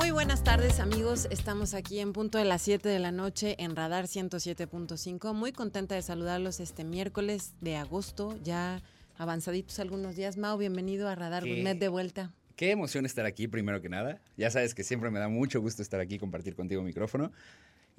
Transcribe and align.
Muy 0.00 0.12
buenas 0.12 0.42
tardes 0.42 0.80
amigos, 0.80 1.28
estamos 1.30 1.74
aquí 1.74 2.00
en 2.00 2.14
punto 2.14 2.38
de 2.38 2.46
las 2.46 2.62
7 2.62 2.88
de 2.88 2.98
la 2.98 3.12
noche 3.12 3.54
en 3.58 3.76
Radar 3.76 4.06
107.5. 4.06 5.34
Muy 5.34 5.52
contenta 5.52 5.94
de 5.94 6.00
saludarlos 6.00 6.58
este 6.58 6.84
miércoles 6.84 7.52
de 7.60 7.76
agosto, 7.76 8.34
ya 8.42 8.80
avanzaditos 9.18 9.78
algunos 9.78 10.16
días. 10.16 10.38
Mau, 10.38 10.56
bienvenido 10.56 11.06
a 11.06 11.16
Radar 11.16 11.42
¿Qué? 11.42 11.50
Gourmet 11.54 11.78
de 11.78 11.88
vuelta. 11.88 12.32
Qué 12.56 12.70
emoción 12.70 13.04
estar 13.04 13.26
aquí, 13.26 13.46
primero 13.46 13.82
que 13.82 13.90
nada. 13.90 14.22
Ya 14.38 14.50
sabes 14.50 14.74
que 14.74 14.84
siempre 14.84 15.10
me 15.10 15.18
da 15.18 15.28
mucho 15.28 15.60
gusto 15.60 15.82
estar 15.82 16.00
aquí 16.00 16.14
y 16.14 16.18
compartir 16.18 16.54
contigo 16.54 16.82
micrófono. 16.82 17.30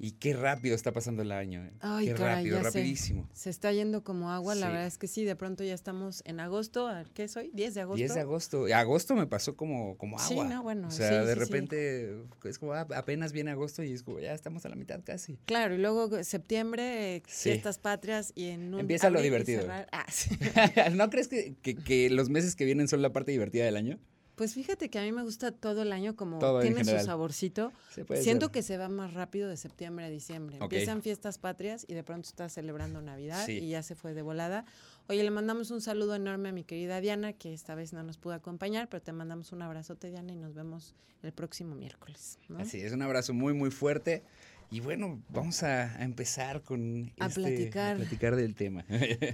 Y 0.04 0.12
qué 0.18 0.34
rápido 0.34 0.74
está 0.74 0.90
pasando 0.92 1.22
el 1.22 1.30
año. 1.30 1.64
¿eh? 1.64 1.70
Ay, 1.78 2.06
qué 2.08 2.14
caray, 2.14 2.34
rápido, 2.50 2.58
sé. 2.58 2.64
rapidísimo. 2.64 3.28
Se 3.34 3.50
está 3.50 3.70
yendo 3.70 4.02
como 4.02 4.32
agua, 4.32 4.56
la 4.56 4.66
Sí. 4.66 4.72
verdad 4.72 4.86
es 4.88 4.98
que 4.98 5.06
sí, 5.06 5.24
de 5.24 5.36
pronto 5.36 5.62
ya 5.62 5.74
estamos 5.74 6.22
en 6.26 6.40
agosto, 6.40 6.88
¿a 6.88 7.04
¿qué 7.14 7.28
soy? 7.28 7.52
¿10 7.54 7.74
de 7.74 7.80
agosto? 7.82 7.96
10 7.98 8.14
de 8.14 8.20
agosto. 8.20 8.66
Agosto 8.74 9.14
me 9.14 9.28
pasó 9.28 9.54
como, 9.56 9.96
como 9.98 10.18
Sí, 10.18 10.32
agua. 10.34 10.48
no, 10.48 10.62
bueno, 10.64 10.88
O 10.88 10.90
sea, 10.90 11.08
sí, 11.08 11.14
de 11.14 11.32
sí, 11.32 11.32
sí. 11.32 11.38
repente 11.38 12.16
es 12.44 12.58
como 12.58 12.72
ah, 12.72 12.84
apenas 12.96 13.32
viene 13.32 13.52
agosto 13.52 13.84
y 13.84 13.92
es 13.92 14.02
como 14.02 14.18
ya 14.18 14.34
estamos 14.34 14.66
a 14.66 14.70
la 14.70 14.74
mitad 14.74 15.00
casi. 15.04 15.38
Claro, 15.44 15.76
y 15.76 15.78
luego 15.78 16.24
septiembre, 16.24 17.16
eh, 17.16 17.22
Sí. 17.28 17.50
fiestas 17.50 17.78
patrias 17.78 18.32
y 18.34 18.46
en 18.48 18.74
un 18.74 18.80
Empieza 18.80 19.08
lo 19.08 19.22
divertido. 19.22 19.66
Ah, 19.92 20.04
sí. 20.10 20.30
¿No 20.96 21.10
crees 21.10 21.28
que, 21.28 21.54
que- 21.62 21.76
que 21.76 22.10
los 22.10 22.28
meses 22.28 22.56
que 22.56 22.64
vienen 22.64 22.88
son 22.88 23.02
la 23.02 23.12
parte 23.12 23.30
divertida 23.30 23.64
del 23.64 23.76
año? 23.76 24.00
Pues 24.42 24.54
fíjate 24.54 24.88
que 24.90 24.98
a 24.98 25.02
mí 25.02 25.12
me 25.12 25.22
gusta 25.22 25.52
todo 25.52 25.82
el 25.82 25.92
año 25.92 26.16
como 26.16 26.40
Todo 26.40 26.58
tiene 26.58 26.84
su 26.84 26.98
saborcito. 26.98 27.72
Sí, 27.94 28.02
Siento 28.20 28.46
ser. 28.46 28.52
que 28.52 28.62
se 28.64 28.76
va 28.76 28.88
más 28.88 29.14
rápido 29.14 29.48
de 29.48 29.56
septiembre 29.56 30.04
a 30.06 30.08
diciembre. 30.10 30.58
Empiezan 30.60 31.00
fiestas 31.00 31.38
patrias 31.38 31.84
y 31.86 31.94
de 31.94 32.02
pronto 32.02 32.28
estás 32.28 32.52
celebrando 32.52 33.00
Navidad 33.00 33.46
Sí. 33.46 33.58
y 33.58 33.68
ya 33.68 33.84
se 33.84 33.94
fue 33.94 34.14
de 34.14 34.22
volada. 34.22 34.64
Oye, 35.08 35.22
le 35.22 35.30
mandamos 35.30 35.70
un 35.70 35.80
saludo 35.80 36.16
enorme 36.16 36.48
a 36.48 36.52
mi 36.52 36.64
querida 36.64 37.00
Diana, 37.00 37.32
que 37.34 37.52
esta 37.54 37.76
vez 37.76 37.92
no 37.92 38.02
nos 38.02 38.16
pudo 38.18 38.34
acompañar, 38.34 38.88
pero 38.88 39.00
te 39.00 39.12
mandamos 39.12 39.52
un 39.52 39.62
abrazote, 39.62 40.10
Diana, 40.10 40.32
y 40.32 40.36
nos 40.36 40.54
vemos 40.54 40.96
el 41.22 41.30
próximo 41.32 41.76
miércoles. 41.76 42.40
¿no? 42.48 42.58
Así 42.58 42.80
es, 42.80 42.92
un 42.92 43.02
abrazo 43.02 43.32
muy, 43.34 43.52
muy 43.54 43.70
fuerte. 43.70 44.24
Y 44.72 44.80
bueno, 44.80 45.22
vamos 45.28 45.62
a, 45.62 45.82
a 46.00 46.02
empezar 46.02 46.62
con 46.62 47.12
A 47.20 47.28
este- 47.28 47.40
platicar. 47.42 47.94
a 47.94 47.98
platicar 47.98 48.34
del 48.34 48.56
tema. 48.56 48.82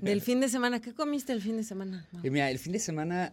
Del 0.02 0.20
fin 0.20 0.40
de 0.40 0.50
semana, 0.50 0.82
¿qué 0.82 0.92
comiste 0.92 1.32
el 1.32 1.40
fin 1.40 1.56
de 1.56 1.64
semana? 1.64 2.06
No. 2.12 2.20
Y 2.22 2.28
mira, 2.28 2.50
el 2.50 2.58
fin 2.58 2.72
de 2.74 2.78
semana 2.80 3.32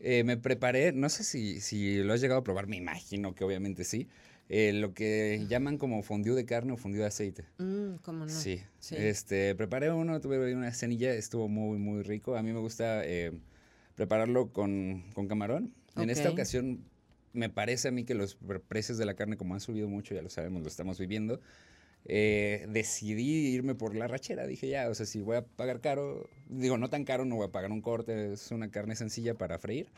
eh, 0.00 0.24
me 0.24 0.36
preparé, 0.36 0.92
no 0.92 1.08
sé 1.08 1.24
si, 1.24 1.60
si 1.60 2.02
lo 2.02 2.12
has 2.12 2.20
llegado 2.20 2.40
a 2.40 2.44
probar, 2.44 2.66
me 2.66 2.76
imagino 2.76 3.34
que 3.34 3.44
obviamente 3.44 3.84
sí, 3.84 4.08
eh, 4.48 4.72
lo 4.72 4.94
que 4.94 5.46
llaman 5.48 5.78
como 5.78 6.02
fondue 6.02 6.34
de 6.34 6.44
carne 6.44 6.72
o 6.72 6.76
fondue 6.76 7.00
de 7.00 7.06
aceite. 7.06 7.44
Mm, 7.58 7.96
¿Cómo 8.02 8.24
no? 8.26 8.32
Sí. 8.32 8.62
Sí. 8.80 8.96
Este, 8.96 9.54
preparé 9.54 9.92
uno, 9.92 10.20
tuve 10.20 10.54
una 10.54 10.72
cenilla, 10.72 11.12
estuvo 11.14 11.48
muy, 11.48 11.78
muy 11.78 12.02
rico. 12.02 12.34
A 12.36 12.42
mí 12.42 12.52
me 12.52 12.58
gusta 12.58 13.04
eh, 13.04 13.32
prepararlo 13.94 14.52
con, 14.52 15.04
con 15.14 15.28
camarón. 15.28 15.72
En 15.96 16.10
esta 16.10 16.30
ocasión 16.30 16.84
me 17.32 17.48
parece 17.48 17.88
a 17.88 17.90
mí 17.92 18.04
que 18.04 18.14
los 18.14 18.34
pre- 18.34 18.58
precios 18.60 18.98
de 18.98 19.04
la 19.04 19.14
carne, 19.14 19.36
como 19.36 19.54
han 19.54 19.60
subido 19.60 19.88
mucho, 19.88 20.14
ya 20.14 20.22
lo 20.22 20.30
sabemos, 20.30 20.62
lo 20.62 20.68
estamos 20.68 20.98
viviendo, 20.98 21.40
eh, 22.04 22.66
decidí 22.70 23.48
irme 23.54 23.74
por 23.74 23.94
la 23.94 24.08
rachera. 24.08 24.46
Dije, 24.46 24.68
ya, 24.68 24.88
o 24.88 24.94
sea, 24.94 25.06
si 25.06 25.20
voy 25.20 25.36
a 25.36 25.44
pagar 25.44 25.80
caro, 25.80 26.28
digo, 26.48 26.78
no 26.78 26.88
tan 26.90 27.04
caro, 27.04 27.24
no 27.24 27.36
voy 27.36 27.46
a 27.46 27.52
pagar 27.52 27.70
un 27.70 27.80
corte, 27.82 28.32
es 28.32 28.50
una 28.50 28.70
carne 28.70 28.96
sencilla 28.96 29.34
para 29.34 29.58
freír. 29.58 29.88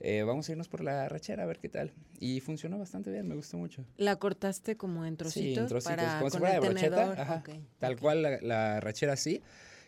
eh, 0.00 0.22
vamos 0.22 0.48
a 0.48 0.52
irnos 0.52 0.68
por 0.68 0.84
la 0.84 1.08
rachera 1.08 1.42
a 1.42 1.46
ver 1.46 1.58
qué 1.58 1.68
tal. 1.68 1.92
Y 2.20 2.40
funcionó 2.40 2.78
bastante 2.78 3.10
bien, 3.10 3.26
me 3.26 3.34
gustó 3.34 3.56
mucho. 3.58 3.84
¿La 3.96 4.16
cortaste 4.16 4.76
como 4.76 5.04
en 5.04 5.16
trocitos? 5.16 5.54
Sí, 5.54 5.58
en 5.58 5.66
trocitos, 5.66 5.96
para, 5.96 6.18
como 6.18 6.30
si 6.30 6.32
con 6.34 6.40
fuera 6.40 6.54
de 6.54 6.60
brocheta, 6.60 7.12
ajá, 7.20 7.42
Tal 7.80 7.98
cual 7.98 8.22
la, 8.22 8.40
la 8.40 8.80
rachera 8.80 9.14
así. 9.14 9.42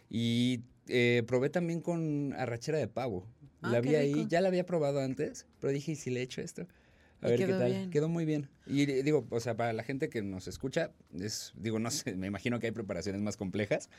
Y 0.09 0.61
eh, 0.89 1.23
probé 1.27 1.51
también 1.51 1.81
con 1.81 2.33
arrachera 2.37 2.79
de 2.79 2.89
pavo. 2.89 3.25
Ah, 3.63 3.71
la 3.73 3.81
vi 3.81 3.95
ahí, 3.95 4.27
ya 4.29 4.41
la 4.41 4.49
había 4.49 4.65
probado 4.67 5.01
antes, 5.01 5.47
pero 5.61 5.73
dije, 5.73 5.93
¿y 5.93 5.97
si 5.97 6.11
le 6.11 6.23
echo 6.23 6.41
esto? 6.41 6.67
A 7.23 7.27
Y 7.27 7.31
ver 7.31 7.39
qué 7.39 7.47
quedó 7.47 7.59
tal. 7.59 7.71
bien. 7.71 7.91
Quedó 7.91 8.09
muy 8.09 8.25
bien. 8.25 8.49
Y 8.67 8.87
digo, 8.87 9.27
o 9.31 9.41
sea, 9.41 9.57
para 9.57 9.73
la 9.73 9.83
gente 9.83 10.09
que 10.09 10.23
nos 10.23 10.49
escucha, 10.49 10.91
es, 11.19 11.53
digo, 11.57 11.79
no 11.79 11.91
sé, 11.91 12.15
me 12.17 12.27
imagino 12.27 12.59
que 12.61 12.67
hay 12.67 12.73
preparaciones 12.73 13.21
más 13.21 13.37
complejas, 13.37 13.91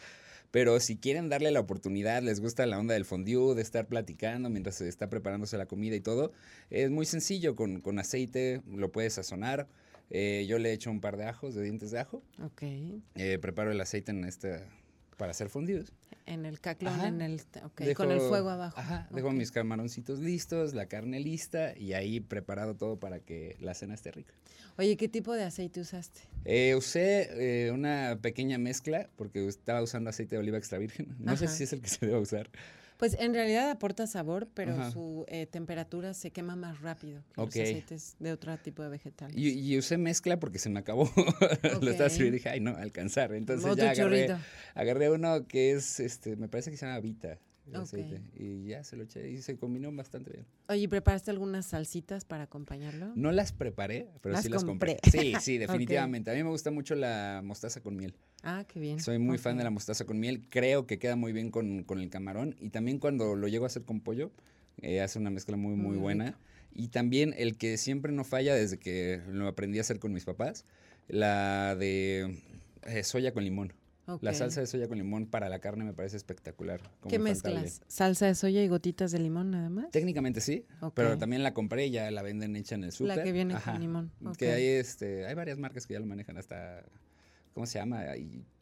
pero 0.49 0.79
si 0.79 0.97
quieren 0.97 1.29
darle 1.29 1.51
la 1.51 1.59
oportunidad, 1.59 2.21
les 2.23 2.39
gusta 2.39 2.65
la 2.65 2.79
onda 2.79 2.93
del 2.93 3.05
fondue, 3.05 3.55
de 3.55 3.61
estar 3.61 3.87
platicando 3.87 4.49
mientras 4.49 4.75
se 4.75 4.87
está 4.87 5.09
preparándose 5.09 5.57
la 5.57 5.65
comida 5.65 5.95
y 5.95 6.01
todo, 6.01 6.31
es 6.69 6.89
muy 6.89 7.05
sencillo, 7.05 7.55
con, 7.55 7.81
con 7.81 7.99
aceite 7.99 8.61
lo 8.67 8.91
puedes 8.91 9.13
sazonar. 9.13 9.67
Eh, 10.09 10.45
yo 10.49 10.59
le 10.59 10.73
echo 10.73 10.91
un 10.91 10.99
par 10.99 11.15
de 11.15 11.23
ajos, 11.25 11.55
de 11.55 11.63
dientes 11.63 11.91
de 11.91 11.99
ajo. 11.99 12.21
Ok. 12.43 12.63
Eh, 13.15 13.37
preparo 13.41 13.71
el 13.71 13.79
aceite 13.79 14.11
en 14.11 14.25
este 14.25 14.59
para 15.15 15.31
hacer 15.31 15.47
fondues. 15.47 15.93
En 16.25 16.45
el 16.45 16.59
caclón, 16.59 16.93
Ajá. 16.93 17.07
en 17.07 17.21
el... 17.21 17.41
Dejo- 17.77 17.95
con 17.95 18.11
el 18.11 18.19
fuego 18.21 18.49
abajo. 18.49 18.79
Ajá, 18.79 19.07
dejo 19.11 19.31
mis 19.31 19.51
camaroncitos 19.51 20.19
listos, 20.19 20.73
la 20.73 20.85
carne 20.85 21.19
lista 21.19 21.77
y 21.77 21.93
ahí 21.93 22.19
preparado 22.19 22.75
todo 22.75 22.97
para 22.99 23.19
que 23.19 23.57
la 23.59 23.73
cena 23.73 23.93
esté 23.95 24.11
rica. 24.11 24.33
Oye, 24.77 24.95
¿qué 24.97 25.07
tipo 25.09 25.33
de 25.33 25.43
aceite 25.43 25.81
usaste? 25.81 26.21
Eh, 26.45 26.75
usé 26.75 27.65
eh, 27.67 27.71
una 27.71 28.19
pequeña 28.21 28.57
mezcla 28.57 29.09
porque 29.17 29.45
estaba 29.47 29.81
usando 29.81 30.09
aceite 30.09 30.35
de 30.35 30.39
oliva 30.39 30.57
extra 30.57 30.77
virgen. 30.77 31.15
No 31.19 31.35
sé 31.35 31.47
si 31.47 31.63
es 31.65 31.73
el 31.73 31.81
que 31.81 31.89
se 31.89 32.05
debe 32.05 32.17
usar. 32.19 32.49
Pues 33.01 33.17
en 33.19 33.33
realidad 33.33 33.71
aporta 33.71 34.05
sabor, 34.05 34.47
pero 34.53 34.73
Ajá. 34.73 34.91
su 34.91 35.25
eh, 35.27 35.47
temperatura 35.47 36.13
se 36.13 36.29
quema 36.29 36.55
más 36.55 36.81
rápido 36.81 37.23
que 37.33 37.41
Ok. 37.41 37.55
los 37.55 37.63
aceites 37.63 38.15
de 38.19 38.31
otro 38.31 38.55
tipo 38.59 38.83
de 38.83 38.89
vegetales. 38.89 39.35
Y, 39.35 39.49
y 39.59 39.75
usé 39.79 39.97
mezcla 39.97 40.39
porque 40.39 40.59
se 40.59 40.69
me 40.69 40.77
acabó. 40.79 41.09
Lo 41.81 41.89
estaba 41.89 42.11
sirviendo 42.11 42.35
y 42.35 42.37
dije, 42.37 42.49
ay, 42.49 42.59
no, 42.59 42.77
alcanzar. 42.77 43.33
Entonces 43.33 43.75
ya 43.75 43.89
agarré, 43.89 44.27
agarré 44.75 45.09
uno 45.09 45.47
que 45.47 45.71
es, 45.71 45.99
este, 45.99 46.35
me 46.35 46.47
parece 46.47 46.69
que 46.69 46.77
se 46.77 46.85
llama 46.85 46.99
Vita. 46.99 47.39
El 47.71 47.77
Ok. 47.81 47.83
aceite, 47.83 48.21
y 48.35 48.65
ya 48.65 48.83
se 48.83 48.95
lo 48.95 49.03
eché 49.03 49.29
y 49.29 49.41
se 49.41 49.57
combinó 49.57 49.91
bastante 49.91 50.31
bien. 50.31 50.45
Oye, 50.67 50.81
¿y 50.81 50.87
¿preparaste 50.87 51.31
algunas 51.31 51.65
salsitas 51.65 52.25
para 52.25 52.43
acompañarlo? 52.43 53.11
No 53.15 53.31
las 53.31 53.51
preparé, 53.51 54.07
pero 54.21 54.33
Las 54.33 54.43
sí 54.43 54.49
las 54.49 54.63
compré. 54.63 54.97
compré. 55.01 55.11
Sí, 55.11 55.35
sí, 55.39 55.57
definitivamente. 55.57 56.31
A 56.31 56.33
mí 56.33 56.43
me 56.43 56.49
gusta 56.49 56.71
mucho 56.71 56.95
la 56.95 57.41
mostaza 57.43 57.81
con 57.81 57.95
miel. 57.95 58.13
Ah, 58.43 58.65
qué 58.67 58.79
bien. 58.79 58.99
Soy 58.99 59.19
muy 59.19 59.37
fan 59.37 59.57
de 59.57 59.63
la 59.63 59.69
mostaza 59.69 60.05
con 60.05 60.19
miel. 60.19 60.47
Creo 60.49 60.87
que 60.87 60.99
queda 60.99 61.15
muy 61.15 61.31
bien 61.31 61.51
con, 61.51 61.83
con 61.83 61.99
el 61.99 62.09
camarón. 62.09 62.55
Y 62.59 62.69
también 62.69 62.99
cuando 62.99 63.35
lo 63.35 63.47
llego 63.47 63.65
a 63.65 63.67
hacer 63.67 63.83
con 63.83 64.01
pollo, 64.01 64.31
eh, 64.81 65.01
hace 65.01 65.19
una 65.19 65.29
mezcla 65.29 65.57
muy, 65.57 65.75
muy, 65.75 65.91
Muy 65.91 65.97
buena. 65.97 66.37
Y 66.73 66.87
también 66.87 67.33
el 67.37 67.57
que 67.57 67.77
siempre 67.77 68.11
no 68.11 68.23
falla 68.23 68.55
desde 68.55 68.77
que 68.77 69.21
lo 69.27 69.47
aprendí 69.47 69.77
a 69.77 69.81
hacer 69.81 69.99
con 69.99 70.13
mis 70.13 70.25
papás, 70.25 70.65
la 71.07 71.75
de 71.75 72.37
eh, 72.83 73.03
soya 73.03 73.33
con 73.33 73.43
limón. 73.43 73.73
La 74.21 74.33
salsa 74.33 74.61
de 74.61 74.67
soya 74.67 74.87
con 74.87 74.97
limón 74.97 75.25
para 75.27 75.49
la 75.49 75.59
carne 75.59 75.83
me 75.83 75.93
parece 75.93 76.17
espectacular. 76.17 76.81
como 76.99 77.09
¿Qué 77.09 77.19
mezclas? 77.19 77.81
¿Salsa 77.87 78.25
de 78.25 78.35
soya 78.35 78.63
y 78.63 78.67
gotitas 78.67 79.11
de 79.11 79.19
limón 79.19 79.51
nada 79.51 79.69
más? 79.69 79.91
Técnicamente 79.91 80.41
sí, 80.41 80.65
pero 80.93 81.17
también 81.17 81.43
la 81.43 81.53
compré 81.53 81.87
y 81.87 81.91
ya 81.91 82.09
la 82.11 82.21
venden 82.21 82.55
hecha 82.55 82.75
en 82.75 82.83
el 82.83 82.91
súper. 82.91 83.17
La 83.17 83.23
que 83.23 83.31
viene 83.31 83.53
Ajá. 83.55 83.73
con 83.73 83.81
limón. 83.81 84.11
ok. 84.25 84.37
Que 84.37 84.51
hay, 84.51 84.65
este, 84.65 85.25
hay 85.25 85.35
varias 85.35 85.57
marcas 85.57 85.85
que 85.85 85.93
ya 85.93 85.99
lo 85.99 86.05
manejan 86.05 86.37
hasta, 86.37 86.83
¿cómo 87.53 87.65
se 87.65 87.79
llama? 87.79 88.03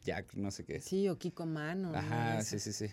Jack, 0.04 0.34
no 0.34 0.50
sé 0.50 0.64
qué. 0.64 0.80
Sí, 0.80 1.08
o 1.08 1.18
Kiko 1.18 1.46
Mano. 1.46 1.92
Ajá, 1.94 2.42
sí, 2.42 2.58
sí, 2.58 2.72
sí. 2.72 2.86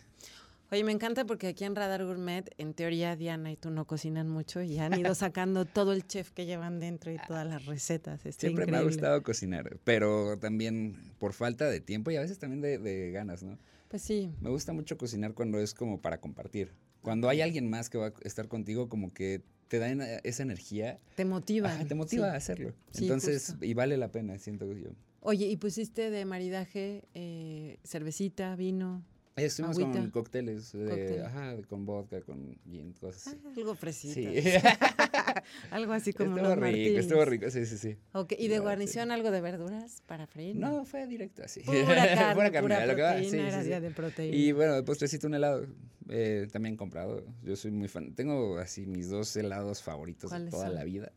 Oye, 0.70 0.84
me 0.84 0.92
encanta 0.92 1.26
porque 1.26 1.48
aquí 1.48 1.64
en 1.64 1.76
Radar 1.76 2.04
Gourmet, 2.04 2.44
en 2.58 2.74
teoría, 2.74 3.16
Diana 3.16 3.52
y 3.52 3.56
tú 3.56 3.70
no 3.70 3.86
cocinan 3.86 4.28
mucho 4.28 4.62
y 4.62 4.78
han 4.80 5.00
ido 5.00 5.16
sacando 5.16 5.64
todo 5.66 5.94
el 5.94 6.06
chef 6.06 6.32
que 6.32 6.46
llevan 6.46 6.80
dentro 6.80 7.12
y 7.12 7.18
todas 7.26 7.48
las 7.48 7.66
recetas. 7.66 8.26
Está 8.26 8.42
Siempre 8.42 8.66
me 8.66 8.78
ha 8.78 8.82
gustado 8.82 9.24
cocinar, 9.24 9.78
pero 9.86 10.38
también 10.40 11.14
por 11.20 11.34
falta 11.34 11.70
de 11.70 11.80
tiempo 11.80 12.12
y 12.12 12.18
a 12.18 12.22
veces 12.22 12.38
también 12.38 12.62
de, 12.62 12.80
de 12.80 13.12
ganas, 13.12 13.44
¿no? 13.44 13.58
Pues 13.88 14.02
sí, 14.02 14.30
Me 14.42 14.50
gusta 14.50 14.74
mucho 14.74 14.98
cocinar 14.98 15.34
cuando 15.34 15.60
es 15.60 15.74
como 15.74 16.02
para 16.02 16.20
compartir. 16.20 16.74
Cuando 17.02 17.30
hay 17.30 17.40
alguien 17.40 17.70
más 17.70 17.90
que 17.90 17.98
va 17.98 18.08
a 18.08 18.14
estar 18.24 18.50
contigo, 18.50 18.90
como 18.90 19.14
que 19.14 19.42
te 19.70 19.80
da 19.80 19.90
esa 20.24 20.44
energía, 20.44 21.00
te 21.16 21.24
motiva. 21.24 21.74
te 21.88 21.96
motiva 21.96 22.32
a 22.32 22.36
hacerlo. 22.36 22.74
Sí, 22.92 23.04
Entonces, 23.04 23.52
justo. 23.52 23.66
y 23.66 23.74
vale 23.74 23.96
la 23.96 24.12
pena, 24.12 24.38
siento 24.40 24.72
yo. 24.74 24.90
Oye, 25.22 25.46
¿y 25.46 25.56
pusiste 25.56 26.10
de 26.10 26.26
maridaje 26.26 27.06
eh, 27.14 27.80
cervecita, 27.86 28.56
vino? 28.58 29.06
Estuvimos 29.38 29.78
Agüita. 29.78 30.00
con 30.00 30.10
cócteles, 30.12 30.72
de- 30.74 30.86
Cóctel. 30.90 31.26
ajá, 31.26 31.56
de- 31.56 31.64
con 31.64 31.86
vodka, 31.86 32.22
con 32.22 32.58
gin, 32.70 32.94
cosas 32.94 33.28
Ah, 33.28 33.50
algo 33.56 33.76
fresito. 33.76 34.14
Sí. 34.16 34.26
algo 35.72 35.94
así 35.94 36.12
como 36.14 36.36
estuvo 36.38 36.56
rico, 36.56 36.62
martinis. 36.62 37.00
estuvo 37.00 37.26
rico, 37.26 37.50
sí, 37.52 37.66
sí, 37.66 37.78
sí. 37.78 37.98
¿Y 38.38 38.48
de 38.48 38.60
guarnición 38.60 39.12
algo 39.12 39.30
de 39.32 39.42
verduras 39.42 40.02
para 40.08 40.26
freír? 40.28 40.56
No, 40.56 40.86
fue 40.86 41.06
directo 41.08 41.44
así. 41.44 41.62
Pura 41.62 41.86
carne, 41.86 42.34
pura, 42.36 42.52
carne, 42.52 42.76
a 42.76 42.86
lo 42.88 42.96
que 42.96 43.02
va. 43.04 43.12
proteína, 43.14 43.30
Sí, 43.32 43.48
era 43.48 43.64
día 43.64 43.80
de 43.82 43.92
proteína. 43.92 44.36
Y 44.36 44.52
bueno, 44.54 44.74
de 44.74 44.84
postrecito 44.84 45.28
un 45.28 45.36
helado, 45.36 45.66
eh, 46.10 46.48
también 46.52 46.76
comprado. 46.76 47.24
Yo 47.44 47.56
soy 47.56 47.72
muy 47.72 47.88
fan. 47.88 48.14
Tengo 48.16 48.58
así 48.58 48.86
mis 48.88 49.10
dos 49.10 49.36
helados 49.36 49.84
favoritos 49.84 50.32
de 50.32 50.36
¿Cuáles 50.36 50.52
toda 50.52 50.66
son? 50.68 50.76
la 50.76 50.84
vida. 50.84 51.12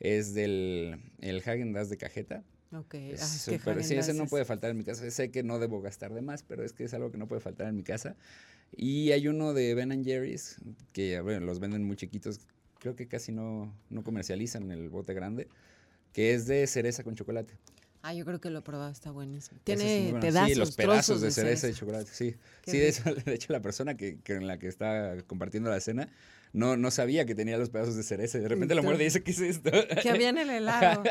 Es 0.00 0.34
del 0.34 0.98
el 1.20 1.38
Hagen 1.38 1.72
Dazs 1.72 1.88
de 1.88 1.96
cajeta. 1.96 2.42
Ok, 2.74 2.94
Es 2.94 3.22
ah, 3.22 3.26
súper- 3.26 3.82
sí, 3.82 3.96
ese 3.96 3.96
Häagen-Dazs 3.96 4.14
no 4.16 4.26
puede 4.26 4.44
faltar 4.44 4.70
en 4.70 4.76
mi 4.78 4.84
casa. 4.84 5.10
Sé 5.10 5.30
que 5.30 5.42
no 5.42 5.58
debo 5.58 5.80
gastar 5.80 6.12
de 6.12 6.22
más, 6.22 6.42
pero 6.42 6.64
es 6.64 6.72
que 6.72 6.84
es 6.84 6.94
algo 6.94 7.10
que 7.10 7.18
no 7.18 7.26
puede 7.28 7.40
faltar 7.40 7.68
en 7.68 7.76
mi 7.76 7.82
casa. 7.82 8.16
Y 8.76 9.12
hay 9.12 9.28
uno 9.28 9.52
de 9.54 9.74
Ben 9.74 10.04
Jerry's, 10.04 10.56
que 10.92 11.20
bueno, 11.20 11.46
los 11.46 11.60
venden 11.60 11.84
muy 11.84 11.96
chiquitos. 11.96 12.40
Creo 12.80 12.96
que 12.96 13.06
casi 13.08 13.32
no, 13.32 13.72
no 13.90 14.02
comercializan 14.04 14.70
el 14.70 14.88
bote 14.88 15.14
grande, 15.14 15.48
que 16.12 16.34
es 16.34 16.46
de 16.46 16.66
cereza 16.66 17.02
con 17.04 17.14
chocolate. 17.14 17.54
Ah, 18.02 18.12
yo 18.12 18.26
creo 18.26 18.38
que 18.38 18.50
lo 18.50 18.58
he 18.58 18.62
probado, 18.62 18.92
está 18.92 19.10
buenísimo. 19.10 19.58
Ese 19.64 19.72
es 19.74 19.78
Tiene 19.80 20.02
bueno. 20.10 20.20
pedazos, 20.20 20.48
Sí, 20.50 20.54
los 20.56 20.76
pedazos 20.76 21.06
trozos 21.06 21.22
de 21.22 21.30
cereza 21.30 21.68
y 21.70 21.72
chocolate, 21.72 22.10
sí. 22.12 22.34
Qué 22.62 22.70
sí, 22.70 22.78
de, 22.78 22.88
eso, 22.88 23.02
de 23.24 23.34
hecho, 23.34 23.52
la 23.52 23.62
persona 23.62 23.96
que, 23.96 24.18
que 24.20 24.34
en 24.34 24.46
la 24.46 24.58
que 24.58 24.68
está 24.68 25.16
compartiendo 25.26 25.70
la 25.70 25.80
cena 25.80 26.08
no, 26.54 26.76
no 26.76 26.90
sabía 26.92 27.26
que 27.26 27.34
tenía 27.34 27.58
los 27.58 27.68
pedazos 27.68 27.96
de 27.96 28.04
cereza. 28.04 28.38
De 28.38 28.46
repente 28.48 28.76
la 28.76 28.80
muerde 28.80 29.02
y 29.02 29.06
dice, 29.06 29.24
¿qué 29.24 29.32
es 29.32 29.40
esto? 29.40 29.70
Que 30.00 30.08
había 30.08 30.28
en 30.28 30.38
el 30.38 30.48
helado. 30.48 31.02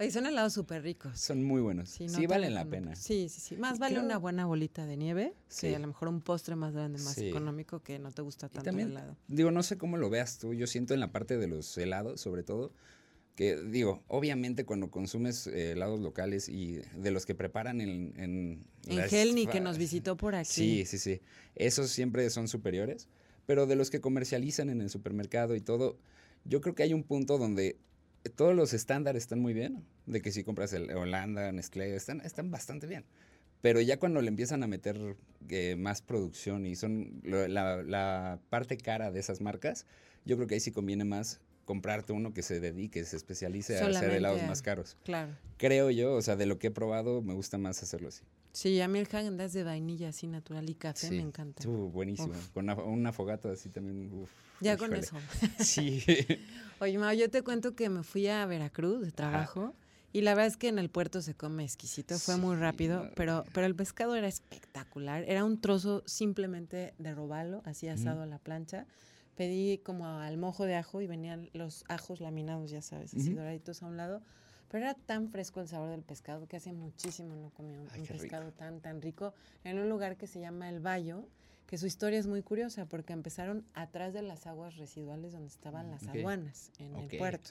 Oye, 0.00 0.10
son 0.10 0.24
helados 0.24 0.54
súper 0.54 0.82
ricos. 0.82 1.20
Son 1.20 1.44
muy 1.44 1.60
buenos. 1.60 1.90
Sí, 1.90 2.26
valen 2.26 2.54
la 2.54 2.64
pena. 2.64 2.96
Sí, 2.96 3.28
sí, 3.28 3.40
sí. 3.40 3.56
Más 3.56 3.78
vale 3.78 4.00
una 4.00 4.16
buena 4.16 4.46
bolita 4.46 4.86
de 4.86 4.96
nieve 4.96 5.34
sí. 5.48 5.74
a 5.74 5.78
lo 5.78 5.86
mejor 5.86 6.08
un 6.08 6.22
postre 6.22 6.56
más 6.56 6.72
grande, 6.72 6.98
más 6.98 7.18
económico 7.18 7.82
que 7.82 7.98
no 7.98 8.10
te 8.10 8.22
gusta 8.22 8.48
tanto 8.48 8.70
el 8.70 8.80
helado. 8.80 9.16
Digo, 9.28 9.50
no 9.50 9.62
sé 9.62 9.76
cómo 9.76 9.98
lo 9.98 10.08
veas 10.08 10.38
tú. 10.38 10.54
Yo 10.54 10.66
siento 10.66 10.94
en 10.94 11.00
la 11.00 11.12
parte 11.12 11.36
de 11.36 11.46
los 11.46 11.76
helados, 11.76 12.18
sobre 12.22 12.42
todo, 12.42 12.72
que 13.34 13.60
digo, 13.60 14.02
obviamente 14.08 14.64
cuando 14.64 14.90
consumes 14.90 15.46
eh, 15.46 15.72
helados 15.72 16.00
locales 16.00 16.48
y 16.48 16.80
de 16.96 17.10
los 17.10 17.26
que 17.26 17.34
preparan 17.34 17.82
en... 17.82 18.14
En, 18.16 18.66
en 18.86 19.46
que 19.46 19.60
nos 19.60 19.76
visitó 19.76 20.16
por 20.16 20.34
aquí. 20.34 20.50
Sí, 20.50 20.84
sí, 20.86 20.96
sí. 20.96 21.20
Esos 21.54 21.90
siempre 21.90 22.30
son 22.30 22.48
superiores, 22.48 23.08
pero 23.46 23.66
de 23.66 23.76
los 23.76 23.90
que 23.90 24.00
comercializan 24.00 24.68
en 24.68 24.80
el 24.80 24.90
supermercado 24.90 25.54
y 25.54 25.60
todo, 25.60 25.96
yo 26.44 26.60
creo 26.60 26.74
que 26.74 26.82
hay 26.82 26.92
un 26.92 27.02
punto 27.02 27.38
donde 27.38 27.76
todos 28.34 28.54
los 28.54 28.72
estándares 28.72 29.22
están 29.22 29.40
muy 29.40 29.54
bien, 29.54 29.84
de 30.06 30.20
que 30.20 30.32
si 30.32 30.44
compras 30.44 30.72
el 30.72 30.90
Holanda, 30.90 31.50
Nestlé, 31.52 31.94
están, 31.94 32.20
están 32.22 32.50
bastante 32.50 32.86
bien. 32.86 33.04
Pero 33.62 33.80
ya 33.80 33.98
cuando 33.98 34.20
le 34.20 34.28
empiezan 34.28 34.62
a 34.62 34.66
meter 34.66 35.16
eh, 35.48 35.76
más 35.76 36.02
producción 36.02 36.66
y 36.66 36.76
son 36.76 37.20
la, 37.24 37.48
la, 37.48 38.38
parte 38.50 38.76
cara 38.76 39.10
de 39.10 39.20
esas 39.20 39.40
marcas, 39.40 39.86
yo 40.24 40.36
creo 40.36 40.46
que 40.46 40.54
ahí 40.54 40.60
sí 40.60 40.72
conviene 40.72 41.04
más 41.04 41.40
comprarte 41.64 42.12
uno 42.12 42.32
que 42.32 42.42
se 42.42 42.60
dedique, 42.60 43.04
se 43.04 43.16
especialice 43.16 43.78
a 43.78 43.86
hacer 43.86 44.10
helados 44.10 44.42
más 44.44 44.62
caros. 44.62 44.96
Claro. 45.04 45.32
Creo 45.56 45.90
yo, 45.90 46.14
o 46.14 46.22
sea, 46.22 46.36
de 46.36 46.46
lo 46.46 46.58
que 46.58 46.68
he 46.68 46.70
probado, 46.70 47.22
me 47.22 47.34
gusta 47.34 47.58
más 47.58 47.82
hacerlo 47.82 48.08
así. 48.08 48.22
Sí, 48.56 48.80
a 48.80 48.88
mí 48.88 48.98
el 48.98 49.06
Hagen 49.12 49.36
de 49.36 49.64
vainilla 49.64 50.08
así 50.08 50.26
natural 50.26 50.70
y 50.70 50.74
café 50.76 51.10
me 51.10 51.20
encanta. 51.20 51.68
Uh, 51.68 51.90
buenísimo. 51.90 52.32
Con 52.54 52.70
una, 52.70 53.12
fogata 53.12 53.50
así 53.50 53.68
también. 53.68 54.10
ya 54.62 54.78
con 54.78 54.94
eso. 54.94 55.14
sí. 55.58 56.02
Oye, 56.80 56.96
Mau, 56.96 57.12
yo 57.12 57.28
te 57.28 57.42
cuento 57.42 57.74
que 57.74 57.90
me 57.90 58.02
fui 58.02 58.28
a 58.28 58.46
Veracruz 58.46 59.02
de 59.02 59.12
trabajo. 59.12 59.74
Y 60.14 60.22
la 60.22 60.30
verdad 60.30 60.46
es 60.46 60.56
que 60.56 60.68
en 60.68 60.78
el 60.78 60.88
puerto 60.88 61.20
se 61.20 61.34
come 61.34 61.64
exquisito, 61.64 62.18
fue 62.18 62.38
muy 62.38 62.56
rápido, 62.56 63.10
pero, 63.14 63.44
pero 63.52 63.66
el 63.66 63.74
pescado 63.74 64.16
era 64.16 64.26
espectacular. 64.26 65.24
Era 65.28 65.44
un 65.44 65.60
trozo 65.60 66.02
simplemente 66.06 66.94
de 66.96 67.14
robalo, 67.14 67.60
así 67.66 67.88
asado 67.88 68.22
a 68.22 68.26
la 68.26 68.38
plancha 68.38 68.86
pedí 69.36 69.76
como 69.76 70.08
al 70.08 70.38
mojo 70.38 70.64
de 70.64 70.76
ajo 70.76 71.02
y 71.02 71.06
venían 71.06 71.50
los 71.52 71.84
ajos 71.88 72.20
laminados, 72.20 72.70
ya 72.70 72.80
sabes, 72.80 73.12
así 73.12 73.34
doraditos 73.34 73.82
a 73.82 73.86
un 73.86 73.98
lado. 73.98 74.22
Pero 74.68 74.84
era 74.84 74.94
tan 74.94 75.28
fresco 75.28 75.60
el 75.60 75.68
sabor 75.68 75.90
del 75.90 76.02
pescado 76.02 76.46
que 76.46 76.56
hace 76.56 76.72
muchísimo 76.72 77.36
no 77.36 77.50
comía 77.50 77.80
un, 77.80 77.86
pescado 78.06 78.52
tan, 78.52 78.80
tan 78.80 79.00
rico 79.00 79.32
en 79.64 79.78
un 79.78 79.88
lugar 79.88 80.16
que 80.16 80.26
se 80.26 80.40
llama 80.40 80.68
El 80.68 80.80
Bayo, 80.80 81.28
que 81.66 81.78
su 81.78 81.86
historia 81.86 82.18
es 82.18 82.26
muy 82.26 82.42
curiosa 82.42 82.86
porque 82.86 83.12
empezaron 83.12 83.64
atrás 83.74 84.12
de 84.12 84.22
las 84.22 84.46
aguas 84.46 84.76
residuales 84.76 85.32
donde 85.32 85.48
estaban 85.48 85.90
las 85.90 86.06
aduanas 86.06 86.70
en 86.78 86.96
el 86.96 87.18
puerto. 87.18 87.50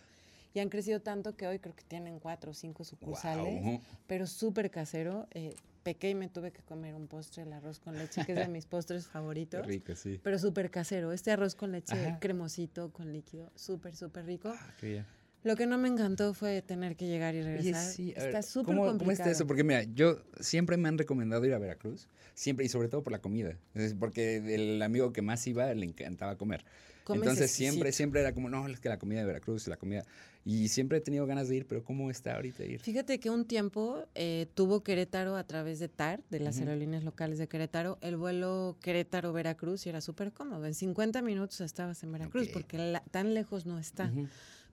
Y 0.53 0.59
han 0.59 0.69
crecido 0.69 1.01
tanto 1.01 1.35
que 1.35 1.47
hoy 1.47 1.59
creo 1.59 1.75
que 1.75 1.83
tienen 1.83 2.19
cuatro 2.19 2.51
o 2.51 2.53
cinco 2.53 2.85
sucursales, 2.85 3.81
pero 4.07 4.25
súper 4.25 4.71
casero. 4.71 5.27
Eh, 5.31 5.53
pequé 5.83 6.09
y 6.09 6.15
me 6.15 6.29
tuve 6.29 6.51
que 6.51 6.63
comer 6.63 6.95
un 6.95 7.07
postre, 7.07 7.43
el 7.43 7.53
arroz 7.53 7.79
con 7.79 7.95
leche, 7.97 8.25
que 8.25 8.31
es 8.31 8.39
de 8.39 8.47
mis 8.47 8.65
postres 8.73 9.05
favoritos. 9.05 9.67
rico, 9.67 9.95
sí. 9.95 10.19
Pero 10.23 10.39
súper 10.39 10.71
casero. 10.71 11.11
Este 11.11 11.31
arroz 11.31 11.55
con 11.55 11.71
leche 11.71 12.15
cremosito, 12.19 12.91
con 12.91 13.11
líquido, 13.11 13.51
súper, 13.55 13.95
súper 13.95 14.25
rico. 14.25 14.51
Ah, 14.55 14.73
qué 14.79 14.87
bien. 14.87 15.05
Lo 15.45 15.55
que 15.55 15.67
no 15.67 15.77
me 15.77 15.87
encantó 15.87 16.33
fue 16.33 16.63
tener 16.63 16.95
que 16.95 17.05
llegar 17.05 17.35
y 17.35 17.43
regresar. 17.43 17.85
sí, 17.85 18.13
está 18.17 18.41
súper 18.41 18.75
complicado. 18.75 18.97
¿Cómo 18.97 19.11
está 19.11 19.29
eso? 19.29 19.45
Porque 19.45 19.63
mira, 19.63 19.83
yo 19.83 20.19
siempre 20.39 20.75
me 20.75 20.87
han 20.87 20.97
recomendado 20.97 21.45
ir 21.45 21.53
a 21.53 21.59
Veracruz, 21.59 22.07
siempre 22.33 22.65
y 22.65 22.69
sobre 22.69 22.87
todo 22.87 23.03
por 23.03 23.13
la 23.13 23.19
comida. 23.19 23.55
Porque 23.99 24.37
el 24.37 24.81
amigo 24.81 25.13
que 25.13 25.21
más 25.21 25.45
iba 25.45 25.71
le 25.73 25.85
encantaba 25.85 26.35
comer. 26.35 26.65
Entonces 27.13 27.51
siempre, 27.51 27.91
siempre 27.91 28.21
era 28.21 28.33
como, 28.33 28.49
no, 28.49 28.67
es 28.67 28.79
que 28.79 28.89
la 28.89 28.97
comida 28.97 29.19
de 29.19 29.25
Veracruz, 29.27 29.67
la 29.67 29.77
comida. 29.77 30.03
Y 30.43 30.67
siempre 30.69 30.97
he 30.99 31.01
tenido 31.01 31.27
ganas 31.27 31.47
de 31.47 31.57
ir, 31.57 31.67
pero 31.67 31.83
¿cómo 31.83 32.09
está 32.09 32.35
ahorita 32.35 32.63
ir? 32.63 32.79
Fíjate 32.79 33.19
que 33.19 33.29
un 33.29 33.45
tiempo 33.45 34.05
eh, 34.15 34.47
tuvo 34.55 34.83
Querétaro 34.83 35.35
a 35.35 35.43
través 35.43 35.79
de 35.79 35.89
TAR, 35.89 36.23
de 36.29 36.39
las 36.39 36.59
aerolíneas 36.59 37.03
locales 37.03 37.37
de 37.39 37.47
Querétaro, 37.47 37.97
el 38.01 38.17
vuelo 38.17 38.77
Querétaro-Veracruz 38.81 39.85
y 39.85 39.89
era 39.89 40.01
súper 40.01 40.33
cómodo. 40.33 40.65
En 40.65 40.73
50 40.73 41.21
minutos 41.21 41.61
estabas 41.61 42.01
en 42.03 42.11
Veracruz, 42.11 42.47
porque 42.49 42.99
tan 43.11 43.33
lejos 43.35 43.65
no 43.67 43.77
está. 43.77 44.11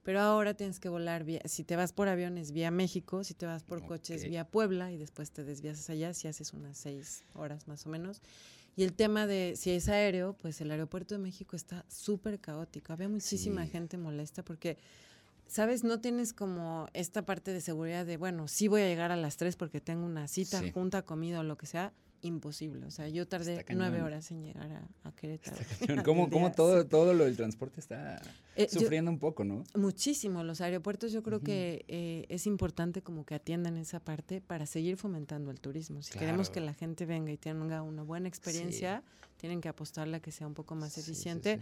Pero 0.03 0.21
ahora 0.21 0.55
tienes 0.55 0.81
que 0.81 0.89
volar, 0.89 1.23
vía, 1.25 1.41
si 1.45 1.63
te 1.63 1.77
vas 1.77 1.93
por 1.93 2.09
aviones 2.09 2.51
vía 2.51 2.71
México, 2.71 3.23
si 3.23 3.35
te 3.35 3.47
vas 3.47 3.63
por 3.63 3.87
coches 3.87 4.25
vía 4.25 4.45
Puebla 4.45 4.91
y 4.91 4.97
después 4.97 5.31
te 5.31 5.45
desvías 5.45 5.89
allá, 5.91 6.13
si 6.13 6.27
haces 6.27 6.53
unas 6.53 6.77
seis 6.77 7.25
horas 7.35 7.69
más 7.69 7.87
o 7.87 7.91
menos. 7.91 8.21
Y 8.75 8.85
el 8.85 8.95
tema 8.95 9.27
de 9.27 9.55
si 9.57 9.71
es 9.71 9.89
aéreo, 9.89 10.35
pues 10.41 10.61
el 10.61 10.71
aeropuerto 10.71 11.15
de 11.15 11.21
México 11.21 11.55
está 11.55 11.85
súper 11.89 12.41
caótico. 12.41 12.93
Había 12.93 13.09
muchísima 13.09 13.67
gente 13.67 13.97
molesta 13.97 14.43
porque, 14.43 14.77
¿sabes? 15.47 15.85
No 15.85 16.01
tienes 16.01 16.33
como 16.33 16.89
esta 16.95 17.23
parte 17.25 17.53
de 17.53 17.61
seguridad 17.61 18.05
de, 18.07 18.17
bueno, 18.17 18.49
sí 18.49 18.69
voy 18.69 18.81
a 18.81 18.89
llegar 18.89 19.13
a 19.13 19.17
las 19.17 19.37
tres 19.37 19.57
porque 19.57 19.81
tengo 19.81 20.05
una 20.05 20.27
cita, 20.27 20.63
junta, 20.73 21.03
comida 21.03 21.41
o 21.41 21.43
lo 21.43 21.57
que 21.57 21.67
sea 21.67 21.93
imposible. 22.23 22.87
O 22.87 22.91
sea, 22.91 23.09
yo 23.09 23.27
tardé 23.29 23.65
nueve 23.75 24.03
horas 24.03 24.31
en 24.31 24.45
llegar 24.45 24.71
a, 24.73 25.09
a 25.09 25.13
Querétaro. 25.13 25.57
¿Cómo, 26.05 26.31
cómo 26.31 26.53
todo, 26.53 26.87
todo 26.87 27.15
lo 27.15 27.25
del 27.25 27.37
transporte 27.37 27.81
está 27.81 28.23
eh, 28.57 28.69
sufriendo 28.69 29.11
un 29.11 29.19
poco, 29.19 29.45
no? 29.45 29.65
Muchísimo. 29.75 30.43
Los 30.45 30.61
aeropuertos 30.61 31.13
yo 31.13 31.23
creo 31.23 31.41
que 31.41 31.85
eh, 31.89 32.27
es 32.29 32.47
importante 32.47 33.03
como 33.03 33.27
que 33.27 33.35
atiendan 33.35 33.77
esa 33.77 34.01
parte 34.01 34.41
para 34.41 34.67
seguir 34.67 34.97
fomentando 34.97 35.51
el 35.51 35.61
turismo. 35.61 36.03
Si 36.03 36.19
queremos 36.19 36.51
que 36.51 36.61
la 36.61 36.75
gente 36.75 37.07
venga 37.07 37.33
y 37.33 37.37
tenga 37.37 37.83
una 37.83 38.03
buena 38.03 38.29
experiencia, 38.29 39.03
tienen 39.37 39.61
que 39.61 39.69
apostarle 39.69 40.19
a 40.19 40.21
que 40.21 40.31
sea 40.31 40.47
un 40.47 40.55
poco 40.55 40.75
más 40.75 40.97
eficiente. 40.99 41.61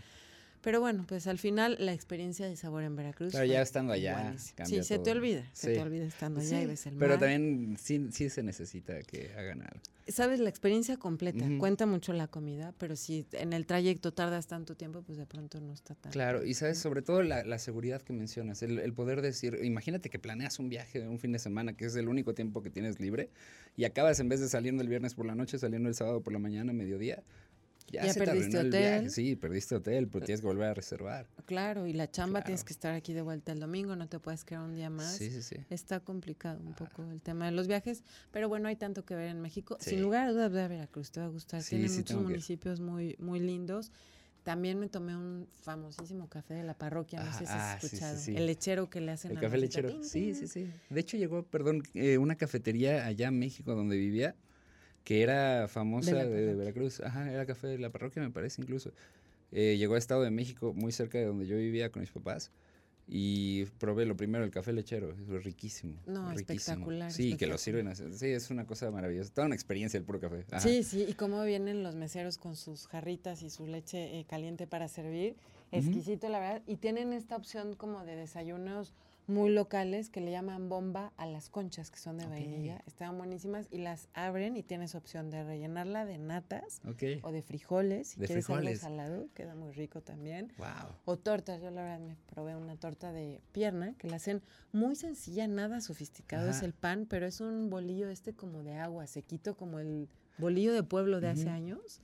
Pero 0.63 0.81
bueno, 0.81 1.05
pues 1.09 1.27
al 1.27 1.39
final 1.39 1.77
la 1.79 1.93
experiencia 1.93 2.47
de 2.47 2.57
sabor 2.57 2.83
en 2.83 2.95
Veracruz. 2.95 3.33
Pero 3.33 3.45
ya 3.45 3.63
estando 3.63 3.93
allá. 3.93 4.35
Sí, 4.65 4.83
se 4.83 4.99
te 4.99 5.11
olvida. 5.11 5.49
Se 5.53 5.75
te 5.75 5.81
olvida 5.81 6.05
estando 6.05 6.41
allá 6.41 6.63
y 6.63 6.67
ves 6.67 6.87
el 6.87 6.95
mar. 6.95 7.01
Pero 7.01 7.19
también 7.19 7.77
sí, 7.79 8.09
sí 8.13 8.29
se 8.29 8.43
necesita 8.43 9.03
que 9.03 9.33
hagan 9.37 9.63
algo. 9.63 9.81
Sabes, 10.09 10.41
la 10.41 10.49
experiencia 10.51 10.97
completa. 10.97 11.47
Cuenta 11.59 11.87
mucho 11.87 12.13
la 12.13 12.27
comida, 12.27 12.75
pero 12.79 12.97
si 12.97 13.27
en 13.33 13.53
el 13.53 13.65
trayecto 13.65 14.13
tardas 14.13 14.49
tanto 14.49 14.75
tiempo, 14.75 15.03
pues 15.03 15.17
de 15.17 15.27
pronto 15.27 15.61
no 15.61 15.73
está 15.73 15.95
tan. 15.95 16.11
Claro, 16.11 16.45
y 16.45 16.55
sabes, 16.55 16.79
sobre 16.79 17.01
todo 17.03 17.23
la, 17.23 17.59
seguridad 17.59 18.03
que 18.03 18.13
mencionas, 18.13 18.63
el, 18.63 18.81
el, 18.81 18.93
poder 18.93 19.23
decir, 19.23 19.61
imagínate 19.63 20.11
que 20.11 20.19
planeas 20.19 20.59
un 20.59 20.69
viaje 20.69 21.01
de 21.01 21.09
un 21.09 21.21
fin 21.21 21.31
de 21.33 21.39
semana, 21.39 21.75
que 21.75 21.85
es 21.85 21.95
el 21.95 22.09
único 22.09 22.35
tiempo 22.35 22.63
que 22.63 22.71
tienes 22.71 22.99
libre, 22.99 23.31
y 23.77 23.85
acabas 23.85 24.19
en 24.19 24.29
vez 24.29 24.41
de 24.41 24.49
saliendo 24.49 24.83
el 24.83 24.89
viernes 24.89 25.15
por 25.15 25.27
la 25.27 25.37
noche, 25.37 25.59
saliendo 25.59 25.89
el 25.89 25.95
sábado 25.95 26.23
por 26.23 26.33
la 26.33 26.41
mañana, 26.41 26.73
mediodía 26.73 27.23
ya, 27.91 28.15
perdiste 28.15 28.59
hotel. 28.59 29.11
Sí, 29.11 29.37
perdiste 29.37 29.75
hotel, 29.75 30.09
pero 30.09 30.25
tienes 30.25 30.41
que 30.41 30.47
volver 30.47 30.69
a 30.69 30.75
reservar. 30.75 31.27
Claro, 31.47 31.87
y 31.87 31.93
la 31.93 32.11
chamba 32.11 32.43
tienes 32.43 32.65
que 32.65 32.73
estar 32.73 32.95
aquí 32.95 33.13
de 33.13 33.23
vuelta 33.23 33.53
el 33.53 33.61
domingo, 33.61 33.97
no 33.97 34.09
te 34.09 34.19
puedes 34.19 34.45
quedar 34.45 34.63
un 34.63 34.75
día 34.75 34.91
más. 34.91 35.17
Sí, 35.17 35.31
sí, 35.31 35.43
sí. 35.43 35.57
Está 35.71 36.01
complicado 36.01 36.61
un 36.65 36.75
poco 36.75 37.03
el 37.11 37.21
tema 37.21 37.47
de 37.47 37.53
los 37.53 37.67
viajes, 37.67 38.05
pero 38.31 38.49
bueno, 38.49 38.69
hay 38.69 38.77
tanto 38.77 39.05
que 39.05 39.15
ver 39.15 39.29
en 39.29 39.41
México. 39.41 39.77
Sin 39.81 40.03
lugar 40.03 40.29
a 40.29 40.33
dudas, 40.33 40.53
ve 40.53 40.63
a 40.63 40.69
Veracruz, 40.69 41.11
te 41.11 41.21
va 41.21 41.27
a 41.27 41.31
gustar. 41.31 41.63
Tiene 41.63 41.89
muchos 41.89 42.23
municipios 42.23 42.81
muy, 42.81 43.17
muy 43.19 43.41
lindos. 43.41 43.91
También 44.43 44.79
me 44.79 44.89
tomé 44.89 45.15
un 45.15 45.49
famosísimo 45.55 46.29
café 46.29 46.55
de 46.55 46.63
la 46.63 46.73
parroquia, 46.73 47.23
no 47.23 47.31
sé 47.33 47.41
si 47.41 47.45
has 47.45 47.51
ah, 47.51 47.79
escuchado. 47.81 48.19
el 48.27 48.47
lechero 48.47 48.89
que 48.89 49.01
le 49.01 49.13
hacen 49.13 49.33
El 49.33 49.39
café 49.39 49.59
lechero. 49.59 50.03
Sí, 50.03 50.35
sí, 50.35 50.47
sí. 50.49 50.73
De 50.89 51.01
hecho, 51.01 51.19
llegó, 51.19 51.43
perdón, 51.43 51.83
eh, 51.93 52.17
una 52.17 52.37
cafetería 52.37 53.05
allá 53.05 53.29
en 53.29 53.39
México 53.39 53.75
donde 53.75 53.99
vivía 53.99 54.35
que 55.11 55.23
era 55.23 55.67
famosa 55.67 56.15
de, 56.25 56.55
Veracruz. 56.55 57.01
Ajá, 57.01 57.29
era 57.29 57.45
café 57.45 57.67
de 57.67 57.79
la 57.79 57.91
parroquia, 57.91 58.23
me 58.23 58.31
parece 58.31 58.63
incluso. 58.63 58.93
Eh, 59.51 59.75
llegó 59.77 59.97
a 59.97 59.99
Estado 59.99 60.23
de 60.23 60.31
México, 60.31 60.73
muy 60.73 60.93
cerca 60.93 61.19
de 61.19 61.25
donde 61.25 61.49
yo 61.49 61.57
vivía 61.57 61.91
con 61.91 62.03
mis 62.03 62.13
papás. 62.13 62.53
Y 63.09 63.65
probé 63.81 64.07
lo 64.07 64.17
primero, 64.17 64.45
el 64.45 64.53
café 64.53 64.73
lechero. 64.73 65.11
Es 65.11 65.43
riquísimo. 65.43 66.01
No, 66.07 66.31
espectacular. 66.31 67.11
Sí, 67.11 67.37
que 67.37 67.49
lo 67.49 67.59
sirven 67.59 67.89
así. 67.89 68.05
Sí, 68.13 68.29
es 68.29 68.51
una 68.51 68.69
cosa 68.69 68.89
maravillosa. 68.93 69.35
Toda 69.35 69.49
una 69.49 69.57
experiencia 69.57 69.99
el 69.99 70.05
puro 70.05 70.21
café. 70.21 70.45
Sí, 70.61 70.85
sí. 70.85 71.05
Y 71.09 71.15
cómo 71.15 71.43
vienen 71.43 71.83
los 71.83 71.97
meseros 71.97 72.39
con 72.39 72.55
sus 72.55 72.87
jarritas 72.87 73.43
y 73.43 73.51
su 73.51 73.67
leche 73.67 74.17
eh, 74.17 74.27
caliente 74.29 74.69
para 74.69 74.87
servir. 74.87 75.35
Exquisito, 75.73 76.29
la 76.29 76.39
verdad. 76.39 76.63
Y 76.69 76.77
tienen 76.77 77.13
esta 77.13 77.35
opción 77.35 77.75
como 77.75 78.05
de 78.05 78.15
desayunos 78.15 78.95
muy 79.27 79.51
locales 79.51 80.11
que 80.11 80.21
le 80.21 80.31
llaman 80.31 80.69
bomba 80.69 81.13
a 81.17 81.27
las 81.27 81.49
conchas 81.49 81.91
que 81.91 81.99
son 81.99 82.19
de 82.19 82.27
vainilla. 82.27 82.83
Están 82.87 83.17
buenísimas 83.17 83.67
y 83.71 83.79
las 83.79 84.09
abren 84.15 84.57
y 84.57 84.63
tienes 84.63 84.95
opción 84.95 85.31
de 85.31 85.45
rellenarla 85.45 86.05
de 86.05 86.19
natas 86.19 86.81
o 87.23 87.33
de 87.33 87.43
frijoles. 87.43 88.09
Si 88.09 88.17
quieres 88.19 88.47
frijoles. 88.47 88.83
algo 88.85 88.97
salado, 88.97 89.29
queda 89.35 89.55
muy 89.55 89.73
rico 89.73 90.01
también. 90.01 90.53
O 91.05 91.17
tortas. 91.17 91.63
Yo 91.63 91.71
la 91.71 91.83
verdad 91.83 92.01
me 92.01 92.17
probé 92.27 92.57
una 92.57 92.77
torta 92.77 93.13
de 93.13 93.41
pierna 93.53 93.95
que 93.99 94.09
la 94.09 94.17
hacen 94.17 94.43
muy 94.73 94.97
sencilla, 94.97 95.47
nada 95.47 95.81
sofisticado. 95.81 96.51
Es 96.51 96.63
el 96.63 96.73
pan, 96.73 97.07
pero 97.09 97.27
es 97.27 97.41
un 97.41 97.71
bolillo 97.71 98.11
este 98.11 98.33
como 98.33 98.63
de 98.63 98.75
agua, 98.75 99.07
sequito 99.07 99.57
como 99.57 99.79
el 99.79 100.09
bolillo 100.39 100.73
de 100.73 100.83
pueblo 100.83 101.21
de 101.21 101.29
hace 101.29 101.49
años 101.49 102.01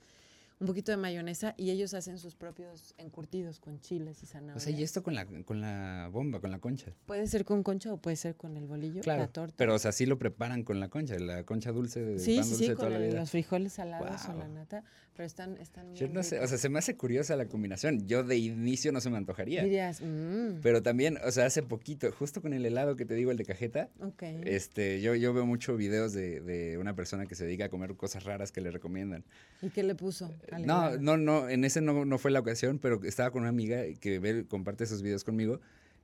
un 0.59 0.65
poquito 0.65 0.91
de 0.91 0.97
mayonesa 0.97 1.53
y 1.55 1.69
ellos 1.69 1.93
hacen 1.93 2.17
sus 2.17 2.35
propios 2.35 2.95
encurtidos 2.97 3.59
con 3.59 3.79
chiles 3.79 4.23
y 4.23 4.25
zanahorias. 4.25 4.57
O 4.57 4.59
sea, 4.59 4.77
y 4.77 4.83
esto 4.83 5.03
con 5.03 5.13
la, 5.13 5.25
con 5.25 5.61
la 5.61 6.09
bomba, 6.11 6.39
con 6.39 6.49
la 6.49 6.59
concha. 6.59 6.93
Puede 7.05 7.27
ser 7.27 7.45
con 7.45 7.61
concha 7.61 7.93
o 7.93 7.97
puede 7.97 8.15
ser 8.15 8.35
con 8.35 8.57
el 8.57 8.65
bolillo, 8.65 9.01
la 9.05 9.27
torta. 9.27 9.55
Pero, 9.55 9.75
o 9.75 9.79
sea, 9.79 9.91
sí 9.91 10.05
lo 10.05 10.17
preparan 10.17 10.63
con 10.63 10.79
la 10.79 10.89
concha, 10.89 11.17
la 11.19 11.43
concha 11.43 11.71
dulce 11.71 12.03
de 12.03 12.19
sí, 12.19 12.37
pan 12.37 12.45
sí, 12.45 12.49
dulce 12.51 12.67
sí, 12.67 12.73
con 12.73 13.15
los 13.15 13.29
frijoles 13.29 13.73
salados 13.73 14.25
o 14.29 14.33
la 14.33 14.47
nata. 14.47 14.83
Pero 15.17 15.25
están, 15.25 15.57
están 15.57 15.93
Yo 15.95 16.05
bien 16.05 16.13
no 16.13 16.21
sé, 16.23 16.39
o 16.39 16.47
sea, 16.47 16.57
se 16.59 16.69
me 16.69 16.77
hace 16.77 16.95
curiosa 16.95 17.35
la 17.35 17.47
combinación. 17.47 18.05
Yo 18.07 18.23
de 18.23 18.37
inicio 18.37 18.91
no 18.91 19.01
se 19.01 19.09
me 19.09 19.17
antojaría. 19.17 19.63
Dirías, 19.63 19.99
mmm, 20.01 20.59
Pero 20.61 20.83
también, 20.83 21.17
o 21.25 21.31
sea, 21.31 21.47
hace 21.47 21.63
poquito, 21.63 22.11
justo 22.11 22.39
con 22.41 22.53
el 22.53 22.63
helado 22.65 22.95
que 22.95 23.03
te 23.05 23.15
digo, 23.15 23.31
el 23.31 23.37
de 23.37 23.43
cajeta, 23.45 23.89
ok. 23.99 24.21
este, 24.45 25.01
yo, 25.01 25.15
yo 25.15 25.33
veo 25.33 25.45
mucho 25.47 25.75
videos 25.75 26.13
de, 26.13 26.39
de 26.39 26.77
una 26.77 26.95
persona 26.95 27.25
que 27.25 27.33
se 27.33 27.45
dedica 27.45 27.65
a 27.65 27.69
comer 27.69 27.95
cosas 27.95 28.25
raras 28.25 28.51
que 28.51 28.61
le 28.61 28.69
recomiendan. 28.71 29.25
¿Y 29.61 29.69
qué 29.71 29.81
le 29.81 29.95
puso? 29.95 30.31
al 30.51 30.65
No, 30.67 30.89
helado? 30.89 30.99
no, 31.01 31.17
no, 31.17 31.49
en 31.49 31.65
ese 31.65 31.81
no, 31.81 32.05
no 32.05 32.17
fue 32.19 32.29
la 32.29 32.39
ocasión, 32.39 32.77
pero 32.77 33.01
estaba 33.03 33.31
con 33.31 33.41
una 33.41 33.49
amiga 33.49 33.81
que 33.99 34.19
ve, 34.19 34.45
comparte 34.47 34.83
esos 34.83 35.01
videos 35.01 35.23
conmigo 35.23 35.59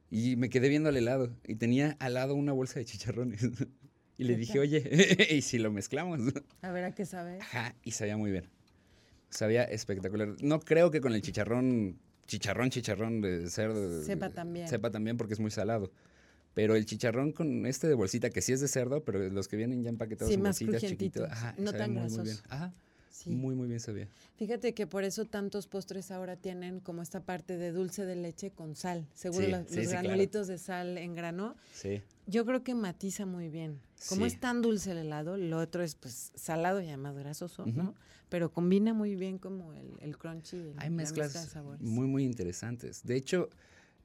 y 0.09 0.35
me 0.37 0.49
quedé 0.49 0.69
viendo 0.69 0.89
el 0.89 0.97
helado 0.97 1.31
y 1.47 1.53
tenía 1.55 1.97
al 1.99 2.15
lado 2.15 2.33
una 2.33 2.51
bolsa 2.51 2.79
de 2.79 2.85
chicharrones. 2.85 3.41
y 4.17 4.23
le 4.23 4.33
¿Qué 4.33 4.39
dije, 4.39 4.59
oye, 4.59 5.27
¿y 5.31 5.41
si 5.43 5.59
lo 5.59 5.71
mezclamos? 5.71 6.19
A 6.63 6.71
ver, 6.71 6.83
¿a 6.85 6.95
qué 6.95 7.05
sabe? 7.05 7.37
Ajá, 7.41 7.75
y 7.83 7.91
sabía 7.91 8.17
muy 8.17 8.31
bien. 8.31 8.49
Sabía 9.33 9.63
espectacular. 9.63 10.35
No 10.41 10.59
creo 10.59 10.91
que 10.91 11.01
con 11.01 11.13
el 11.13 11.21
chicharrón, 11.21 11.97
chicharrón, 12.27 12.69
chicharrón 12.69 13.21
de 13.21 13.49
cerdo. 13.49 14.03
Sepa 14.03 14.29
también. 14.29 14.67
Sepa 14.67 14.91
también 14.91 15.17
porque 15.17 15.33
es 15.33 15.39
muy 15.39 15.49
salado. 15.51 15.91
Pero 16.53 16.75
el 16.75 16.85
chicharrón 16.85 17.31
con 17.31 17.65
este 17.65 17.87
de 17.87 17.95
bolsita, 17.95 18.29
que 18.29 18.41
sí 18.41 18.53
es 18.53 18.61
de 18.61 18.67
cerdo, 18.67 19.03
pero 19.03 19.27
los 19.29 19.47
que 19.47 19.57
vienen 19.57 19.81
ya 19.81 19.89
empaquetados 19.89 20.29
Sí, 20.29 20.35
en 20.35 20.43
más 20.43 20.59
bolsitas 20.59 20.81
chiquitos. 20.87 21.29
Ajá, 21.31 21.55
no 21.57 21.73
tan 21.73 21.93
muy, 21.93 22.07
muy 22.09 22.23
bien. 22.25 22.37
Ajá, 22.47 22.73
Sí. 23.13 23.29
muy, 23.29 23.53
muy 23.53 23.67
bien 23.67 23.79
sabía. 23.79 24.07
Fíjate 24.37 24.73
que 24.73 24.87
por 24.87 25.03
eso 25.03 25.25
tantos 25.25 25.67
postres 25.67 26.09
ahora 26.09 26.35
tienen 26.35 26.79
como 26.79 27.03
esta 27.03 27.19
parte 27.21 27.57
de 27.57 27.71
dulce 27.71 28.05
de 28.07 28.15
leche 28.15 28.49
con 28.49 28.75
sal. 28.75 29.05
Seguro 29.13 29.45
Sí, 29.45 29.51
la- 29.51 29.63
sí, 29.67 29.75
los 29.75 29.87
claro. 29.87 30.03
granulitos 30.07 30.47
de 30.47 30.57
sal 30.57 30.97
en 30.97 31.13
grano. 31.13 31.55
Sí. 31.73 32.01
Yo 32.25 32.43
creo 32.43 32.63
que 32.63 32.73
matiza 32.73 33.27
muy 33.27 33.49
bien. 33.49 33.79
Como 34.09 34.25
es 34.25 34.39
tan 34.39 34.63
dulce 34.63 34.91
el 34.91 34.97
helado, 34.97 35.37
lo 35.37 35.59
otro 35.59 35.83
es 35.83 35.93
pues 35.93 36.31
salado 36.33 36.81
y 36.81 36.87
además 36.87 37.15
grasoso. 37.15 37.65
¿no? 37.67 37.93
Pero 38.29 38.51
combina 38.51 38.93
muy 38.95 39.15
bien 39.15 39.37
como 39.37 39.73
el, 39.75 39.91
el 40.01 40.17
crunchy. 40.17 40.57
el- 40.57 40.73
Hay 40.79 40.89
la 40.89 40.95
mezcla 40.95 41.23
de 41.25 41.29
mezclas 41.29 41.49
sabores. 41.51 41.81
muy, 41.81 42.07
muy 42.07 42.23
interesantes. 42.25 43.03
De 43.05 43.15
hecho, 43.15 43.47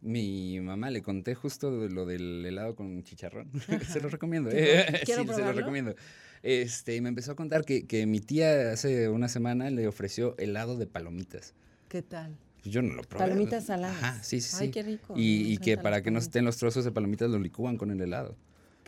mi 0.01 0.61
mamá 0.61 0.91
le 0.91 1.03
conté 1.03 1.35
justo 1.35 1.81
de 1.81 1.91
lo 1.91 2.07
del 2.07 2.45
helado 2.45 2.75
con 2.75 3.03
chicharrón. 3.03 3.51
se 3.89 4.01
lo 4.01 4.09
recomiendo. 4.09 4.51
¿Qué 4.51 4.81
¿eh? 4.81 5.03
sí, 5.07 5.13
se 5.13 5.43
lo 5.43 5.53
recomiendo. 5.53 5.95
Este, 6.43 6.95
y 6.95 7.01
me 7.01 7.09
empezó 7.09 7.33
a 7.33 7.37
contar 7.37 7.65
que, 7.65 7.87
que 7.87 8.07
mi 8.07 8.21
tía 8.21 8.73
hace 8.73 9.09
una 9.09 9.29
semana 9.29 9.71
le 9.71 9.89
ofreció 9.89 10.37
helado 10.39 10.77
de 10.77 10.87
palomitas. 10.87 11.55
¿Qué 11.89 12.03
tal? 12.03 12.37
Pues 12.63 12.73
Yo 12.73 12.83
no 12.83 12.95
lo 12.95 13.03
probé. 13.03 13.27
Palomitas 13.27 13.67
saladas. 13.67 14.03
Ajá, 14.03 14.23
sí, 14.23 14.41
sí, 14.41 14.51
sí. 14.57 14.65
Ay, 14.65 14.71
qué 14.71 14.83
rico. 14.83 15.15
Y, 15.17 15.53
y 15.53 15.59
que 15.59 15.77
para 15.79 16.03
que 16.03 16.11
no 16.11 16.19
estén 16.19 16.45
los 16.45 16.57
trozos 16.57 16.85
de 16.85 16.93
palomitas 16.93 17.31
lo 17.31 17.39
licúan 17.39 17.77
con 17.77 17.91
el 17.91 18.01
helado. 18.01 18.37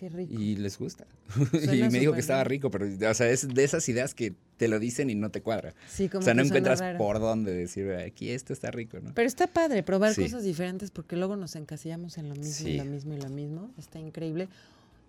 Qué 0.00 0.09
rico. 0.09 0.33
Y 0.33 0.57
les 0.57 0.78
gusta. 0.78 1.04
Y 1.52 1.66
me 1.90 2.00
dijo 2.00 2.12
que 2.14 2.21
estaba 2.21 2.42
rico, 2.42 2.71
pero, 2.71 2.87
o 2.87 3.14
sea, 3.14 3.28
es 3.30 3.47
de 3.47 3.62
esas 3.64 3.87
ideas 3.88 4.14
que 4.14 4.33
te 4.57 4.66
lo 4.66 4.78
dicen 4.78 5.11
y 5.11 5.14
no 5.14 5.30
te 5.30 5.42
cuadra. 5.42 5.75
Sí, 5.88 6.09
como 6.09 6.21
o 6.21 6.25
sea, 6.25 6.33
no 6.35 6.42
encuentras 6.42 6.80
raro. 6.80 6.97
por 6.99 7.21
dónde 7.21 7.52
decir, 7.52 7.92
aquí 7.92 8.30
esto 8.30 8.52
está 8.54 8.71
rico, 8.71 8.99
¿no? 9.00 9.12
Pero 9.14 9.28
está 9.28 9.47
padre 9.47 9.83
probar 9.83 10.14
Sí. 10.14 10.23
cosas 10.23 10.42
diferentes 10.42 10.90
porque 10.90 11.16
luego 11.16 11.37
nos 11.37 11.54
encasillamos 11.54 12.16
en 12.19 12.30
lo 12.30 12.35
mismo 12.35 12.66
y 12.69 12.73
Sí. 12.73 12.78
lo 12.78 12.85
mismo 12.87 13.12
y 13.14 13.21
lo 13.21 13.28
mismo. 13.28 13.71
Está 13.78 13.99
increíble. 14.00 14.49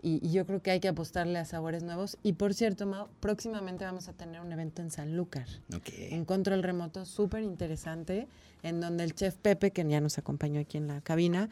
Y, 0.03 0.19
y 0.27 0.31
yo 0.33 0.45
creo 0.47 0.61
que 0.61 0.71
hay 0.71 0.79
que 0.79 0.87
apostarle 0.89 1.37
a 1.39 1.45
sabores 1.45 1.83
nuevos. 1.83 2.17
Y 2.23 2.33
por 2.33 2.53
cierto, 2.53 2.85
Mau, 2.85 3.07
próximamente 3.19 3.85
vamos 3.85 4.09
a 4.09 4.13
tener 4.13 4.41
un 4.41 4.51
evento 4.51 4.81
en 4.81 4.89
Sanlúcar. 4.91 5.47
Ok. 5.75 5.89
Un 6.11 6.25
control 6.25 6.63
remoto 6.63 7.05
súper 7.05 7.43
interesante 7.43 8.27
en 8.63 8.81
donde 8.81 9.03
el 9.03 9.13
chef 9.15 9.35
Pepe, 9.35 9.71
que 9.71 9.87
ya 9.87 10.01
nos 10.01 10.17
acompañó 10.17 10.59
aquí 10.59 10.77
en 10.77 10.87
la 10.87 11.01
cabina, 11.01 11.49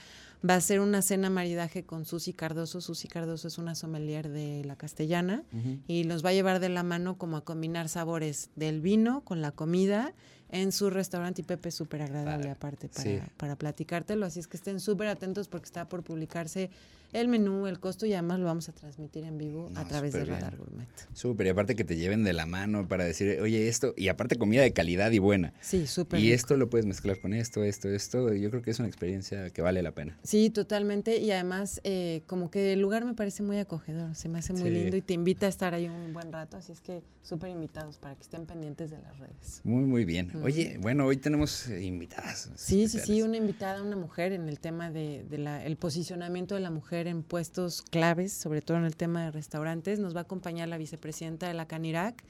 va 0.47 0.53
a 0.53 0.57
hacer 0.57 0.79
una 0.79 1.01
cena 1.01 1.29
maridaje 1.29 1.83
con 1.83 2.05
Susi 2.05 2.33
Cardoso. 2.33 2.81
Susi 2.81 3.07
Cardoso 3.07 3.47
es 3.47 3.57
una 3.57 3.75
sommelier 3.75 4.29
de 4.29 4.63
la 4.65 4.75
castellana 4.75 5.43
y 5.87 6.03
los 6.03 6.23
va 6.23 6.29
a 6.29 6.33
llevar 6.33 6.59
de 6.59 6.69
la 6.69 6.83
mano 6.83 7.17
como 7.17 7.37
a 7.37 7.43
combinar 7.43 7.89
sabores 7.89 8.49
del 8.55 8.81
vino 8.81 9.21
con 9.21 9.41
la 9.41 9.51
comida 9.51 10.13
en 10.51 10.71
su 10.71 10.89
restaurante 10.89 11.41
y 11.41 11.45
Pepe 11.45 11.69
es 11.69 11.75
súper 11.75 12.01
agradable 12.01 12.49
aparte 12.49 12.89
para, 12.89 13.03
Sí. 13.03 13.19
para 13.37 13.55
platicártelo, 13.55 14.25
así 14.25 14.39
es 14.39 14.47
que 14.47 14.57
estén 14.57 14.79
súper 14.79 15.07
atentos 15.07 15.47
porque 15.47 15.65
está 15.65 15.87
por 15.87 16.03
publicarse 16.03 16.69
el 17.11 17.27
menú, 17.27 17.65
el 17.65 17.79
costo 17.79 18.05
y 18.05 18.13
además 18.13 18.37
lo 18.39 18.45
vamos 18.45 18.69
a 18.69 18.71
transmitir 18.71 19.23
en 19.23 19.39
vivo 19.39 19.71
a 19.73 19.83
través 19.87 20.13
de 20.13 20.19
súper 20.19 20.27
bien. 20.35 20.41
Radar 20.41 20.57
Gourmet. 20.57 20.87
Súper, 21.13 21.47
y 21.47 21.49
aparte 21.49 21.75
que 21.75 21.83
te 21.83 21.95
lleven 21.95 22.23
de 22.23 22.33
la 22.33 22.45
mano 22.45 22.87
para 22.87 23.03
decir, 23.03 23.39
oye, 23.41 23.67
esto, 23.67 23.95
y 23.97 24.09
aparte 24.09 24.35
comida 24.37 24.61
de 24.61 24.73
calidad 24.73 25.09
y 25.09 25.17
buena. 25.17 25.51
Sí, 25.59 25.87
súper. 25.87 26.19
Y 26.19 26.25
rico. 26.25 26.35
esto 26.35 26.55
lo 26.57 26.69
puedes 26.69 26.85
mezclar 26.85 27.19
con 27.19 27.33
esto, 27.33 27.63
esto, 27.63 27.89
esto. 27.89 28.31
Yo 28.35 28.51
creo 28.51 28.61
que 28.61 28.69
es 28.69 28.77
una 28.77 28.87
experiencia 28.87 29.49
que 29.49 29.63
vale 29.63 29.81
la 29.81 29.91
pena. 29.91 30.19
Sí, 30.23 30.51
totalmente. 30.51 31.17
Y 31.17 31.31
además, 31.31 31.81
eh, 31.83 32.21
como 32.27 32.51
que 32.51 32.73
el 32.73 32.79
lugar 32.79 33.05
me 33.05 33.15
parece 33.15 33.41
muy 33.41 33.57
acogedor, 33.57 34.13
se 34.13 34.29
me 34.29 34.37
hace 34.37 34.53
muy 34.53 34.69
Sí. 34.69 34.69
lindo 34.69 34.95
y 34.95 35.01
te 35.01 35.15
invita 35.15 35.47
a 35.47 35.49
estar 35.49 35.73
ahí 35.73 35.87
un 35.89 36.13
buen 36.13 36.31
rato. 36.31 36.57
Así 36.57 36.71
es 36.73 36.79
que 36.81 37.01
súper 37.23 37.49
invitados 37.49 37.97
para 37.97 38.13
que 38.13 38.21
estén 38.21 38.45
pendientes 38.45 38.91
de 38.91 38.99
las 39.01 39.17
redes. 39.17 39.61
Muy, 39.63 39.83
muy 39.83 40.05
bien. 40.05 40.29
Oye, 40.43 40.77
bueno, 40.79 41.05
hoy 41.05 41.17
tenemos 41.17 41.67
eh, 41.67 41.83
invitadas. 41.83 42.49
Sí, 42.55 42.87
sí, 42.87 42.99
sí, 42.99 43.21
una 43.21 43.37
invitada, 43.37 43.81
una 43.81 43.95
mujer 43.95 44.31
en 44.31 44.49
el 44.49 44.59
tema 44.59 44.91
de, 44.91 45.25
de 45.29 45.37
la, 45.37 45.65
el 45.65 45.77
posicionamiento 45.77 46.55
de 46.55 46.61
la 46.61 46.71
mujer 46.71 47.07
en 47.07 47.23
puestos 47.23 47.81
claves, 47.81 48.33
sobre 48.33 48.61
todo 48.61 48.77
en 48.77 48.85
el 48.85 48.95
tema 48.95 49.25
de 49.25 49.31
restaurantes. 49.31 49.99
Nos 49.99 50.15
va 50.15 50.19
a 50.19 50.23
acompañar 50.23 50.67
la 50.67 50.77
vicepresidenta 50.77 51.47
de 51.47 51.53
la 51.53 51.67
Canirac 51.67 52.23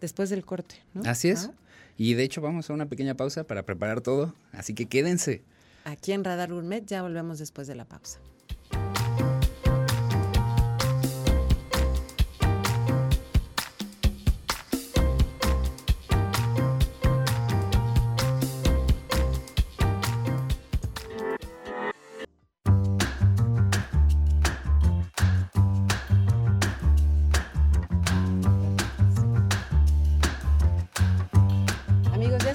después 0.00 0.30
del 0.30 0.44
corte. 0.44 0.76
¿no? 0.94 1.02
Así 1.04 1.28
es. 1.28 1.46
¿Ah? 1.46 1.54
Y 1.96 2.14
de 2.14 2.24
hecho 2.24 2.40
vamos 2.40 2.68
a 2.68 2.74
una 2.74 2.86
pequeña 2.86 3.14
pausa 3.16 3.44
para 3.44 3.64
preparar 3.64 4.00
todo, 4.00 4.34
así 4.52 4.74
que 4.74 4.86
quédense. 4.86 5.42
Aquí 5.84 6.12
en 6.12 6.24
Radar 6.24 6.52
Gourmet 6.52 6.84
ya 6.84 7.02
volvemos 7.02 7.38
después 7.38 7.66
de 7.66 7.74
la 7.74 7.84
pausa. 7.84 8.20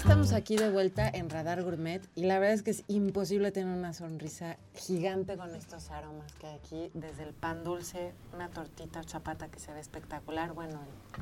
Estamos 0.01 0.33
aquí 0.33 0.55
de 0.55 0.71
vuelta 0.71 1.07
en 1.07 1.29
Radar 1.29 1.61
Gourmet 1.61 2.01
y 2.15 2.23
la 2.23 2.39
verdad 2.39 2.55
es 2.55 2.63
que 2.63 2.71
es 2.71 2.83
imposible 2.87 3.51
tener 3.51 3.71
una 3.71 3.93
sonrisa 3.93 4.57
gigante 4.73 5.37
con 5.37 5.53
estos 5.53 5.91
aromas 5.91 6.33
que 6.33 6.47
hay 6.47 6.55
aquí, 6.55 6.89
desde 6.95 7.21
el 7.21 7.33
pan 7.35 7.63
dulce, 7.63 8.11
una 8.33 8.49
tortita 8.49 9.01
o 9.01 9.03
chapata 9.03 9.49
que 9.49 9.59
se 9.59 9.71
ve 9.71 9.79
espectacular, 9.79 10.53
bueno, 10.53 10.79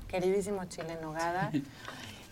queridísimo 0.07 0.63
chile 0.65 0.93
en 0.93 1.01
nogada 1.01 1.51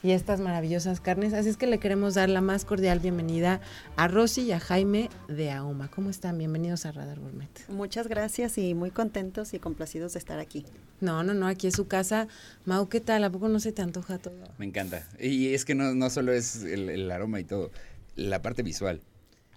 y 0.04 0.12
estas 0.12 0.40
maravillosas 0.40 1.02
carnes. 1.02 1.34
Así 1.34 1.50
es 1.50 1.58
que 1.58 1.68
le 1.68 1.80
queremos 1.80 2.14
dar 2.14 2.30
la 2.30 2.42
más 2.42 2.66
cordial 2.66 3.00
bienvenida 3.00 3.62
a 3.96 4.08
Rosy 4.08 4.42
y 4.42 4.52
a 4.52 4.60
Jaime 4.60 5.10
de 5.28 5.52
Auma. 5.52 5.90
¿Cómo 5.90 6.10
están? 6.10 6.38
Bienvenidos 6.38 6.86
a 6.86 6.92
Radar 6.92 7.20
Gourmet. 7.20 7.50
Muchas 7.70 8.08
gracias 8.08 8.58
y 8.58 8.74
muy 8.74 8.92
contentos 8.92 9.54
y 9.54 9.60
complacidos 9.60 10.14
de 10.14 10.20
estar 10.20 10.40
aquí. 10.40 10.66
No, 11.00 11.24
no, 11.24 11.34
no, 11.34 11.48
aquí 11.48 11.68
es 11.68 11.76
su 11.76 11.88
casa. 11.88 12.28
Mau, 12.66 12.88
¿qué 12.90 13.00
tal? 13.00 13.24
¿A 13.24 13.30
poco 13.30 13.50
no 13.50 13.60
se 13.60 13.72
te 13.72 13.82
antoja 13.82 14.18
todo? 14.18 14.36
Me 14.58 14.66
encanta. 14.66 15.08
Y 15.20 15.54
es 15.54 15.66
que 15.66 15.76
no, 15.76 15.94
no 15.94 16.10
solo 16.10 16.32
es 16.32 16.64
el, 16.64 16.90
el 16.90 17.12
aroma 17.12 17.40
y 17.40 17.44
todo, 17.44 17.72
la 18.16 18.42
parte 18.42 18.64
visual. 18.64 19.02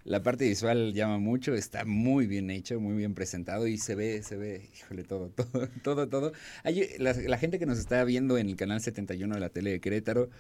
La 0.05 0.23
parte 0.23 0.49
visual 0.49 0.95
llama 0.95 1.19
mucho, 1.19 1.55
está 1.55 1.85
muy 1.85 2.27
bien 2.27 2.51
hecho, 2.51 2.81
muy 2.81 2.97
bien 2.97 3.15
presentado 3.15 3.67
y 3.67 3.77
se 3.77 3.95
ve, 3.95 4.23
se 4.23 4.37
ve, 4.37 4.71
híjole, 4.75 5.05
todo, 5.05 5.29
todo, 5.37 5.69
todo, 5.83 6.09
todo. 6.09 6.33
Hay, 6.65 6.89
la, 6.99 7.13
la 7.13 7.39
gente 7.39 7.59
que 7.59 7.67
nos 7.67 7.79
está 7.79 8.03
viendo 8.05 8.39
en 8.39 8.49
el 8.49 8.57
canal 8.57 8.81
71 8.81 9.35
de 9.35 9.41
la 9.41 9.51
tele 9.51 9.73
de 9.73 9.81
Querétaro 9.81 10.31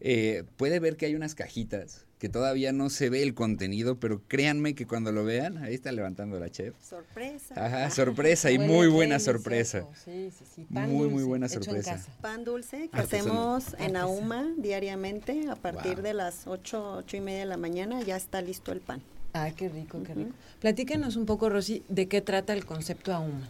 eh, 0.00 0.44
puede 0.56 0.80
ver 0.80 0.96
que 0.96 1.06
hay 1.06 1.14
unas 1.14 1.34
cajitas 1.34 2.06
que 2.18 2.28
todavía 2.28 2.70
no 2.72 2.90
se 2.90 3.08
ve 3.08 3.22
el 3.22 3.32
contenido, 3.32 3.98
pero 3.98 4.20
créanme 4.28 4.74
que 4.74 4.86
cuando 4.86 5.10
lo 5.10 5.24
vean, 5.24 5.56
ahí 5.58 5.72
está 5.74 5.90
levantando 5.90 6.38
la 6.38 6.50
chef. 6.50 6.74
Sorpresa. 6.82 7.54
Ajá, 7.56 7.88
sorpresa 7.90 8.50
y 8.50 8.58
Huele 8.58 8.70
muy 8.72 8.86
buena 8.88 9.14
delicioso. 9.14 9.38
sorpresa. 9.38 9.86
Sí, 10.04 10.30
sí, 10.38 10.44
sí. 10.54 10.66
Pan 10.72 10.90
Muy, 10.90 11.08
muy 11.08 11.22
buena 11.24 11.46
hecho 11.46 11.56
en 11.56 11.62
sorpresa. 11.64 11.92
casa. 11.92 12.12
Pan 12.20 12.44
dulce 12.44 12.90
que 12.90 12.98
Artesano. 12.98 13.56
hacemos 13.56 13.74
en. 13.80 13.96
Auma 13.96 14.52
diariamente 14.58 15.48
a 15.48 15.56
partir 15.56 15.94
Wow. 15.94 16.02
de 16.02 16.14
las 16.14 16.46
8, 16.46 16.96
8 16.98 17.16
y 17.16 17.20
media 17.20 17.38
de 17.40 17.46
la 17.46 17.56
mañana 17.56 18.02
ya 18.02 18.16
está 18.16 18.42
listo 18.42 18.72
el 18.72 18.80
pan. 18.80 19.00
Ay, 19.32 19.52
qué 19.56 19.68
rico, 19.70 20.02
qué 20.06 20.12
rico. 20.12 20.30
Platícanos 20.60 21.16
un 21.16 21.24
poco, 21.24 21.48
Rosy, 21.48 21.84
de 21.88 22.06
qué 22.06 22.20
trata 22.20 22.52
el 22.52 22.66
concepto 22.66 23.14
AUMA. 23.14 23.48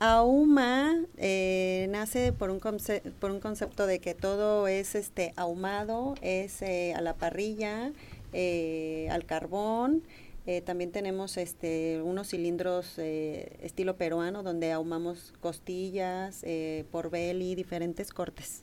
Ahuma 0.00 0.96
eh, 1.18 1.86
nace 1.90 2.32
por 2.32 2.48
un, 2.50 2.58
conce- 2.58 3.02
por 3.20 3.30
un 3.30 3.38
concepto 3.38 3.86
de 3.86 3.98
que 3.98 4.14
todo 4.14 4.66
es 4.66 4.94
este 4.94 5.34
ahumado, 5.36 6.14
es 6.22 6.62
eh, 6.62 6.94
a 6.96 7.02
la 7.02 7.14
parrilla, 7.16 7.92
eh, 8.32 9.08
al 9.10 9.26
carbón. 9.26 10.02
Eh, 10.46 10.62
también 10.62 10.90
tenemos 10.90 11.36
este 11.36 12.00
unos 12.02 12.28
cilindros 12.30 12.98
estilo 12.98 13.96
peruano 13.98 14.42
donde 14.42 14.72
ahumamos 14.72 15.34
costillas, 15.40 16.40
eh, 16.44 16.86
por 16.90 17.10
belly, 17.10 17.54
diferentes 17.54 18.10
cortes. 18.10 18.62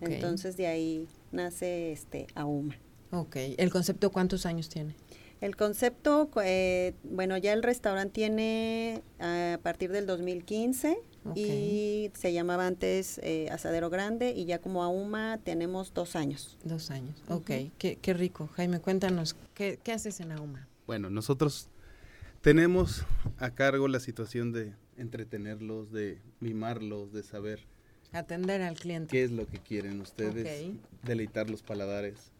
Entonces 0.00 0.56
de 0.56 0.66
ahí 0.66 1.06
nace 1.30 1.92
este 1.92 2.26
Ahuma. 2.34 2.76
Ok. 3.12 3.36
¿El 3.56 3.70
concepto 3.70 4.10
cuántos 4.10 4.46
años 4.46 4.68
tiene? 4.68 4.94
El 5.42 5.56
concepto, 5.56 6.30
eh, 6.44 6.94
bueno, 7.02 7.36
ya 7.36 7.52
el 7.52 7.64
restaurante 7.64 8.12
tiene 8.12 9.02
a 9.18 9.58
partir 9.60 9.90
del 9.90 10.06
2015, 10.06 10.96
y 11.34 12.10
se 12.14 12.32
llamaba 12.32 12.68
antes 12.68 13.18
eh, 13.24 13.48
Asadero 13.50 13.90
Grande 13.90 14.34
y 14.36 14.44
ya 14.44 14.60
como 14.60 14.84
Ahuma 14.84 15.38
tenemos 15.42 15.94
dos 15.94 16.14
años. 16.14 16.58
Dos 16.62 16.92
años, 16.92 17.20
ok, 17.28 17.50
qué, 17.76 17.98
qué, 18.00 18.14
rico. 18.14 18.48
Jaime, 18.54 18.78
cuéntanos, 18.78 19.34
¿qué, 19.54 19.80
¿qué 19.82 19.92
haces 19.92 20.20
en 20.20 20.30
Ahuma? 20.30 20.68
Bueno, 20.86 21.10
nosotros 21.10 21.68
tenemos 22.40 23.04
a 23.38 23.50
cargo 23.50 23.88
la 23.88 23.98
situación 23.98 24.52
de 24.52 24.72
entretenerlos, 24.96 25.90
de 25.90 26.18
mimarlos, 26.38 27.12
de 27.12 27.24
saber 27.24 27.66
atender 28.12 28.62
al 28.62 28.76
cliente. 28.76 29.10
¿Qué 29.10 29.24
es 29.24 29.32
lo 29.32 29.48
que 29.48 29.58
quieren 29.58 30.00
ustedes? 30.00 30.72
Deleitar 31.02 31.50
los 31.50 31.62
paladares. 31.62 32.32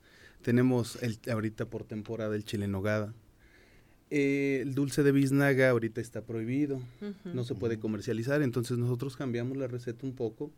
Tenemos 0.42 1.02
el, 1.02 1.18
ahorita 1.30 1.66
por 1.66 1.84
temporada 1.84 2.34
el 2.36 2.44
chile 2.44 2.68
nogada. 2.68 3.14
Eh, 4.10 4.60
el 4.62 4.74
dulce 4.74 5.02
de 5.02 5.12
biznaga 5.12 5.70
ahorita 5.70 6.00
está 6.00 6.20
prohibido, 6.20 6.82
no 7.24 7.44
se 7.44 7.54
puede 7.54 7.78
comercializar, 7.78 8.42
entonces 8.42 8.76
nosotros 8.76 9.16
cambiamos 9.16 9.56
la 9.56 9.68
receta 9.68 10.06
un 10.06 10.12
poco 10.12 10.50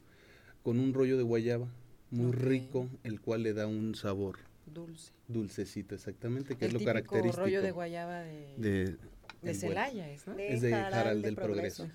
con 0.64 0.80
un 0.80 0.92
rollo 0.92 1.16
de 1.16 1.22
guayaba 1.22 1.68
muy 2.10 2.32
rico, 2.32 2.88
el 3.04 3.20
cual 3.20 3.44
le 3.44 3.52
da 3.52 3.68
un 3.68 3.94
sabor 3.94 4.38
dulce. 4.66 5.12
Dulcecito, 5.28 5.94
exactamente, 5.94 6.56
que 6.56 6.66
es 6.66 6.72
lo 6.72 6.80
característico. 6.80 7.44
rollo 7.44 7.62
de 7.62 7.70
guayaba 7.70 8.20
de, 8.20 8.96
de, 9.42 9.54
Celaya, 9.54 10.10
¿es, 10.10 10.26
¿no? 10.26 10.36
es 10.36 10.60
de 10.60 10.70
Jaral, 10.72 11.22
del 11.22 11.36
Progreso. 11.36 11.88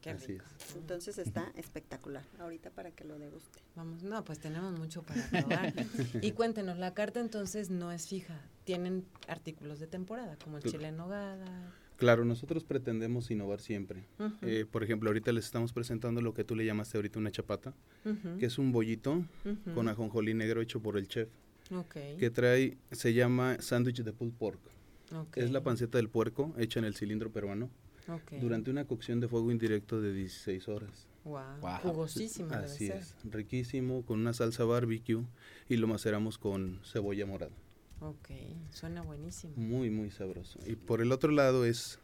Qué 0.00 0.14
rico. 0.14 0.44
Entonces 0.76 1.18
está 1.18 1.52
espectacular. 1.56 2.24
Ahorita 2.38 2.70
para 2.70 2.90
que 2.90 3.04
lo 3.04 3.18
deguste. 3.18 3.60
Vamos, 3.76 4.02
no, 4.02 4.24
pues 4.24 4.38
tenemos 4.38 4.78
mucho 4.78 5.02
para 5.02 5.28
probar. 5.30 5.72
y 6.22 6.32
cuéntenos, 6.32 6.78
la 6.78 6.94
carta 6.94 7.20
entonces 7.20 7.70
no 7.70 7.92
es 7.92 8.08
fija. 8.08 8.40
Tienen 8.64 9.04
artículos 9.26 9.80
de 9.80 9.86
temporada, 9.86 10.36
como 10.42 10.58
el 10.58 10.64
chile 10.64 10.88
en 10.88 10.96
nogada. 10.96 11.72
Claro, 11.98 12.24
nosotros 12.24 12.62
pretendemos 12.62 13.28
innovar 13.30 13.60
siempre. 13.60 14.04
Eh, 14.42 14.64
por 14.70 14.84
ejemplo, 14.84 15.10
ahorita 15.10 15.32
les 15.32 15.46
estamos 15.46 15.72
presentando 15.72 16.20
lo 16.22 16.32
que 16.32 16.44
tú 16.44 16.54
le 16.54 16.64
llamaste 16.64 16.96
ahorita 16.96 17.18
una 17.18 17.32
chapata, 17.32 17.74
que 18.38 18.46
es 18.46 18.56
un 18.58 18.70
bollito 18.70 19.24
con 19.74 19.88
ajonjolí 19.88 20.32
negro 20.32 20.60
hecho 20.60 20.80
por 20.80 20.96
el 20.96 21.08
chef. 21.08 21.28
Que 22.18 22.30
trae, 22.30 22.78
se 22.92 23.12
llama 23.14 23.56
sándwich 23.60 24.02
de 24.02 24.12
pulled 24.12 24.34
pork. 24.34 24.60
Es 25.34 25.50
la 25.50 25.62
panceta 25.62 25.98
del 25.98 26.08
puerco 26.08 26.54
hecha 26.56 26.78
en 26.78 26.84
el 26.84 26.94
cilindro 26.94 27.32
peruano. 27.32 27.68
Durante 28.40 28.70
una 28.70 28.86
cocción 28.86 29.20
de 29.20 29.28
fuego 29.28 29.50
indirecto 29.50 30.00
de 30.00 30.12
16 30.12 30.68
horas. 30.68 31.06
Wow. 31.24 31.42
Jugosísimo. 31.82 32.54
Así 32.54 32.88
es, 32.88 33.14
riquísimo, 33.24 34.04
con 34.04 34.20
una 34.20 34.32
salsa 34.32 34.64
barbecue 34.64 35.24
y 35.68 35.76
lo 35.76 35.86
maceramos 35.86 36.38
con 36.38 36.80
cebolla 36.84 37.26
morada. 37.26 37.52
Ok, 38.00 38.30
suena 38.70 39.02
buenísimo. 39.02 39.54
Muy, 39.56 39.90
muy 39.90 40.10
sabroso. 40.10 40.58
Y 40.66 40.76
por 40.76 41.02
el 41.02 41.12
otro 41.12 41.32
lado 41.32 41.64
es 41.64 41.98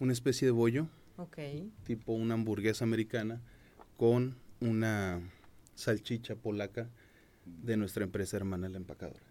una 0.00 0.12
especie 0.12 0.46
de 0.46 0.52
bollo, 0.52 0.88
okay. 1.18 1.70
tipo 1.84 2.12
una 2.12 2.34
hamburguesa 2.34 2.84
americana, 2.84 3.40
con 3.96 4.36
una 4.60 5.20
salchicha 5.74 6.34
polaca 6.34 6.88
de 7.44 7.76
nuestra 7.76 8.04
empresa 8.04 8.36
hermana 8.36 8.68
La 8.68 8.78
Empacadora. 8.78 9.22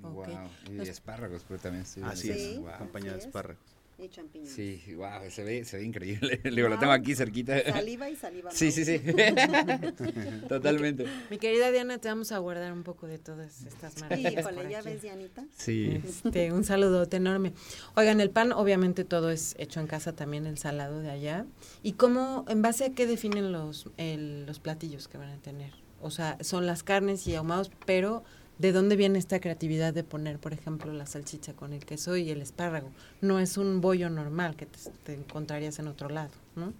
Wow. 0.00 0.24
Y 0.70 0.80
espárragos, 0.88 1.44
pero 1.46 1.60
también 1.60 1.84
sí. 1.84 2.00
Así 2.04 2.30
es, 2.30 2.58
acompañada 2.58 3.14
de 3.14 3.24
espárragos 3.24 3.77
y 3.98 4.08
champiñones. 4.08 4.54
Sí, 4.54 4.94
wow, 4.94 5.28
se 5.30 5.42
ve, 5.42 5.64
se 5.64 5.76
ve 5.76 5.84
increíble. 5.84 6.40
Digo, 6.44 6.68
lo 6.68 6.78
tengo 6.78 6.92
aquí 6.92 7.14
cerquita. 7.14 7.60
Saliva 7.62 8.08
y 8.08 8.16
saliva. 8.16 8.50
Sí, 8.50 8.70
sí, 8.70 8.84
sí. 8.84 9.00
Totalmente. 10.48 11.06
Mi, 11.30 11.38
querida 11.38 11.70
Diana, 11.70 11.98
te 11.98 12.08
vamos 12.08 12.30
a 12.32 12.38
guardar 12.38 12.72
un 12.72 12.84
poco 12.84 13.06
de 13.06 13.18
todas 13.18 13.66
estas 13.66 14.00
maravillas. 14.00 14.34
Híjole, 14.34 14.70
¿ya 14.70 14.82
ves, 14.82 15.02
Dianita? 15.02 15.44
Sí. 15.56 16.00
Este, 16.06 16.52
un 16.52 16.64
saludote 16.64 17.16
enorme. 17.16 17.52
Oigan, 17.96 18.20
el 18.20 18.30
pan, 18.30 18.52
obviamente 18.52 19.04
todo 19.04 19.30
es 19.30 19.54
hecho 19.58 19.80
en 19.80 19.86
casa 19.86 20.14
también, 20.14 20.46
el 20.46 20.58
salado 20.58 21.00
de 21.00 21.10
allá. 21.10 21.46
¿Y 21.82 21.92
cómo, 21.94 22.44
en 22.48 22.62
base 22.62 22.84
a 22.84 22.90
qué 22.90 23.06
definen 23.06 23.52
los, 23.52 23.88
los 23.96 24.60
platillos 24.60 25.08
que 25.08 25.18
van 25.18 25.30
a 25.30 25.38
tener? 25.38 25.72
O 26.00 26.10
sea, 26.10 26.38
son 26.40 26.66
las 26.66 26.84
carnes 26.84 27.26
y 27.26 27.34
ahumados, 27.34 27.70
pero 27.84 28.22
¿De 28.58 28.72
dónde 28.72 28.96
viene 28.96 29.18
esta 29.18 29.40
creatividad 29.40 29.94
de 29.94 30.02
poner, 30.02 30.38
por 30.38 30.52
ejemplo, 30.52 30.92
la 30.92 31.06
salchicha 31.06 31.52
con 31.52 31.72
el 31.72 31.84
queso 31.84 32.16
y 32.16 32.30
el 32.30 32.42
espárrago? 32.42 32.90
No 33.20 33.38
es 33.38 33.56
un 33.56 33.80
bollo 33.80 34.10
normal 34.10 34.56
que 34.56 34.66
te, 35.04 35.14
encontrarías 35.14 35.78
en 35.78 35.86
otro 35.86 36.08
lado, 36.08 36.32
¿no? 36.56 36.72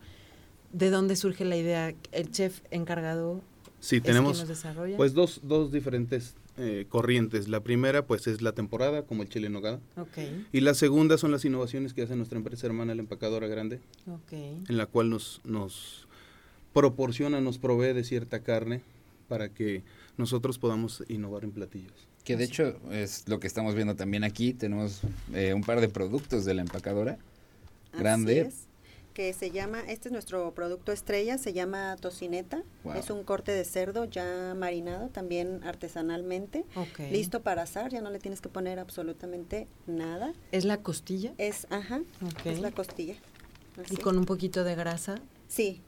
¿De 0.73 0.91
dónde 0.91 1.15
surge 1.15 1.45
la 1.45 1.57
idea? 1.57 1.95
¿El 2.11 2.31
chef 2.33 2.61
encargado 2.71 3.41
sí, 3.79 4.01
tenemos, 4.01 4.45
Pues 4.97 5.15
dos, 5.15 5.41
dos 5.45 5.71
diferentes 5.71 6.35
eh, 6.57 6.87
corrientes. 6.89 7.47
La 7.47 7.61
primera, 7.61 8.05
pues, 8.05 8.27
es 8.27 8.43
la 8.43 8.51
temporada, 8.53 9.03
como 9.03 9.23
el 9.23 9.29
chile 9.29 9.47
en 9.47 9.53
nogada. 9.53 9.79
Okay. 9.97 10.47
Y 10.53 10.61
la 10.61 10.75
segunda 10.75 11.17
son 11.17 11.31
las 11.31 11.45
innovaciones 11.45 11.95
que 11.95 12.03
hace 12.03 12.17
nuestra 12.17 12.39
empresa 12.39 12.67
hermana, 12.67 12.97
la 12.97 13.03
empacadora 13.03 13.47
grande, 13.47 13.81
okay. 14.07 14.61
en 14.69 14.77
la 14.77 14.87
cual 14.87 15.11
nos, 15.11 15.41
nos 15.45 16.09
proporciona, 16.75 17.41
nos 17.41 17.59
provee 17.59 17.93
de 17.93 18.03
cierta 18.03 18.41
carne 18.41 18.83
para 19.29 19.51
que 19.51 19.85
nosotros 20.19 20.59
podamos 20.59 21.03
innovar 21.09 21.45
en 21.45 21.53
platillos. 21.53 22.09
Que 22.25 22.37
de 22.37 22.45
hecho 22.45 22.79
es 22.91 23.27
lo 23.29 23.41
que 23.41 23.47
estamos 23.47 23.75
viendo 23.75 23.97
también 23.97 24.25
aquí. 24.25 24.53
Tenemos 24.53 25.01
eh, 25.33 25.55
un 25.55 25.63
par 25.63 25.81
de 25.81 25.89
productos 25.89 26.45
de 26.45 26.55
la 26.55 26.63
empacadora 26.63 27.19
grande. 27.93 28.41
es, 28.41 28.69
que 29.19 29.33
se 29.33 29.51
llama, 29.51 29.81
este 29.89 30.09
es 30.09 30.13
nuestro 30.13 30.55
producto 30.55 30.93
estrella, 30.93 31.39
se 31.39 31.53
llama 31.53 31.97
tocineta. 31.97 32.63
Es 32.95 33.11
un 33.11 33.25
corte 33.25 33.51
de 33.51 33.65
cerdo 33.65 34.05
ya 34.05 34.55
marinado 34.57 35.09
también 35.09 35.61
artesanalmente. 35.65 36.65
Listo 37.11 37.43
para 37.43 37.63
asar, 37.63 37.91
ya 37.91 38.01
no 38.01 38.11
le 38.11 38.21
tienes 38.21 38.41
que 38.41 38.49
poner 38.49 38.79
absolutamente 38.79 39.67
nada. 39.89 40.35
¿Es 40.53 40.65
la 40.65 40.77
costilla? 40.83 41.33
Es, 41.37 41.67
ajá, 41.71 42.03
es 42.45 42.61
la 42.61 42.71
costilla. 42.71 43.17
¿Y 43.91 43.97
con 43.97 44.19
un 44.19 44.25
poquito 44.25 44.63
de 44.63 44.77
grasa? 44.77 45.17
Sí, 45.49 45.81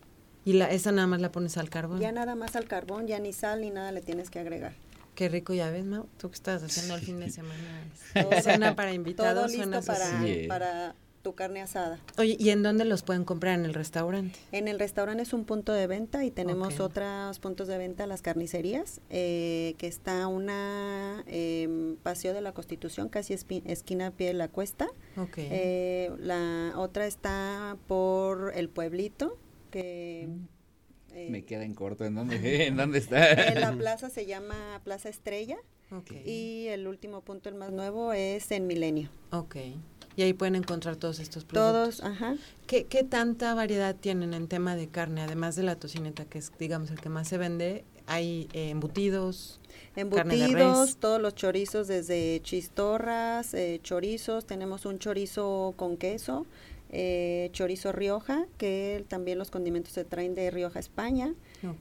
¿Y 0.45 0.55
la, 0.55 0.71
esa 0.71 0.93
nada 0.93 1.07
más 1.07 1.21
la 1.21 1.33
pones 1.33 1.57
al 1.57 1.71
carbón? 1.71 2.01
Ya 2.01 2.13
nada 2.13 2.35
más 2.35 2.57
al 2.57 2.67
carbón, 2.67 3.07
ya 3.07 3.19
ni 3.19 3.33
sal 3.33 3.61
ni 3.61 3.71
nada 3.71 3.93
le 3.93 4.01
tienes 4.01 4.31
que 4.31 4.39
agregar. 4.39 4.73
Qué 5.15 5.29
rico, 5.29 5.53
ya 5.53 5.71
ves, 5.71 5.85
Mau, 5.85 6.07
tú 6.19 6.31
que 6.31 6.35
estás 6.35 6.63
haciendo 6.63 6.95
el 6.95 7.03
fin 7.03 7.21
de 7.21 7.31
semana. 7.31 7.85
Cena 8.43 8.75
para 8.77 8.93
invitados. 8.93 9.53
Todo 9.53 9.65
listo 9.67 9.83
para, 9.83 10.23
para 10.49 10.95
tu 11.23 11.35
carne 11.35 11.61
asada. 11.61 11.99
Oye, 12.19 12.37
¿y 12.39 12.51
en 12.51 12.63
dónde 12.63 12.85
los 12.85 13.03
pueden 13.03 13.25
comprar? 13.25 13.59
¿En 13.59 13.65
el 13.65 13.75
restaurante? 13.75 14.39
En 14.53 14.69
el 14.69 14.79
restaurante 14.79 15.23
es 15.23 15.33
un 15.33 15.45
punto 15.45 15.73
de 15.73 15.87
venta 15.87 16.25
y 16.25 16.31
tenemos 16.31 16.81
otros 16.81 17.39
puntos 17.39 17.69
de 17.69 17.79
venta, 17.79 18.07
las 18.07 18.23
carnicerías, 18.23 19.01
eh, 19.11 19.75
que 19.79 19.87
está 19.87 20.27
una 20.27 21.23
eh, 21.27 21.97
Paseo 22.03 22.33
de 22.33 22.41
la 22.41 22.53
Constitución, 22.53 23.09
casi 23.09 23.35
esquina 23.35 24.07
a 24.09 24.11
pie 24.13 24.29
de 24.29 24.35
la 24.35 24.49
cuesta. 24.49 24.89
Okay. 25.17 25.49
Eh, 25.51 26.13
la 26.19 26.73
otra 26.77 27.07
está 27.07 27.77
por 27.87 28.53
el 28.55 28.69
pueblito, 28.69 29.37
que... 29.71 30.29
Me 31.13 31.39
eh, 31.39 31.45
queda 31.45 31.65
en 31.65 31.75
corto, 31.75 32.05
¿en 32.05 32.15
dónde, 32.15 32.37
¿en 32.67 32.77
dónde 32.77 32.99
está? 32.99 33.51
la 33.55 33.73
plaza 33.73 34.11
se 34.11 34.27
llama 34.27 34.81
Plaza 34.85 35.09
Estrella 35.09 35.59
y 36.25 36.67
el 36.69 36.87
último 36.87 37.23
punto, 37.23 37.49
el 37.49 37.57
más 37.57 37.73
nuevo, 37.73 38.13
es 38.13 38.51
en 38.53 38.67
Milenio. 38.67 39.11
Ok. 39.33 39.57
Y 40.17 40.23
ahí 40.23 40.33
pueden 40.33 40.55
encontrar 40.55 40.97
todos 40.97 41.19
estos 41.19 41.45
productos. 41.45 41.99
Todos, 41.99 42.13
ajá. 42.13 42.37
¿Qué, 42.67 42.85
¿Qué, 42.85 43.03
tanta 43.03 43.55
variedad 43.55 43.97
tienen 43.97 44.35
en 44.35 44.49
tema 44.49 44.77
de 44.77 44.89
carne? 44.89 45.23
Además 45.23 45.57
de 45.57 45.63
la 45.63 45.77
tocineta, 45.77 46.25
que 46.27 46.39
es, 46.39 46.53
digamos, 46.59 46.91
el 46.91 47.01
que 47.01 47.09
más 47.09 47.29
se 47.29 47.39
vende, 47.39 47.85
hay 48.07 48.49
eh, 48.53 48.71
embutidos, 48.71 49.61
Embutidos, 49.97 50.99
todos 50.99 51.21
los 51.21 51.35
chorizos, 51.35 51.89
desde 51.89 52.41
chistorras, 52.43 53.55
eh, 53.55 53.81
chorizos, 53.83 54.47
tenemos 54.47 54.87
un 54.87 54.99
chorizo 54.99 55.75
con 55.77 55.97
queso, 55.97 56.47
eh, 56.93 57.51
chorizo 57.53 57.93
Rioja, 57.93 58.47
que 58.59 59.05
también 59.07 59.39
los 59.39 59.53
condimentos 59.53 59.93
se 59.93 60.05
traen 60.05 60.35
de 60.35 60.51
Rioja, 60.51 60.81
España. 60.81 61.35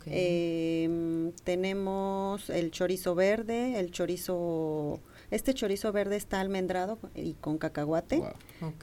Em, 0.05 1.31
tenemos 1.43 2.49
el 2.51 2.69
chorizo 2.69 3.15
verde, 3.15 3.79
el 3.79 3.89
chorizo, 3.89 4.99
este 5.31 5.55
chorizo 5.55 5.91
verde 5.91 6.15
está 6.15 6.39
almendrado 6.39 6.99
y 7.15 7.33
con 7.33 7.57
cacahuate. 7.57 8.21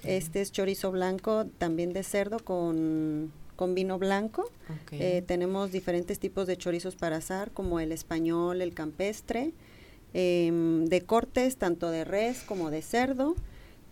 Este 0.03 0.41
es 0.41 0.51
chorizo 0.51 0.91
blanco, 0.91 1.47
también 1.59 1.93
de 1.93 2.03
cerdo 2.03 2.41
con, 2.41 3.31
con 3.55 3.77
vino 3.77 3.97
blanco. 4.01 4.51
Eh, 4.91 5.23
tenemos 5.25 5.71
diferentes 5.71 6.19
tipos 6.19 6.49
de 6.49 6.57
chorizos 6.57 6.97
para 6.97 7.19
asar, 7.19 7.53
como 7.53 7.79
el 7.79 7.93
español, 7.93 8.63
el 8.63 8.75
campestre, 8.75 9.53
em, 10.13 10.87
de 10.87 11.03
cortes, 11.03 11.57
tanto 11.57 11.89
de 11.91 12.05
res 12.05 12.43
como 12.43 12.73
de 12.73 12.83
cerdo, 12.83 13.37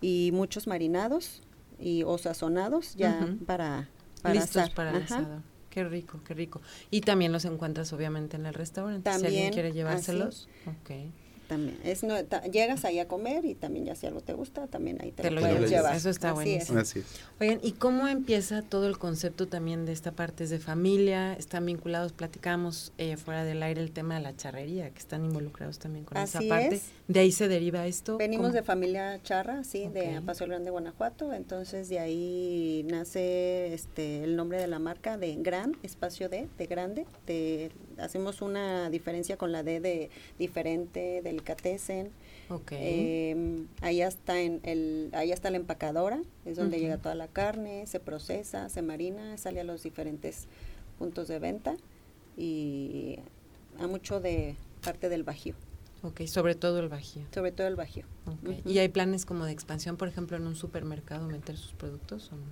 y 0.01 0.31
muchos 0.33 0.67
marinados 0.67 1.41
y 1.79 2.03
o 2.03 2.17
sazonados 2.17 2.95
ya 2.95 3.35
para, 3.45 3.89
para 4.21 4.35
listos 4.35 4.69
para 4.71 4.91
el 4.91 5.03
asado. 5.03 5.43
Qué 5.69 5.83
rico, 5.83 6.21
qué 6.25 6.33
rico. 6.33 6.61
Y 6.89 7.01
también 7.01 7.33
los 7.33 7.43
encuentras 7.43 7.91
obviamente 7.91 8.37
en 8.37 8.45
el 8.45 8.53
restaurante. 8.53 9.11
si 9.19 9.25
alguien 9.25 9.51
quiere 9.51 9.73
llevárselos. 9.73 10.47
También. 11.47 11.77
Es, 11.83 12.03
no, 12.03 12.15
llegas 12.51 12.85
ahí 12.85 12.99
a 12.99 13.07
comer 13.07 13.45
y 13.45 13.55
también 13.55 13.85
ya 13.85 13.95
si 13.95 14.05
algo 14.05 14.21
te 14.21 14.33
gusta, 14.33 14.67
también 14.67 15.01
ahí 15.01 15.11
te, 15.11 15.31
lo, 15.31 15.41
puedes 15.41 15.69
llevar. 15.69 15.95
Eso 15.95 16.09
está 16.09 16.33
buenísimo. 16.33 16.79
Así 16.79 16.99
es. 16.99 17.05
Oigan, 17.39 17.59
¿y 17.63 17.73
cómo 17.73 18.07
empieza 18.07 18.61
todo 18.61 18.87
el 18.87 18.97
concepto 18.97 19.47
también 19.47 19.85
de 19.85 19.91
esta 19.91 20.11
parte? 20.11 20.35
de 20.35 20.59
familia? 20.59 21.33
¿Están 21.33 21.65
vinculados? 21.65 22.11
Platicamos 22.11 22.91
eh, 22.97 23.17
fuera 23.17 23.43
del 23.43 23.63
aire 23.63 23.81
el 23.81 23.91
tema 23.91 24.15
de 24.15 24.21
la 24.21 24.35
charrería, 24.35 24.89
que 24.89 24.99
están 24.99 25.25
involucrados 25.25 25.79
también 25.79 26.05
con 26.05 26.17
esa 26.17 26.41
parte. 26.47 26.81
¿De 27.07 27.19
ahí 27.19 27.31
se 27.31 27.47
deriva 27.47 27.85
esto? 27.87 28.17
Venimos 28.17 28.53
de 28.53 28.63
familia 28.63 29.21
charra, 29.23 29.63
sí, 29.63 29.87
de 29.87 30.21
Paso 30.25 30.45
Grande, 30.45 30.71
Guanajuato. 30.71 31.33
Entonces 31.33 31.89
de 31.89 31.99
ahí 31.99 32.85
nace 32.89 33.73
este 33.73 34.23
el 34.23 34.35
nombre 34.35 34.59
de 34.59 34.67
la 34.67 34.79
marca 34.79 35.17
de 35.17 35.35
Gran, 35.35 35.77
espacio 35.83 36.29
D, 36.29 36.47
de 36.57 36.65
grande. 36.65 37.05
De, 37.25 37.71
hacemos 37.97 38.41
una 38.41 38.89
diferencia 38.89 39.37
con 39.37 39.51
la 39.51 39.63
D 39.63 39.79
de 39.79 40.09
diferente, 40.37 41.21
delicatessen. 41.35 42.11
Okay. 42.49 42.77
Eh, 42.81 43.65
ahí 43.81 44.01
está 44.01 44.39
en 44.39 44.59
el, 44.63 45.09
ahí 45.13 45.31
está 45.31 45.49
la 45.49 45.57
empacadora, 45.57 46.21
es 46.45 46.57
donde 46.57 46.79
llega 46.79 46.97
toda 46.97 47.15
la 47.15 47.27
carne, 47.27 47.87
se 47.87 47.99
procesa, 47.99 48.69
se 48.69 48.81
marina, 48.81 49.37
sale 49.37 49.61
a 49.61 49.63
los 49.63 49.81
diferentes 49.81 50.47
puntos 50.99 51.27
de 51.27 51.39
venta 51.39 51.75
y 52.37 53.17
a 53.79 53.87
mucho 53.87 54.19
de 54.19 54.55
parte 54.83 55.09
del 55.09 55.23
bajío. 55.23 55.55
Ok, 56.03 56.21
sobre 56.27 56.53
todo 56.53 56.79
el 56.79 56.87
bajío. 56.87 57.23
Sobre 57.33 57.51
todo 57.51 57.65
el 57.65 57.75
bajío. 57.75 58.05
¿Y 58.63 58.77
hay 58.77 58.89
planes 58.89 59.25
como 59.25 59.45
de 59.45 59.51
expansión, 59.51 59.97
por 59.97 60.07
ejemplo, 60.07 60.37
en 60.37 60.45
un 60.45 60.55
supermercado 60.55 61.27
meter 61.27 61.57
sus 61.57 61.73
productos 61.73 62.31
o 62.31 62.35
no? 62.35 62.43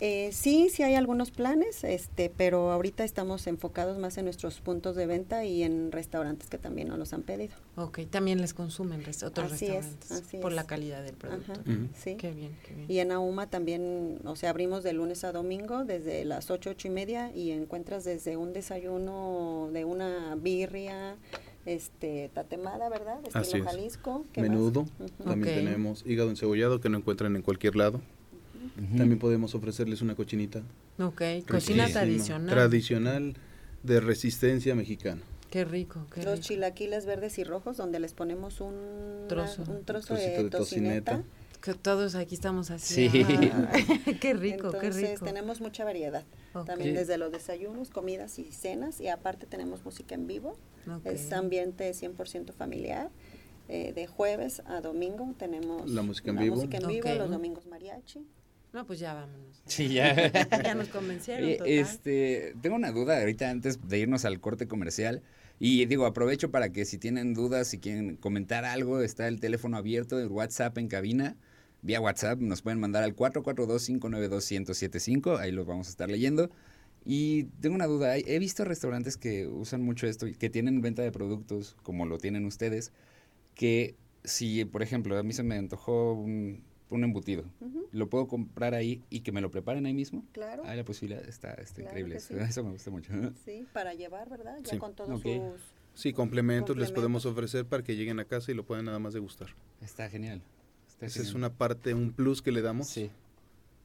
Eh, 0.00 0.30
sí, 0.32 0.68
sí 0.68 0.82
hay 0.82 0.94
algunos 0.94 1.30
planes, 1.30 1.82
este, 1.82 2.30
pero 2.34 2.70
ahorita 2.70 3.02
estamos 3.02 3.46
enfocados 3.46 3.98
más 3.98 4.18
en 4.18 4.24
nuestros 4.24 4.60
puntos 4.60 4.94
de 4.94 5.06
venta 5.06 5.44
y 5.46 5.62
en 5.62 5.90
restaurantes 5.90 6.50
que 6.50 6.58
también 6.58 6.88
nos 6.88 6.98
los 6.98 7.12
han 7.14 7.22
pedido. 7.22 7.54
Ok, 7.76 8.00
también 8.10 8.40
les 8.42 8.52
consumen 8.52 9.00
otros 9.24 9.50
restaurantes 9.50 10.22
por 10.42 10.52
la 10.52 10.66
calidad 10.66 11.02
del 11.02 11.14
producto. 11.14 11.60
sí. 11.94 12.16
Qué 12.16 12.30
bien, 12.32 12.56
qué 12.66 12.74
bien. 12.74 12.90
Y 12.90 12.98
en 12.98 13.10
Auma 13.10 13.48
también, 13.48 14.20
o 14.24 14.36
sea, 14.36 14.50
abrimos 14.50 14.82
de 14.82 14.92
lunes 14.92 15.24
a 15.24 15.32
domingo 15.32 15.84
desde 15.84 16.24
las 16.26 16.50
ocho, 16.50 16.70
ocho 16.70 16.88
y 16.88 16.90
media 16.90 17.34
y 17.34 17.52
encuentras 17.52 18.04
desde 18.04 18.36
un 18.36 18.52
desayuno 18.52 19.70
de 19.72 19.84
una 19.86 20.36
birria, 20.36 21.16
este 21.64 22.30
tatemada, 22.32 22.88
¿verdad? 22.88 23.18
Estilo 23.26 23.64
Jalisco. 23.64 24.24
Menudo, 24.36 24.86
también 25.24 25.56
tenemos 25.56 26.04
hígado 26.06 26.30
encebollado 26.30 26.80
que 26.80 26.88
no 26.88 26.98
encuentran 26.98 27.34
en 27.34 27.42
cualquier 27.42 27.76
lado. 27.76 28.00
También 28.96 29.18
podemos 29.18 29.54
ofrecerles 29.54 30.02
una 30.02 30.14
cochinita. 30.14 30.62
Ok, 30.98 31.22
cocina 31.48 31.88
tradicional. 31.88 32.50
Tradicional 32.50 33.34
de 33.82 34.00
resistencia 34.00 34.74
mexicana. 34.74 35.22
Qué 35.50 35.64
rico, 35.64 36.06
qué 36.12 36.22
Los 36.22 36.40
chilaquiles 36.40 37.06
verdes 37.06 37.38
y 37.38 37.44
rojos 37.44 37.76
donde 37.76 38.00
les 38.00 38.12
ponemos 38.12 38.60
un 38.60 39.26
trozo, 39.28 39.62
un 39.68 39.84
trozo 39.84 40.14
de, 40.14 40.50
tocineta. 40.50 41.22
Que 41.62 41.74
todos 41.74 42.14
aquí 42.14 42.34
estamos 42.34 42.70
así. 42.70 43.08
Sí. 43.08 43.24
qué 44.20 44.34
rico, 44.34 44.72
qué 44.78 44.90
rico. 44.90 45.24
tenemos 45.24 45.60
mucha 45.60 45.84
variedad. 45.84 46.24
También 46.66 46.94
desde 46.94 47.16
los 47.18 47.32
desayunos, 47.32 47.90
comidas 47.90 48.38
y 48.38 48.52
cenas. 48.52 49.00
Y 49.00 49.08
aparte 49.08 49.46
tenemos 49.46 49.84
música 49.84 50.14
en 50.14 50.26
vivo. 50.26 50.58
Es 51.04 51.32
ambiente 51.32 51.90
100% 51.90 52.52
familiar. 52.52 53.10
Eh, 53.68 53.92
de 53.92 54.06
jueves 54.06 54.62
a 54.66 54.80
domingo 54.80 55.34
tenemos 55.36 55.90
la 55.90 56.02
música 56.02 56.30
en 56.30 56.38
vivo, 56.38 56.54
música 56.54 56.76
en 56.76 56.86
vivo 56.86 57.12
los 57.14 57.28
domingos 57.28 57.66
mariachi. 57.66 58.24
No, 58.72 58.86
pues 58.86 58.98
ya 58.98 59.12
vámonos. 59.14 59.62
Sí, 59.66 59.88
ya. 59.88 60.32
ya 60.62 60.74
nos 60.74 60.88
convencieron. 60.88 61.66
Este, 61.66 62.54
tengo 62.60 62.76
una 62.76 62.92
duda 62.92 63.18
ahorita 63.18 63.50
antes 63.50 63.88
de 63.88 63.98
irnos 63.98 64.24
al 64.24 64.40
corte 64.40 64.68
comercial. 64.68 65.22
Y 65.58 65.86
digo, 65.86 66.04
aprovecho 66.04 66.50
para 66.50 66.70
que 66.70 66.84
si 66.84 66.98
tienen 66.98 67.32
dudas, 67.32 67.68
si 67.68 67.78
quieren 67.78 68.16
comentar 68.16 68.66
algo, 68.66 69.00
está 69.00 69.26
el 69.28 69.40
teléfono 69.40 69.78
abierto, 69.78 70.18
el 70.18 70.28
WhatsApp 70.28 70.76
en 70.78 70.88
cabina. 70.88 71.36
Vía 71.82 72.00
WhatsApp 72.00 72.40
nos 72.40 72.62
pueden 72.62 72.80
mandar 72.80 73.04
al 73.04 73.14
442-592-1075, 73.14 75.38
ahí 75.38 75.52
lo 75.52 75.64
vamos 75.64 75.86
a 75.86 75.90
estar 75.90 76.10
leyendo. 76.10 76.50
Y 77.04 77.44
tengo 77.60 77.76
una 77.76 77.86
duda, 77.86 78.16
he 78.16 78.38
visto 78.40 78.64
restaurantes 78.64 79.16
que 79.16 79.46
usan 79.46 79.82
mucho 79.82 80.08
esto, 80.08 80.26
que 80.38 80.50
tienen 80.50 80.80
venta 80.80 81.02
de 81.02 81.12
productos, 81.12 81.76
como 81.82 82.04
lo 82.04 82.18
tienen 82.18 82.44
ustedes, 82.44 82.92
que 83.54 83.94
si, 84.24 84.64
por 84.64 84.82
ejemplo, 84.82 85.16
a 85.16 85.22
mí 85.22 85.32
se 85.32 85.44
me 85.44 85.54
antojó 85.56 86.14
un, 86.14 86.64
un 86.90 87.04
embutido. 87.04 87.44
Lo 87.92 88.08
puedo 88.08 88.28
comprar 88.28 88.74
ahí 88.74 89.02
y 89.10 89.20
que 89.20 89.32
me 89.32 89.40
lo 89.40 89.50
preparen 89.50 89.86
ahí 89.86 89.94
mismo. 89.94 90.24
Claro. 90.32 90.62
Hay 90.64 90.76
la 90.76 90.84
posibilidad, 90.84 91.26
está, 91.28 91.54
está 91.54 91.82
increíble. 91.82 92.16
Eso, 92.30 92.64
me 92.64 92.70
gusta 92.70 92.90
mucho. 92.90 93.12
Sí, 93.44 93.66
para 93.72 93.94
llevar, 93.94 94.28
¿verdad? 94.28 94.58
Ya 94.62 94.78
con 94.78 94.94
todos 94.94 95.20
sus... 95.20 95.60
Sí, 95.94 96.12
complementos, 96.12 96.76
les 96.76 96.92
podemos 96.92 97.24
ofrecer 97.24 97.64
para 97.64 97.82
que 97.82 97.96
lleguen 97.96 98.20
a 98.20 98.24
casa 98.26 98.52
y 98.52 98.54
lo 98.54 98.64
puedan 98.64 98.84
nada 98.84 98.98
más 98.98 99.14
degustar. 99.14 99.48
Está 99.80 100.10
genial. 100.10 100.42
Esa 101.00 101.22
es 101.22 101.34
una 101.34 101.52
parte, 101.52 101.94
un 101.94 102.12
plus 102.12 102.42
que 102.42 102.52
le 102.52 102.62
damos. 102.62 102.88
Sí 102.88 103.10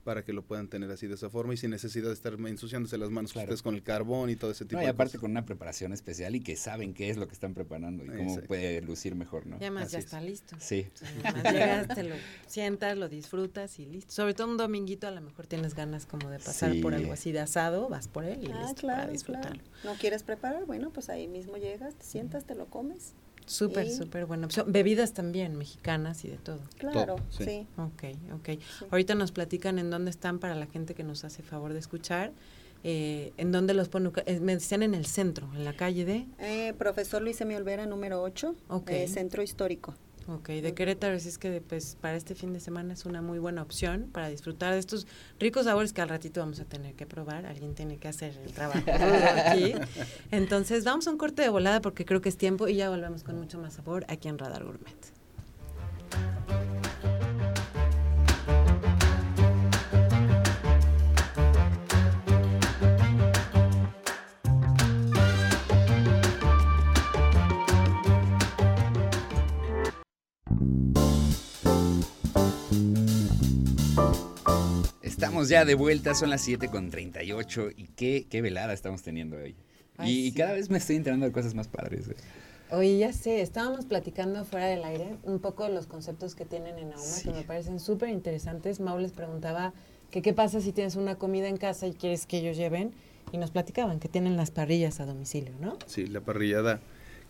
para 0.04 0.24
que 0.24 0.34
lo 0.34 0.44
puedan 0.44 0.68
tener 0.68 0.90
así 0.92 1.08
de 1.08 1.16
esa 1.16 1.30
forma 1.30 1.54
y 1.54 1.58
sin 1.58 1.72
necesidad 1.72 2.08
de 2.08 2.14
estar 2.14 2.34
ensuciándose 2.34 2.98
las 2.98 3.10
manos 3.10 3.36
ustedes 3.36 3.62
con 3.62 3.76
el 3.76 3.84
carbón 3.84 4.30
y 4.30 4.36
todo 4.36 4.52
ese 4.52 4.66
tipo 4.66 4.82
no, 4.82 4.88
y 4.88 4.90
aparte 4.90 5.18
con 5.18 5.32
una 5.32 5.46
preparación 5.46 5.94
especial 5.94 6.36
y 6.36 6.42
que 6.42 6.56
saben 6.56 6.94
qué 6.94 7.10
es 7.10 7.18
lo 7.18 7.28
que 7.28 7.34
están 7.34 7.54
preparando 7.54 8.04
y 8.04 8.08
cómo 8.08 8.42
puede 8.42 8.82
lucir 8.82 9.16
mejor, 9.16 9.46
¿no? 9.46 9.58
Y 9.58 9.64
además 9.64 9.92
ya 9.92 10.00
está 10.00 10.22
listo. 10.22 10.56
Sí. 10.60 10.88
llegas, 11.52 11.88
te 11.88 12.04
lo 12.04 12.16
sientas, 12.48 12.98
lo 12.98 13.10
disfrutas 13.10 13.80
y 13.80 13.86
listo. 13.86 14.12
Sobre 14.12 14.34
todo 14.34 14.48
un 14.48 14.58
dominguito 14.58 15.08
a 15.08 15.12
lo 15.12 15.22
mejor 15.22 15.48
tienes 15.48 15.76
ganas 15.76 16.06
como 16.06 16.30
de 16.30 16.40
pasar 16.40 16.74
por 16.82 16.94
algo 16.94 17.14
así 17.14 17.32
de 17.32 17.40
asado, 17.40 17.90
vas 17.90 18.08
por 18.08 18.26
él 18.26 18.44
y 18.44 18.52
ah, 18.52 18.62
listo 18.62 18.88
para 18.88 19.08
disfrutarlo. 19.08 19.62
¿No 19.84 19.94
quieres 19.96 20.24
preparar? 20.24 20.66
Bueno, 20.66 20.92
pues 20.92 21.10
ahí 21.10 21.28
mismo 21.28 21.58
llegas, 21.58 21.96
te 21.96 22.06
sientas, 22.06 22.46
te 22.46 22.56
lo 22.56 22.68
comes. 22.68 23.14
Súper, 23.52 23.90
súper 23.90 24.26
buena 24.26 24.46
opción. 24.46 24.72
Bebidas 24.72 25.14
también 25.14 25.58
mexicanas 25.58 26.24
y 26.24 26.30
de 26.30 26.38
todo. 26.38 26.62
Claro, 26.78 27.18
sí. 27.30 27.68
Ok, 27.76 28.04
ok. 28.34 28.50
Ahorita 28.90 29.14
nos 29.14 29.34
platican 29.34 29.78
en 29.78 29.90
dónde 29.90 30.10
están 30.10 30.40
para 30.40 30.56
la 30.56 30.68
gente 30.68 30.94
que 30.94 31.04
nos 31.04 31.26
hace 31.26 31.44
favor 31.44 31.74
de 31.74 31.80
escuchar. 31.80 32.32
Eh, 32.86 33.34
¿En 33.36 33.52
dónde 33.52 33.74
los 33.74 33.90
ponen? 33.90 34.14
Eh, 34.26 34.40
me 34.40 34.56
decían 34.56 34.84
en 34.84 34.96
el 34.96 35.06
centro, 35.06 35.50
en 35.54 35.66
la 35.66 35.74
calle 35.74 36.06
de... 36.06 36.26
Eh, 36.40 36.74
profesor 36.78 37.22
Luis 37.22 37.42
Emio 37.42 37.58
Olvera, 37.58 37.86
número 37.86 38.22
8, 38.24 38.56
okay. 38.70 39.08
Centro 39.10 39.44
Histórico. 39.44 39.96
Ok, 40.36 40.48
de 40.48 40.74
Querétaro 40.74 41.15
es 41.15 41.38
que 41.38 41.62
pues 41.62 41.98
para 42.00 42.15
este 42.15 42.36
fin 42.36 42.54
de 42.54 42.62
semana 42.62 42.94
es 42.94 43.06
una 43.06 43.22
muy 43.22 43.38
buena 43.38 43.62
opción 43.62 44.10
para 44.13 44.30
disfrutar 44.30 44.72
de 44.72 44.80
estos 44.80 45.06
ricos 45.39 45.65
sabores 45.65 45.91
que 45.91 46.02
al 46.02 46.08
ratito 46.08 46.39
vamos 46.39 46.60
a 46.62 46.65
tener 46.65 46.96
que 46.96 47.06
probar. 47.06 47.46
Alguien 47.46 47.76
tiene 47.76 47.98
que 47.98 48.08
hacer 48.08 48.38
el 48.38 48.54
trabajo 48.54 48.80
aquí. 48.88 49.74
Entonces 50.32 50.86
vamos 50.86 51.08
a 51.08 51.12
un 51.12 51.17
corte 51.17 51.41
de 51.41 51.50
volada 51.50 51.82
porque 51.82 52.06
creo 52.06 52.22
que 52.22 52.30
es 52.30 52.38
tiempo 52.38 52.70
y 52.70 52.76
ya 52.76 52.89
volvemos 52.89 53.24
con 53.24 53.38
mucho 53.38 53.60
más 53.60 53.74
sabor 53.74 54.06
aquí 54.08 54.30
en 54.30 54.38
Radar 54.38 54.63
Gourmet. 54.63 55.21
Estamos 75.41 75.49
ya 75.49 75.65
de 75.65 75.73
vuelta, 75.73 76.13
son 76.13 76.30
las 76.30 76.41
7 76.41 76.67
con 76.67 76.91
38 76.91 77.69
y 77.75 77.88
qué, 77.95 78.27
qué 78.30 78.43
velada 78.43 78.73
estamos 78.73 79.01
teniendo 79.01 79.38
hoy. 79.38 79.56
y, 80.04 80.32
cada 80.34 80.54
vez 80.54 80.69
me 80.69 80.77
estoy 80.77 80.97
enterando 80.97 81.25
de 81.25 81.32
cosas 81.32 81.56
más 81.56 81.67
padres. 81.67 82.10
Eh. 82.10 82.15
Oye, 82.69 82.99
ya 82.99 83.12
sé, 83.12 83.41
estábamos 83.41 83.86
platicando 83.86 84.45
fuera 84.45 84.67
del 84.67 84.84
aire 84.84 85.15
un 85.23 85.39
poco 85.39 85.63
de 85.63 85.73
los 85.73 85.88
conceptos 85.88 86.36
que 86.36 86.45
tienen 86.45 86.77
en 86.77 86.93
Auma, 86.93 87.21
que 87.23 87.32
me 87.32 87.41
parecen 87.41 87.80
súper 87.80 88.10
interesantes. 88.10 88.80
Mau 88.80 88.99
les 88.99 89.13
preguntaba 89.13 89.73
que 90.12 90.21
qué 90.21 90.32
pasa 90.32 90.62
si 90.62 90.73
tienes 90.73 90.95
una 90.95 91.15
comida 91.15 91.47
en 91.47 91.58
casa 91.58 91.88
y 91.88 91.93
quieres 91.93 92.27
que 92.27 92.38
ellos 92.38 92.56
lleven, 92.56 92.91
y 93.32 93.39
nos 93.39 93.49
platicaban 93.49 93.99
que 93.99 94.10
tienen 94.10 94.38
las 94.38 94.51
parrillas 94.51 94.99
a 94.99 95.08
domicilio, 95.08 95.54
¿no? 95.60 95.75
Sí, 95.88 96.06
la 96.06 96.21
parrillada 96.21 96.82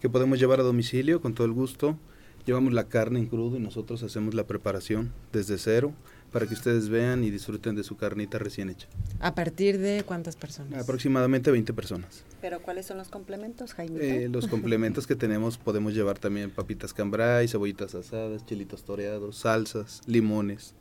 que 0.02 0.10
podemos 0.10 0.38
llevar 0.38 0.60
a 0.60 0.64
domicilio 0.64 1.22
con 1.22 1.34
todo 1.34 1.48
el 1.48 1.54
gusto. 1.54 1.98
Llevamos 2.46 2.74
la 2.74 2.90
carne 2.90 3.20
en 3.20 3.28
crudo 3.28 3.56
y 3.56 3.62
nosotros 3.62 4.04
hacemos 4.04 4.34
la 4.34 4.48
preparación 4.48 5.14
desde 5.32 5.58
cero 5.58 5.94
para 6.32 6.48
que 6.48 6.54
ustedes 6.54 6.90
vean 6.90 7.24
y 7.24 7.30
disfruten 7.30 7.76
de 7.76 7.84
su 7.84 7.98
carnita 7.98 8.38
recién 8.40 8.70
hecha. 8.70 8.88
¿A 9.20 9.36
partir 9.36 9.78
de 9.80 10.04
cuántas 10.06 10.36
personas? 10.36 10.82
Aproximadamente 10.82 11.52
20 11.52 11.74
personas. 11.74 12.24
¿Pero 12.42 12.62
cuáles 12.62 12.86
son 12.86 12.98
los 12.98 13.10
complementos, 13.10 13.74
Jaime? 13.74 14.24
Eh, 14.24 14.30
los 14.30 14.48
complementos 14.48 15.08
que 15.08 15.16
tenemos 15.16 15.58
podemos 15.58 15.94
llevar 15.94 16.18
también 16.18 16.50
papitas 16.50 16.94
cambray, 16.94 17.48
cebollitas 17.48 17.96
asadas, 17.96 18.46
chilitos 18.46 18.84
toreados, 18.84 19.38
salsas, 19.38 20.02
limones, 20.08 20.74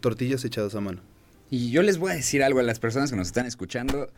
tortillas 0.00 0.44
echadas 0.44 0.74
a 0.74 0.80
mano. 0.80 1.00
Y 1.50 1.70
yo 1.70 1.82
les 1.82 1.96
voy 1.98 2.12
a 2.12 2.14
decir 2.14 2.42
algo 2.42 2.60
a 2.60 2.62
las 2.62 2.78
personas 2.78 3.10
que 3.10 3.16
nos 3.16 3.28
están 3.28 3.46
escuchando. 3.46 4.10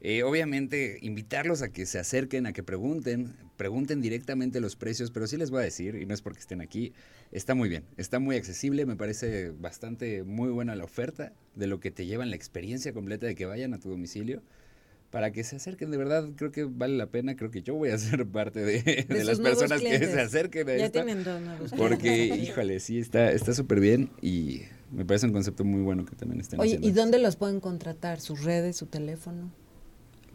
Eh, 0.00 0.22
obviamente, 0.22 0.98
invitarlos 1.02 1.62
a 1.62 1.70
que 1.70 1.84
se 1.84 1.98
acerquen, 1.98 2.46
a 2.46 2.52
que 2.52 2.62
pregunten, 2.62 3.34
pregunten 3.56 4.00
directamente 4.00 4.60
los 4.60 4.76
precios, 4.76 5.10
pero 5.10 5.26
sí 5.26 5.36
les 5.36 5.50
voy 5.50 5.60
a 5.60 5.64
decir, 5.64 5.96
y 5.96 6.06
no 6.06 6.14
es 6.14 6.22
porque 6.22 6.38
estén 6.38 6.60
aquí, 6.60 6.92
está 7.32 7.56
muy 7.56 7.68
bien, 7.68 7.84
está 7.96 8.20
muy 8.20 8.36
accesible, 8.36 8.86
me 8.86 8.94
parece 8.94 9.50
bastante 9.50 10.22
muy 10.22 10.50
buena 10.50 10.76
la 10.76 10.84
oferta 10.84 11.32
de 11.56 11.66
lo 11.66 11.80
que 11.80 11.90
te 11.90 12.06
llevan 12.06 12.30
la 12.30 12.36
experiencia 12.36 12.92
completa 12.92 13.26
de 13.26 13.34
que 13.34 13.46
vayan 13.46 13.74
a 13.74 13.80
tu 13.80 13.90
domicilio. 13.90 14.42
para 15.10 15.32
que 15.32 15.42
se 15.42 15.56
acerquen. 15.56 15.90
De 15.90 15.96
verdad, 15.96 16.28
creo 16.36 16.52
que 16.52 16.64
vale 16.64 16.94
la 16.94 17.06
pena. 17.06 17.34
Creo 17.34 17.50
que 17.50 17.62
yo 17.62 17.74
voy 17.74 17.88
a 17.88 17.98
ser 17.98 18.26
parte 18.26 18.60
de, 18.60 19.06
las 19.24 19.40
personas 19.40 19.80
que 19.80 19.98
se 19.98 20.20
acerquen 20.20 20.68
a 20.68 20.76
ya 20.76 20.90
tienen 20.90 21.24
dos 21.24 21.40
nuevos 21.40 21.70
Porque, 21.72 22.26
híjole, 22.42 22.78
sí, 22.78 22.98
está 22.98 23.54
súper 23.54 23.80
bien 23.80 24.10
y 24.20 24.62
me 24.92 25.06
parece 25.06 25.26
un 25.26 25.32
concepto 25.32 25.64
muy 25.64 25.80
bueno 25.80 26.04
que 26.04 26.14
también 26.14 26.40
estén 26.40 26.60
Oye, 26.60 26.78
¿y 26.80 26.92
dónde 26.92 27.18
los 27.18 27.36
pueden 27.36 27.58
contratar? 27.60 28.20
¿Sus 28.20 28.44
redes, 28.44 28.76
su 28.76 28.86
teléfono? 28.86 29.50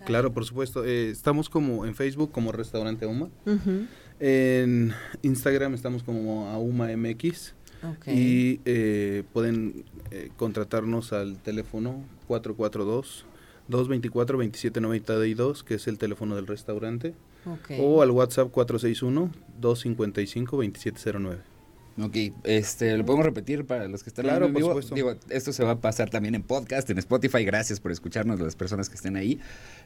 Claro, 0.06 0.34
por 0.34 0.46
supuesto. 0.46 0.84
Eh, 0.86 1.10
estamos 1.10 1.50
como 1.50 1.86
en 1.86 1.96
Facebook 1.96 2.32
como 2.32 2.52
Restaurante 2.52 3.06
Auma. 3.06 3.30
En 4.20 4.94
Instagram 5.22 5.74
estamos 5.74 6.04
como 6.04 6.48
Auma 6.50 6.88
MX. 6.96 7.56
Y 8.08 8.62
eh, 8.63 9.24
pueden 9.34 9.84
eh, 10.12 10.30
contratarnos 10.38 11.12
al 11.12 11.38
teléfono 11.39 12.02
442 12.28 13.26
224 13.68 14.38
2792, 14.38 15.63
que 15.63 15.76
es 15.76 15.88
el 15.88 15.98
teléfono 15.98 16.36
del 16.36 16.48
restaurante. 16.48 17.13
O 17.80 18.02
al 18.02 18.12
WhatsApp 18.12 18.52
461 18.52 19.32
255 19.60 20.56
2709. 20.58 21.53
Ok, 22.01 22.17
este, 22.43 22.97
lo 22.97 23.06
podemos 23.06 23.23
repetir 23.23 23.65
para 23.65 23.88
los 23.88 24.01
que 24.01 24.10
están 24.10 24.25
claro, 24.25 24.47
en 24.47 24.56
vivo. 24.56 24.73
Digo, 24.95 25.13
esto 25.29 25.53
se 25.53 25.63
va 25.63 25.69
a 25.71 25.79
pasar 25.79 26.10
también 26.10 26.34
en 26.34 26.41
podcast, 26.41 26.89
en 26.89 26.97
Spotify. 26.97 27.45
Gracias 27.45 27.79
por 27.79 27.91
escucharnos, 27.91 28.39
las 28.39 28.56
personas 28.56 28.89
que 28.89 28.95
estén 28.95 29.15
ahí. 29.15 29.39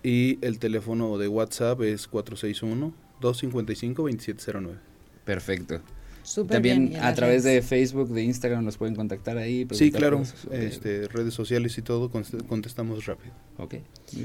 Y 0.03 0.39
el 0.41 0.59
teléfono 0.59 1.19
de 1.19 1.29
WhatsApp 1.29 1.83
es 1.83 2.11
461-255-2709. 2.11 4.79
Perfecto 5.27 5.83
también 6.49 6.97
a 7.01 7.15
través 7.15 7.45
de 7.45 7.63
Facebook, 7.63 8.09
de 8.11 8.23
Instagram 8.23 8.65
los 8.65 8.77
pueden 8.77 8.95
contactar 8.95 9.39
ahí. 9.39 9.67
Sí, 9.73 9.91
claro, 9.91 10.23
este, 10.51 11.09
redes 11.09 11.35
sociales 11.35 11.77
y 11.79 11.83
todo, 11.83 12.11
contestamos 12.11 13.07
rápido. 13.07 13.35
Ok. 13.59 13.77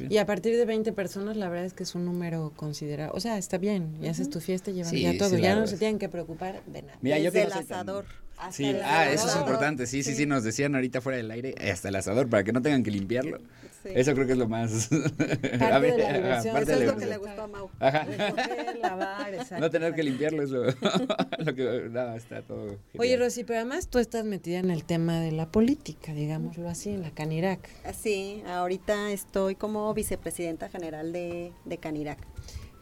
Y 0.09 0.17
a 0.17 0.25
partir 0.25 0.55
de 0.55 0.65
20 0.65 0.93
personas, 0.93 1.37
la 1.37 1.49
verdad 1.49 1.65
es 1.65 1.73
que 1.73 1.83
es 1.83 1.95
un 1.95 2.05
número 2.05 2.53
considerado. 2.55 3.13
O 3.13 3.19
sea, 3.19 3.37
está 3.37 3.57
bien, 3.57 3.95
ya 4.01 4.11
haces 4.11 4.29
tu 4.29 4.39
fiesta, 4.39 4.71
llevan 4.71 4.93
ya 4.93 5.17
todo, 5.17 5.37
ya 5.37 5.55
no 5.55 5.67
se 5.67 5.77
tienen 5.77 5.99
que 5.99 6.09
preocupar 6.09 6.63
de 6.65 6.81
nada. 6.81 6.97
Mira, 7.01 7.17
Desde 7.17 7.43
el 7.43 7.53
asador. 7.53 8.05
Sí, 8.51 8.65
ah, 8.83 9.09
eso 9.09 9.27
es 9.27 9.35
importante, 9.35 9.85
sí, 9.85 10.03
sí, 10.03 10.15
sí, 10.15 10.25
nos 10.25 10.43
decían 10.43 10.75
ahorita 10.75 11.01
fuera 11.01 11.17
del 11.17 11.31
aire, 11.31 11.55
hasta 11.71 11.89
el 11.89 11.95
asador, 11.95 12.27
para 12.27 12.43
que 12.43 12.51
no 12.51 12.61
tengan 12.61 12.83
que 12.83 12.91
limpiarlo. 12.91 13.39
Eso 13.85 14.13
creo 14.13 14.25
que 14.25 14.33
es 14.33 14.37
lo 14.37 14.47
más... 14.47 14.89
Parte 15.59 15.91
de 15.91 15.97
la 15.97 16.13
diversión. 16.13 16.57
Eso 16.57 16.71
es 16.73 16.85
lo 16.85 16.97
que 16.97 17.05
le 17.05 17.17
gustó 17.17 17.41
a 17.43 17.47
Mau. 17.47 17.69
Ajá. 17.79 18.05
no 19.59 19.69
tener 19.69 19.93
que 19.93 20.03
limpiarlo 20.03 20.43
es 20.43 20.49
lo, 20.51 21.55
que... 21.55 21.89
Nada, 21.89 22.15
está 22.15 22.41
todo... 22.41 22.77
Oye, 22.97 23.17
Rosy, 23.17 23.43
pero 23.43 23.59
además 23.59 23.87
tú 23.87 23.99
estás 23.99 24.25
metida 24.25 24.59
en 24.59 24.71
el 24.71 24.83
tema 24.83 25.19
de 25.19 25.31
la 25.31 25.51
política, 25.51 26.13
digámoslo 26.13 26.69
así, 26.69 26.89
en 26.89 27.01
la 27.01 27.11
Canirac. 27.11 27.69
Sí, 27.93 28.43
ahorita 28.47 29.11
estoy 29.11 29.55
como 29.55 29.93
vicepresidenta 29.93 30.69
general 30.69 31.11
de, 31.13 31.51
de 31.65 31.77
Canirac. 31.77 32.19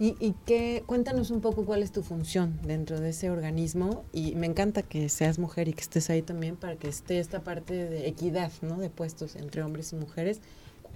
¿Y, 0.02 0.16
y 0.20 0.34
qué, 0.48 0.82
cuéntanos 0.88 1.30
un 1.30 1.42
poco 1.42 1.64
cuál 1.64 1.84
es 1.84 1.92
tu 1.92 2.02
función 2.02 2.60
dentro 2.64 3.00
de 3.00 3.10
ese 3.10 3.30
organismo? 3.30 4.04
Y 4.12 4.34
me 4.34 4.48
encanta 4.48 4.82
que 4.82 5.10
seas 5.10 5.38
mujer 5.38 5.68
y 5.68 5.74
que 5.74 5.82
estés 5.82 6.10
ahí 6.10 6.24
también 6.24 6.56
para 6.56 6.76
que 6.76 6.88
esté 6.88 7.20
esta 7.20 7.44
parte 7.44 7.88
de 7.88 8.08
equidad, 8.08 8.52
¿no? 8.64 8.80
De 8.80 8.90
puestos 8.90 9.36
entre 9.36 9.62
hombres 9.62 9.94
y 9.94 9.98
mujeres. 9.98 10.42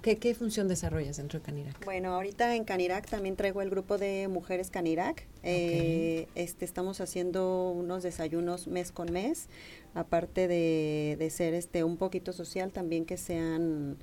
¿Qué, 0.06 0.18
qué 0.18 0.34
función 0.36 0.68
desarrollas 0.68 1.16
dentro 1.16 1.40
de 1.40 1.44
Canirac? 1.44 1.84
Bueno, 1.84 2.14
ahorita 2.14 2.54
en 2.54 2.62
Canirac 2.62 3.10
también 3.10 3.34
traigo 3.34 3.60
el 3.60 3.70
grupo 3.70 3.98
de 3.98 4.28
mujeres 4.28 4.70
Canirac. 4.70 5.26
Eh, 5.42 6.28
este, 6.36 6.64
estamos 6.64 7.00
haciendo 7.00 7.72
unos 7.72 8.04
desayunos 8.04 8.68
mes 8.68 8.92
con 8.92 9.12
mes, 9.12 9.48
aparte 9.94 10.46
de, 10.46 11.16
de 11.18 11.30
ser 11.30 11.54
este 11.54 11.82
un 11.82 11.96
poquito 11.96 12.32
social, 12.32 12.70
también 12.70 13.04
que 13.04 13.16
sean 13.16 13.96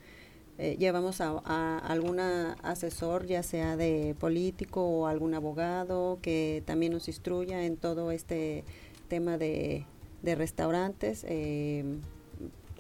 eh, 0.57 0.75
llevamos 0.77 1.21
a, 1.21 1.41
a 1.45 1.77
algún 1.77 2.19
asesor, 2.19 3.25
ya 3.25 3.41
sea 3.41 3.77
de 3.77 4.13
político 4.19 4.85
o 4.85 5.07
algún 5.07 5.33
abogado, 5.33 6.19
que 6.21 6.63
también 6.65 6.91
nos 6.91 7.07
instruya 7.07 7.63
en 7.63 7.77
todo 7.77 8.11
este 8.11 8.65
tema 9.07 9.37
de, 9.37 9.85
de 10.21 10.35
restaurantes. 10.35 11.25
Eh, 11.29 11.85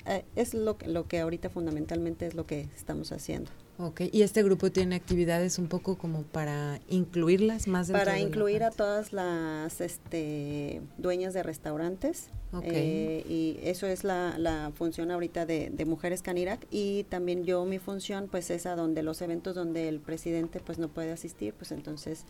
eh, 0.05 0.25
es 0.35 0.53
lo, 0.53 0.77
lo 0.85 1.07
que 1.07 1.19
ahorita 1.19 1.49
fundamentalmente 1.49 2.25
es 2.25 2.35
lo 2.35 2.45
que 2.45 2.67
estamos 2.75 3.11
haciendo. 3.11 3.49
Ok, 3.79 4.01
y 4.11 4.21
este 4.21 4.43
grupo 4.43 4.71
tiene 4.71 4.95
actividades 4.95 5.57
un 5.57 5.67
poco 5.67 5.97
como 5.97 6.21
para 6.23 6.79
incluirlas 6.89 7.67
más 7.67 7.89
Para 7.89 8.19
incluir 8.19 8.63
a 8.63 8.69
todas 8.69 9.13
las 9.13 9.81
este, 9.81 10.81
dueñas 10.97 11.33
de 11.33 11.43
restaurantes. 11.43 12.29
Eh, 12.61 13.25
y 13.27 13.57
eso 13.63 13.87
es 13.87 14.03
la, 14.03 14.37
la 14.37 14.71
función 14.75 15.09
ahorita 15.09 15.47
de, 15.47 15.71
de, 15.71 15.85
Mujeres 15.85 16.21
Canirac. 16.21 16.67
Y 16.69 17.05
también 17.05 17.45
yo, 17.45 17.65
mi 17.65 17.79
función, 17.79 18.27
pues 18.29 18.51
es 18.51 18.67
a 18.67 18.75
donde 18.75 19.01
los 19.01 19.23
eventos 19.23 19.55
donde 19.55 19.89
el 19.89 19.99
presidente 19.99 20.59
pues 20.59 20.77
no 20.77 20.87
puede 20.87 21.11
asistir, 21.11 21.55
pues 21.55 21.71
entonces 21.71 22.25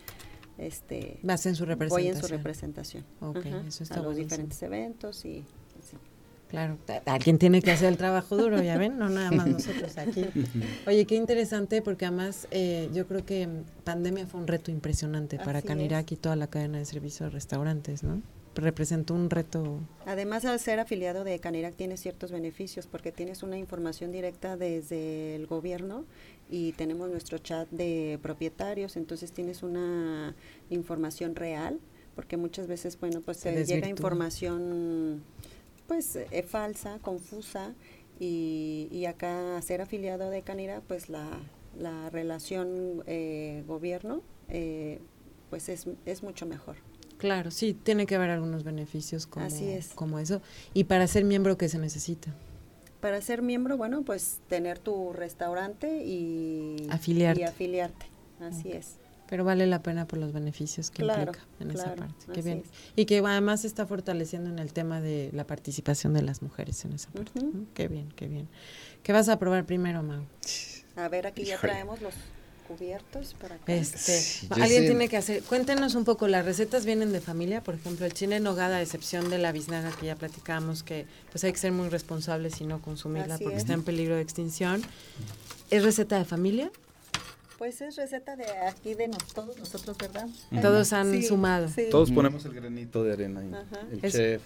este 0.58 1.20
Vas 1.24 1.46
en 1.46 1.56
su 1.56 1.66
representación. 1.66 2.14
Voy 2.14 2.16
en 2.16 2.22
su 2.22 2.28
representación. 2.28 3.06
Ok, 3.20 3.46
eso 3.68 3.84
está 3.84 4.00
A 4.00 4.04
los 4.04 4.16
diferentes 4.16 4.64
eventos 4.64 5.26
y 5.26 5.44
Claro, 6.54 6.78
alguien 7.08 7.40
tiene 7.40 7.64
que 7.64 7.72
hacer 7.72 7.88
el 7.88 7.98
trabajo 7.98 8.38
duro, 8.38 8.62
ya 8.62 8.78
ven, 8.78 9.00
no 9.00 9.10
nada 9.10 9.32
más 9.32 9.48
nosotros 9.48 9.98
aquí. 9.98 10.24
Oye, 10.86 11.06
qué 11.06 11.16
interesante, 11.16 11.82
porque 11.82 12.06
además 12.06 12.48
eh, 12.52 12.92
yo 12.94 13.08
creo 13.08 13.26
que 13.26 13.50
pandemia 13.84 14.28
fue 14.28 14.40
un 14.40 14.46
reto 14.46 14.70
impresionante 14.70 15.40
para 15.40 15.64
Canirac 15.64 16.12
y 16.12 16.16
toda 16.16 16.36
la 16.36 16.46
cadena 16.46 16.78
de 16.78 16.86
servicios 16.86 17.22
de 17.22 17.30
restaurantes, 17.32 18.04
¿no? 18.04 18.22
Representó 18.54 19.16
un 19.16 19.32
reto. 19.32 19.80
Además, 20.06 20.46
al 20.46 20.60
ser 20.60 20.80
afiliado 20.80 21.24
de 21.24 21.40
Canirac 21.40 21.74
tienes 21.74 22.02
ciertos 22.02 22.32
beneficios, 22.32 22.86
porque 22.86 23.12
tienes 23.12 23.42
una 23.42 23.58
información 23.58 24.12
directa 24.12 24.56
desde 24.56 25.36
el 25.36 25.48
gobierno 25.48 26.06
y 26.52 26.74
tenemos 26.74 27.10
nuestro 27.10 27.40
chat 27.40 27.68
de 27.72 28.20
propietarios, 28.22 28.96
entonces 28.96 29.32
tienes 29.32 29.64
una 29.64 30.36
información 30.70 31.36
real, 31.36 31.80
porque 32.14 32.38
muchas 32.38 32.68
veces, 32.68 33.00
bueno, 33.00 33.22
pues 33.22 33.38
se 33.38 33.66
llega 33.66 33.90
información 33.90 35.24
pues 35.88 36.16
eh, 36.16 36.44
falsa, 36.44 37.00
confusa 37.02 37.74
y, 38.20 38.88
y, 38.92 39.06
acá 39.06 39.62
ser 39.62 39.82
afiliado 39.82 40.30
de 40.30 40.42
Canira 40.42 40.82
pues 40.88 41.10
la, 41.10 41.28
la 41.78 42.10
relación 42.10 43.04
eh, 43.08 43.64
gobierno 43.68 44.22
eh, 44.50 45.00
pues 45.50 45.70
es, 45.70 45.88
es 46.06 46.24
mucho 46.24 46.46
mejor. 46.46 46.78
Claro, 47.18 47.52
sí, 47.52 47.74
tiene 47.74 48.06
que 48.06 48.16
haber 48.16 48.32
algunos 48.32 48.64
beneficios 48.64 49.28
como, 49.28 49.48
como 49.96 50.20
eso. 50.20 50.42
¿Y 50.74 50.86
para 50.86 51.08
ser 51.08 51.24
miembro 51.24 51.58
qué 51.58 51.70
se 51.70 51.80
necesita? 51.80 52.34
Para 53.00 53.22
ser 53.22 53.42
miembro, 53.42 53.78
bueno, 53.78 54.04
pues 54.04 54.40
tener 54.50 54.80
tu 54.80 55.14
restaurante 55.14 56.04
y 56.04 56.88
afiliarte. 56.90 57.42
Y 57.42 57.44
afiliarte. 57.46 58.06
Así 58.40 58.72
es 58.72 58.98
pero 59.28 59.44
vale 59.44 59.66
la 59.68 59.82
pena 59.82 60.06
por 60.06 60.20
los 60.20 60.34
beneficios 60.34 60.92
que 60.92 61.04
implica 61.04 61.40
en 61.60 61.72
esa 61.72 61.96
parte. 61.96 62.26
Qué 62.34 62.42
bien. 62.42 62.64
Y 62.96 63.06
que 63.06 63.20
además 63.20 63.62
se 63.62 63.68
está 63.68 63.86
fortaleciendo 63.86 64.50
en 64.50 64.60
el 64.60 64.74
tema 64.74 65.02
de 65.02 65.30
la 65.34 65.46
participación 65.46 66.14
de 66.14 66.22
las 66.22 66.42
mujeres 66.42 66.84
en 66.86 66.94
esa 66.94 67.10
parte. 67.10 67.32
Qué 67.74 67.88
bien, 67.88 68.12
qué 68.16 68.28
bien. 68.28 68.48
¿Qué 69.02 69.14
vas 69.14 69.30
a 69.30 69.40
probar 69.40 69.66
primero, 69.66 70.04
Mau? 70.04 70.24
A 70.96 71.10
ver, 71.10 71.28
aquí 71.28 71.44
ya 71.44 71.58
traemos 71.58 72.02
los 72.02 72.14
cubiertos 72.68 73.36
para 73.40 73.56
acá. 73.56 73.74
Este, 73.74 74.48
alguien 74.50 74.86
tiene 74.86 75.10
que 75.10 75.18
hacer, 75.18 75.44
cuéntenos 75.44 75.96
un 75.96 76.06
poco, 76.06 76.28
las 76.28 76.46
recetas 76.46 76.86
vienen 76.86 77.12
de 77.12 77.20
familia, 77.22 77.62
por 77.62 77.76
ejemplo, 77.76 78.06
el 78.06 78.14
chile 78.14 78.38
en 78.38 78.44
nogada, 78.44 78.78
a 78.78 78.82
excepción 78.82 79.30
de 79.30 79.38
la 79.38 79.52
biznaga 79.52 79.92
que 79.92 80.08
ya 80.08 80.16
platicamos, 80.16 80.84
que 80.84 81.06
pues 81.32 81.44
hay 81.44 81.52
que 81.52 81.60
ser 81.60 81.72
muy 81.72 81.90
responsables 81.90 82.62
y 82.62 82.66
no 82.66 82.82
consumirla 82.82 83.38
porque 83.38 83.58
está 83.58 83.74
en 83.74 83.84
peligro 83.84 84.16
de 84.16 84.22
extinción. 84.22 84.82
¿Es 85.70 85.84
receta 85.84 86.18
de 86.18 86.26
familia? 86.26 86.72
Pues 87.64 87.80
es 87.80 87.96
receta 87.96 88.36
de 88.36 88.44
aquí 88.68 88.94
de 88.94 89.10
todos 89.34 89.58
nosotros, 89.58 89.98
¿verdad? 89.98 90.28
Todos 90.62 90.92
han 90.92 91.24
sumado. 91.24 91.70
Todos 91.92 92.12
ponemos 92.12 92.44
el 92.44 92.54
granito 92.54 93.06
de 93.06 93.14
arena 93.14 93.40
ahí. 93.40 93.52
El 93.90 94.12
chef. 94.12 94.42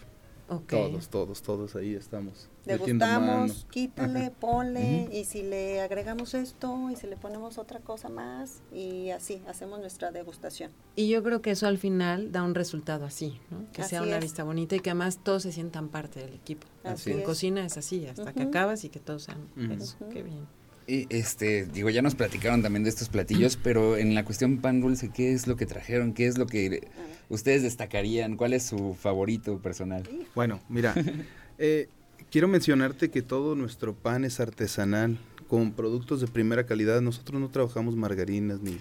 Todos, 0.67 1.09
todos, 1.09 1.41
todos 1.41 1.75
ahí 1.75 1.95
estamos. 1.95 2.47
Degustamos, 2.63 3.65
quítale, 3.71 4.29
ponle, 4.29 5.09
y 5.11 5.23
si 5.23 5.41
le 5.41 5.81
agregamos 5.81 6.35
esto, 6.35 6.91
y 6.91 6.95
si 6.95 7.07
le 7.07 7.17
ponemos 7.17 7.57
otra 7.57 7.79
cosa 7.79 8.07
más, 8.07 8.61
y 8.71 9.09
así, 9.09 9.41
hacemos 9.47 9.79
nuestra 9.79 10.11
degustación. 10.11 10.69
Y 10.95 11.09
yo 11.09 11.23
creo 11.23 11.41
que 11.41 11.49
eso 11.49 11.65
al 11.65 11.79
final 11.79 12.31
da 12.31 12.43
un 12.43 12.53
resultado 12.53 13.03
así, 13.03 13.41
¿no? 13.49 13.65
Que 13.71 13.81
sea 13.81 14.03
una 14.03 14.19
vista 14.19 14.43
bonita 14.43 14.75
y 14.75 14.79
que 14.79 14.91
además 14.91 15.21
todos 15.23 15.41
se 15.41 15.51
sientan 15.51 15.89
parte 15.89 16.19
del 16.19 16.35
equipo. 16.35 16.67
Así 16.83 17.13
en 17.13 17.23
cocina 17.23 17.65
es 17.65 17.77
así, 17.77 18.05
hasta 18.05 18.31
que 18.31 18.43
acabas 18.43 18.83
y 18.83 18.89
que 18.89 18.99
todos 18.99 19.23
sean 19.23 19.49
eso. 19.71 19.97
Qué 20.13 20.21
bien. 20.21 20.45
Y 20.87 21.05
este, 21.09 21.65
digo, 21.65 21.89
ya 21.89 22.01
nos 22.01 22.15
platicaron 22.15 22.61
también 22.61 22.83
de 22.83 22.89
estos 22.89 23.09
platillos, 23.09 23.57
pero 23.61 23.97
en 23.97 24.15
la 24.15 24.23
cuestión 24.23 24.59
pan 24.59 24.79
dulce, 24.79 25.09
¿qué 25.09 25.33
es 25.33 25.45
lo 25.45 25.57
que 25.57 25.65
trajeron? 25.65 26.13
¿Qué 26.13 26.27
es 26.27 26.37
lo 26.37 26.47
que 26.47 26.87
ustedes 27.27 27.61
destacarían? 27.61 28.37
¿Cuál 28.37 28.53
es 28.53 28.63
su 28.63 28.93
favorito 28.93 29.59
personal? 29.59 30.03
Bueno, 30.33 30.61
mira, 30.69 30.95
eh, 31.57 31.89
quiero 32.31 32.47
mencionarte 32.47 33.09
que 33.09 33.21
todo 33.21 33.53
nuestro 33.55 33.93
pan 33.95 34.23
es 34.23 34.39
artesanal, 34.39 35.19
con 35.49 35.73
productos 35.73 36.21
de 36.21 36.27
primera 36.27 36.65
calidad. 36.65 37.01
Nosotros 37.01 37.41
no 37.41 37.49
trabajamos 37.49 37.97
margarinas 37.97 38.61
ni, 38.61 38.77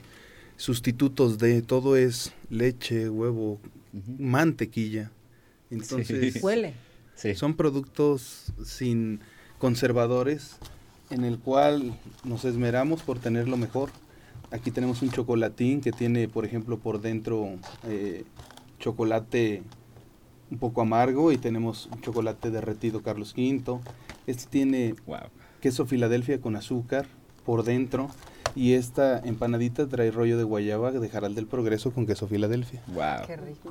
sustitutos 0.57 1.39
de 1.39 1.61
todo 1.63 1.97
es 1.97 2.33
leche, 2.51 3.09
huevo, 3.09 3.61
mantequilla. 4.19 5.11
Entonces, 5.71 6.43
huele. 6.43 6.75
Son 7.35 7.57
productos 7.57 8.53
sin 8.65 9.21
conservadores 9.59 10.57
en 11.11 11.25
el 11.25 11.39
cual 11.39 11.99
nos 12.25 12.45
esmeramos 12.45 13.03
por 13.03 13.19
tenerlo 13.19 13.57
mejor. 13.57 13.91
Aquí 14.51 14.71
tenemos 14.71 15.03
un 15.03 15.11
chocolatín 15.11 15.81
que 15.81 15.93
tiene, 15.93 16.29
por 16.29 16.45
ejemplo, 16.45 16.79
por 16.79 17.01
dentro 17.01 17.49
eh, 17.87 18.25
chocolate 18.79 19.63
un 20.51 20.59
poco 20.59 20.81
amargo 20.81 21.33
y 21.33 21.39
tenemos 21.39 21.89
un 21.93 22.01
chocolate 22.01 22.51
derretido 22.51 23.03
Carlos 23.03 23.35
V. 23.37 23.81
Este 24.27 24.47
tiene 24.49 24.95
queso 25.61 25.87
Filadelfia 25.87 26.41
con 26.41 26.57
azúcar 26.57 27.07
por 27.45 27.65
dentro 27.65 28.09
y 28.55 28.75
esta 28.75 29.19
empanadita 29.19 29.87
trae 29.87 30.11
rollo 30.11 30.39
de 30.39 30.45
guayaba 30.45 30.93
de 30.93 31.09
Jaral 31.09 31.35
del 31.35 31.47
Progreso 31.47 31.93
con 31.93 32.07
queso 32.07 32.27
Filadelfia. 32.27 32.83
Wow. 32.89 33.27
Qué 33.27 33.37
rico. 33.37 33.71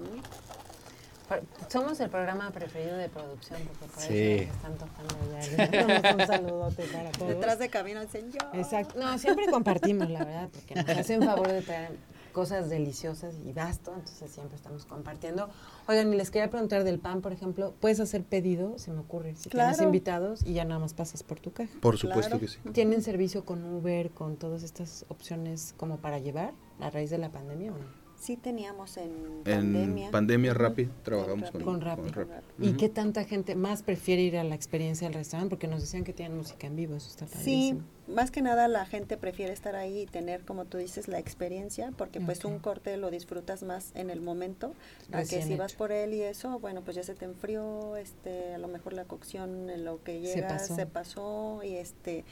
Somos 1.69 1.99
el 1.99 2.09
programa 2.09 2.51
preferido 2.51 2.97
de 2.97 3.09
producción 3.09 3.59
porque 3.67 3.85
por 3.85 4.03
sí. 4.03 4.31
eso 4.31 4.53
están 4.53 4.77
tocando 4.77 5.15
ya. 5.31 6.15
un 6.15 6.27
saludote 6.27 6.83
para 6.85 7.11
todos. 7.11 7.29
Detrás 7.29 7.59
de 7.59 7.69
camino 7.69 8.01
el 8.01 8.09
señor. 8.09 8.47
Exacto. 8.53 8.99
No, 8.99 9.17
siempre 9.17 9.47
compartimos, 9.47 10.09
la 10.09 10.19
verdad, 10.19 10.49
porque 10.51 10.75
nos 10.75 10.89
hacen 10.89 11.23
favor 11.23 11.47
de 11.47 11.61
traer 11.61 11.91
cosas 12.35 12.69
deliciosas 12.69 13.35
y 13.45 13.53
vasto, 13.53 13.93
entonces 13.95 14.29
siempre 14.29 14.57
estamos 14.57 14.85
compartiendo. 14.85 15.49
Oigan, 15.87 16.13
y 16.13 16.17
les 16.17 16.31
quería 16.31 16.49
preguntar 16.49 16.83
del 16.83 16.99
pan, 16.99 17.21
por 17.21 17.31
ejemplo, 17.31 17.73
¿puedes 17.79 18.01
hacer 18.01 18.25
pedido? 18.25 18.77
Se 18.77 18.91
me 18.91 18.99
ocurre, 18.99 19.37
si 19.37 19.49
tienes 19.49 19.79
invitados 19.79 20.45
y 20.45 20.53
ya 20.53 20.65
nada 20.65 20.79
más 20.79 20.93
pasas 20.93 21.23
por 21.23 21.39
tu 21.39 21.53
caja. 21.53 21.71
Por 21.79 21.97
supuesto 21.97 22.37
que 22.37 22.49
sí. 22.49 22.59
¿Tienen 22.73 23.01
servicio 23.03 23.45
con 23.45 23.63
Uber, 23.63 24.11
con 24.11 24.35
todas 24.35 24.63
estas 24.63 25.05
opciones 25.07 25.73
como 25.77 25.95
para 25.95 26.19
llevar 26.19 26.51
a 26.81 26.89
raíz 26.89 27.09
de 27.09 27.19
la 27.19 27.29
pandemia 27.29 27.71
o 27.71 27.77
no? 27.77 28.04
Sí 28.17 28.37
teníamos 28.37 28.97
en 28.97 29.11
pandemia. 29.43 30.05
En 30.05 30.11
pandemia 30.11 30.53
rápida 30.53 30.89
trabajamos 31.03 31.51
con, 31.51 31.63
con, 31.63 31.81
Rappi. 31.81 32.11
¿Y 32.59 32.73
qué 32.73 32.89
tanta 32.89 33.23
gente 33.25 33.55
más 33.55 33.83
prefiere 33.83 34.21
ir 34.21 34.37
a 34.37 34.43
la 34.43 34.55
experiencia 34.55 35.07
del 35.07 35.15
restaurante? 35.15 35.49
Porque 35.49 35.67
nos 35.67 35.81
decían 35.81 36.03
que 36.03 36.13
tienen 36.13 36.37
música 36.37 36.67
en 36.67 36.75
vivo, 36.75 36.95
eso 36.95 37.09
está 37.09 37.25
padrísimo. 37.25 37.81
Sí, 38.07 38.13
más 38.13 38.31
que 38.31 38.41
nada 38.41 38.67
la 38.67 38.85
gente 38.85 39.17
prefiere 39.17 39.51
estar 39.53 39.75
ahí 39.75 40.01
y 40.01 40.05
tener, 40.05 40.45
como 40.45 40.65
tú 40.65 40.77
dices, 40.77 41.07
la 41.07 41.19
experiencia, 41.19 41.91
porque 41.97 42.21
pues 42.21 42.45
un 42.45 42.59
corte 42.59 42.97
lo 42.97 43.11
disfrutas 43.11 43.63
más 43.63 43.91
en 43.95 44.09
el 44.09 44.21
momento, 44.21 44.73
a 45.11 45.23
que 45.23 45.41
si 45.41 45.55
vas 45.55 45.73
por 45.73 45.91
él 45.91 46.13
y 46.13 46.21
eso, 46.21 46.59
bueno, 46.59 46.81
pues 46.81 46.95
ya 46.95 47.03
se 47.03 47.15
te 47.15 47.25
enfrió, 47.25 47.95
este, 47.97 48.53
a 48.53 48.57
lo 48.57 48.67
mejor 48.67 48.93
la 48.93 49.05
cocción 49.05 49.69
en 49.69 49.85
lo 49.85 50.03
que 50.03 50.21
llega 50.21 50.59
se 50.59 50.85
pasó, 50.85 51.61
y 51.63 51.75
este, 51.75 52.23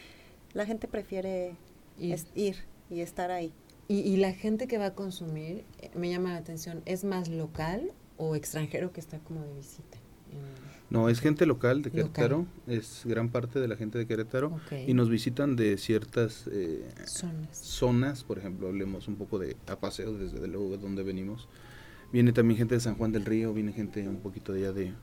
la 0.53 0.65
gente 0.65 0.87
prefiere 0.87 1.55
ir 1.97 2.55
y 2.89 3.01
estar 3.01 3.31
ahí. 3.31 3.51
Y, 3.87 4.17
la 4.17 4.33
gente 4.33 4.67
que 4.67 4.77
va 4.77 4.87
a 4.87 4.93
consumir, 4.95 5.65
eh, 5.81 5.91
me 5.93 6.09
llama 6.09 6.31
la 6.31 6.37
atención, 6.37 6.81
¿es 6.85 7.03
más 7.03 7.27
local 7.27 7.91
o 8.17 8.35
extranjero 8.35 8.91
que 8.93 8.99
está 8.99 9.19
como 9.19 9.41
de 9.41 9.53
visita? 9.53 9.97
No, 10.89 11.09
es 11.09 11.19
gente 11.21 11.45
local 11.45 11.81
de 11.81 11.89
Querétaro, 11.89 12.45
es 12.67 13.01
gran 13.05 13.29
parte 13.29 13.59
de 13.59 13.67
la 13.67 13.75
gente 13.75 13.97
de 13.97 14.05
Querétaro 14.05 14.59
y 14.85 14.93
nos 14.93 15.09
visitan 15.09 15.55
de 15.55 15.77
ciertas 15.77 16.45
eh, 16.51 16.87
zonas. 17.05 18.23
por 18.23 18.37
ejemplo, 18.37 18.67
hablemos 18.67 19.07
un 19.07 19.15
poco 19.15 19.39
de 19.39 19.57
a 19.67 19.75
paseo 19.75 20.13
desde 20.13 20.47
luego 20.47 20.77
donde 20.77 21.01
venimos. 21.01 21.47
Viene 22.11 22.31
también 22.31 22.59
gente 22.59 22.75
de 22.75 22.81
San 22.81 22.95
Juan 22.95 23.11
del 23.11 23.25
Río, 23.25 23.53
viene 23.53 23.73
gente 23.73 24.07
un 24.07 24.17
poquito 24.17 24.53
de 24.53 24.59
allá 24.59 24.73
de, 24.73 24.93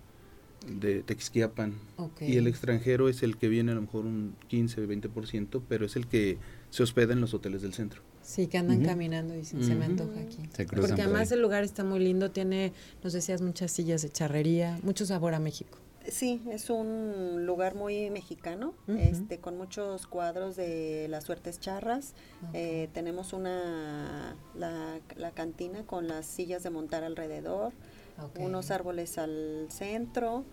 de 0.68 1.02
Texquiapan. 1.02 1.74
Y 2.20 2.36
el 2.36 2.46
extranjero 2.46 3.08
es 3.08 3.24
el 3.24 3.36
que 3.36 3.48
viene 3.48 3.72
a 3.72 3.74
lo 3.74 3.80
mejor 3.80 4.06
un 4.06 4.36
15, 4.46 4.86
20%, 4.86 5.60
pero 5.68 5.86
es 5.86 5.96
el 5.96 6.06
que 6.06 6.38
se 6.70 6.84
hospeda 6.84 7.14
en 7.14 7.20
los 7.20 7.34
hoteles 7.34 7.62
del 7.62 7.74
centro. 7.74 8.02
Sí, 8.30 8.46
que 8.46 8.58
andan 8.58 8.84
caminando 8.84 9.34
y 9.34 9.38
dicen, 9.38 9.64
se 9.64 9.74
me 9.74 9.86
antoja 9.86 10.20
aquí. 10.20 10.48
Porque 10.76 11.02
además 11.02 11.32
el 11.32 11.42
lugar 11.42 11.64
está 11.64 11.82
muy 11.82 11.98
lindo, 11.98 12.30
tiene, 12.30 12.72
nos 13.02 13.12
decías, 13.12 13.42
muchas 13.42 13.72
sillas 13.72 14.02
de 14.02 14.08
charrería, 14.08 14.78
mucho 14.84 15.04
sabor 15.04 15.34
a 15.34 15.40
México. 15.40 15.78
Sí, 16.06 16.40
es 16.48 16.70
un 16.70 17.44
lugar 17.44 17.74
muy 17.74 18.08
mexicano, 18.10 18.72
este, 18.86 19.38
con 19.40 19.58
muchos 19.58 20.06
cuadros 20.06 20.54
de 20.54 21.08
las 21.10 21.24
suertes 21.24 21.58
charras. 21.58 22.14
Eh, 22.54 22.88
tenemos 22.92 23.32
una 23.32 24.36
la, 24.54 25.00
la, 25.16 25.32
cantina 25.32 25.84
con 25.84 26.06
las 26.06 26.24
sillas 26.24 26.62
de 26.62 26.70
montar 26.70 27.02
alrededor, 27.02 27.72
unos 28.38 28.70
árboles 28.70 29.18
al 29.18 29.66
centro. 29.70 30.44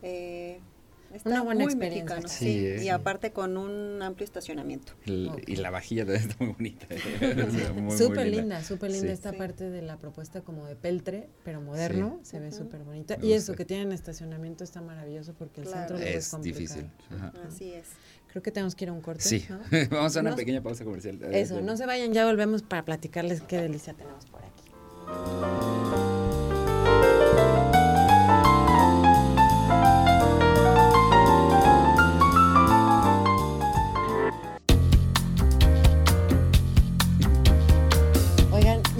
Eh, 0.00 0.62
una 1.24 1.42
buena 1.42 1.64
experiencia. 1.64 2.28
sí, 2.28 2.76
y 2.80 2.88
aparte 2.88 3.32
con 3.32 3.56
un 3.56 4.02
amplio 4.02 4.24
estacionamiento. 4.24 4.92
Y 5.04 5.56
la 5.56 5.70
vajilla 5.70 6.04
también 6.04 6.30
está 6.30 6.44
muy 6.44 6.52
bonita. 6.54 6.86
súper 7.96 8.26
linda, 8.28 8.62
súper 8.62 8.90
linda 8.90 9.12
esta 9.12 9.32
parte 9.32 9.70
de 9.70 9.82
la 9.82 9.96
propuesta 9.96 10.42
como 10.42 10.66
de 10.66 10.76
peltre, 10.76 11.28
pero 11.44 11.60
moderno, 11.60 12.20
se 12.22 12.38
ve 12.38 12.52
súper 12.52 12.82
bonita. 12.82 13.16
y 13.22 13.32
eso, 13.32 13.54
que 13.54 13.64
tienen 13.64 13.92
estacionamiento 13.92 14.64
está 14.64 14.80
maravilloso 14.80 15.34
porque 15.34 15.62
el 15.62 15.68
centro 15.68 15.98
es, 15.98 16.32
es 16.32 16.42
difícil. 16.42 16.86
Así 17.46 17.72
es. 17.72 17.88
Creo 18.28 18.42
que 18.42 18.52
tenemos 18.52 18.76
que 18.76 18.84
ir 18.84 18.90
a 18.90 18.92
un 18.92 19.00
corte. 19.00 19.22
Sí, 19.22 19.44
vamos 19.90 20.16
a 20.16 20.20
una 20.20 20.36
pequeña 20.36 20.62
pausa 20.62 20.84
comercial. 20.84 21.18
Eso, 21.32 21.60
no 21.60 21.76
se 21.76 21.86
vayan, 21.86 22.12
ya 22.12 22.24
volvemos 22.26 22.62
para 22.62 22.84
platicarles 22.84 23.40
qué 23.40 23.60
delicia 23.60 23.94
tenemos 23.94 24.24
por 24.26 24.40
aquí. 24.44 26.09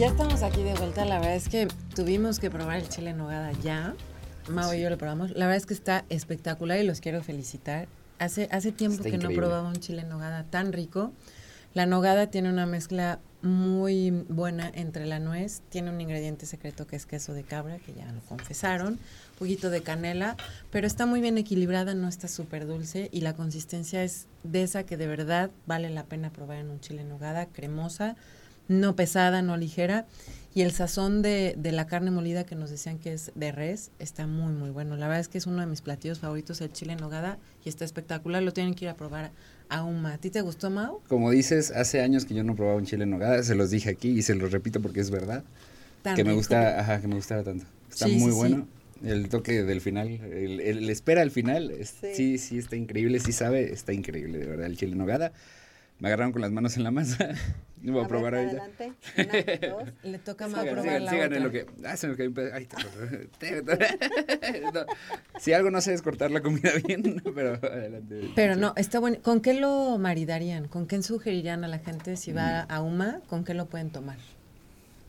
Ya 0.01 0.07
estamos 0.07 0.43
aquí 0.43 0.63
de 0.63 0.73
vuelta. 0.73 1.05
La 1.05 1.19
verdad 1.19 1.37
es 1.37 1.51
que 1.51 1.69
tuvimos 1.95 2.39
que 2.39 2.51
probar 2.51 2.79
el 2.79 2.89
chile 2.89 3.11
en 3.11 3.19
nogada 3.19 3.53
ya. 3.63 3.95
Mau 4.49 4.73
y 4.73 4.81
yo 4.81 4.89
lo 4.89 4.97
probamos. 4.97 5.33
La 5.33 5.41
verdad 5.41 5.59
es 5.59 5.67
que 5.67 5.75
está 5.75 6.07
espectacular 6.09 6.79
y 6.79 6.85
los 6.85 7.03
quiero 7.03 7.23
felicitar. 7.23 7.87
Hace, 8.19 8.49
hace 8.51 8.73
tiempo 8.73 9.05
que 9.05 9.19
no 9.19 9.29
probaba 9.29 9.69
un 9.69 9.77
chile 9.77 10.01
en 10.01 10.09
nogada 10.09 10.45
tan 10.45 10.73
rico. 10.73 11.13
La 11.75 11.85
nogada 11.85 12.29
tiene 12.29 12.49
una 12.49 12.65
mezcla 12.65 13.21
muy 13.43 14.25
buena 14.31 14.73
entre 14.73 15.05
la 15.05 15.19
nuez, 15.19 15.61
tiene 15.69 15.91
un 15.91 16.01
ingrediente 16.01 16.47
secreto 16.47 16.87
que 16.87 16.97
es 16.97 17.05
queso 17.05 17.35
de 17.35 17.43
cabra, 17.43 17.79
que 17.79 17.93
ya 17.93 18.11
lo 18.11 18.23
confesaron, 18.23 18.95
un 18.95 19.39
poquito 19.39 19.69
de 19.69 19.83
canela, 19.83 20.35
pero 20.71 20.87
está 20.87 21.05
muy 21.05 21.21
bien 21.21 21.37
equilibrada, 21.37 21.95
no 21.95 22.09
está 22.09 22.27
súper 22.27 22.67
dulce 22.67 23.11
y 23.13 23.21
la 23.21 23.35
consistencia 23.35 24.03
es 24.03 24.29
de 24.45 24.63
esa 24.63 24.85
que 24.85 24.97
de 24.97 25.07
verdad 25.07 25.51
vale 25.67 25.91
la 25.91 26.05
pena 26.05 26.33
probar 26.33 26.57
en 26.57 26.71
un 26.71 26.81
chile 26.81 27.03
en 27.03 27.11
nogada, 27.11 27.47
cremosa, 27.47 28.17
no 28.69 28.97
pesada, 28.97 29.43
no 29.43 29.57
ligera. 29.57 30.07
Y 30.53 30.63
el 30.63 30.73
sazón 30.73 31.23
de, 31.23 31.55
de, 31.57 31.71
la 31.71 31.87
carne 31.87 32.11
molida 32.11 32.45
que 32.45 32.57
nos 32.57 32.71
decían 32.71 32.99
que 32.99 33.13
es 33.13 33.31
de 33.37 33.53
res 33.53 33.93
está 34.01 34.27
muy, 34.27 34.53
muy 34.53 34.71
bueno. 34.71 34.97
La 34.97 35.07
verdad 35.07 35.21
es 35.21 35.29
que 35.29 35.39
es 35.39 35.47
uno 35.47 35.61
de 35.61 35.67
mis 35.67 35.81
platillos 35.81 36.19
favoritos, 36.19 36.61
el 36.61 36.73
chile 36.73 36.95
en 36.95 36.99
nogada, 36.99 37.39
y 37.65 37.69
está 37.69 37.85
espectacular. 37.85 38.43
Lo 38.43 38.53
tienen 38.53 38.75
que 38.75 38.87
ir 38.87 38.89
a 38.89 38.95
probar 38.95 39.31
a 39.69 39.85
UMA. 39.85 40.15
¿A 40.15 40.19
ti 40.19 40.31
te 40.31 40.43
gustó, 40.43 40.69
Mau? 40.69 41.01
Como 41.09 41.31
dices, 41.31 41.71
hace 41.71 42.01
años 42.01 42.25
que 42.25 42.35
yo 42.35 42.43
no 42.43 42.57
probaba 42.57 42.77
un 42.77 42.85
chile 42.85 43.05
en 43.05 43.11
nogada, 43.11 43.43
se 43.43 43.55
los 43.55 43.71
dije 43.71 43.91
aquí 43.91 44.11
y 44.11 44.23
se 44.23 44.35
los 44.35 44.51
repito 44.51 44.83
porque 44.83 45.01
es 45.01 45.11
verdad. 45.11 45.45
que 46.17 46.25
me 46.25 46.33
gusta, 46.33 46.81
ajá, 46.81 47.01
que 47.01 47.07
me 47.09 47.15
gustara 47.15 47.45
tanto. 47.45 47.65
Está 47.89 48.09
muy 48.09 48.33
bueno. 48.33 48.67
El 49.05 49.31
toque 49.31 49.63
del 49.63 49.81
final, 49.81 50.09
el, 50.09 50.91
espera 50.91 51.23
al 51.23 51.31
final, 51.31 51.73
sí. 52.13 52.37
sí, 52.37 52.59
está 52.59 52.77
increíble, 52.77 53.19
sí 53.19 53.33
sabe, 53.33 53.73
está 53.73 53.95
increíble, 53.95 54.39
de 54.39 54.47
verdad, 54.47 54.67
el 54.67 54.77
chile 54.77 54.93
en 54.93 54.99
nogada. 54.99 55.33
Me 56.01 56.09
agarraron 56.09 56.33
con 56.33 56.41
las 56.41 56.51
manos 56.51 56.77
en 56.77 56.85
la 56.85 56.91
masa. 56.91 57.29
Voy 57.83 58.05
a, 58.05 58.09
probar 58.09 58.35
ahí. 58.35 58.47
Adelante. 58.47 58.93
Una, 59.17 59.69
dos. 59.69 59.89
Le 60.03 60.19
toca 60.19 60.49
más 60.49 60.65
probar 60.65 60.83
sigan, 60.83 61.05
la 61.05 61.11
sigan 61.11 61.27
otra. 61.29 61.41
lo 61.41 61.51
que. 61.51 61.67
Ah, 61.87 61.97
se 61.97 62.15
cayó 62.15 62.29
un 62.29 62.35
pedazo. 62.35 62.89
No. 64.75 64.81
Si 65.39 65.53
algo 65.53 65.71
no 65.71 65.81
sé 65.81 65.95
es 65.95 66.03
cortar 66.03 66.31
la 66.31 66.43
comida 66.43 66.71
bien, 66.87 67.23
pero 67.35 67.55
adelante. 67.55 68.31
Pero 68.35 68.57
no, 68.57 68.75
está 68.77 68.99
bueno. 68.99 69.19
¿Con 69.23 69.41
qué 69.41 69.55
lo 69.55 69.99
maridarían? 69.99 70.69
¿Con 70.69 70.87
qué 70.87 71.03
sugerirían 71.03 71.65
a 71.65 71.69
la 71.69 71.79
gente 71.79 72.17
si 72.17 72.33
va 72.33 72.65
mm. 72.65 72.73
a 72.73 72.83
UMA? 72.83 73.21
¿Con 73.29 73.45
qué 73.45 73.55
lo 73.55 73.67
pueden 73.67 73.91
tomar? 73.91 74.19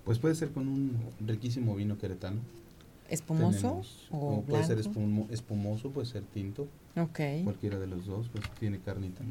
Pues 0.05 0.19
puede 0.19 0.35
ser 0.35 0.49
con 0.51 0.67
un 0.67 0.97
riquísimo 1.25 1.75
vino 1.75 1.97
queretano. 1.97 2.39
¿Espumoso 3.09 3.81
o, 4.09 4.37
o 4.37 4.41
Puede 4.43 4.63
ser 4.63 4.79
espumoso, 4.79 5.91
puede 5.91 6.07
ser 6.07 6.23
tinto. 6.23 6.67
Ok. 6.95 7.19
Cualquiera 7.43 7.77
de 7.79 7.87
los 7.87 8.05
dos, 8.05 8.29
pues 8.31 8.49
tiene 8.59 8.79
carnita. 8.79 9.23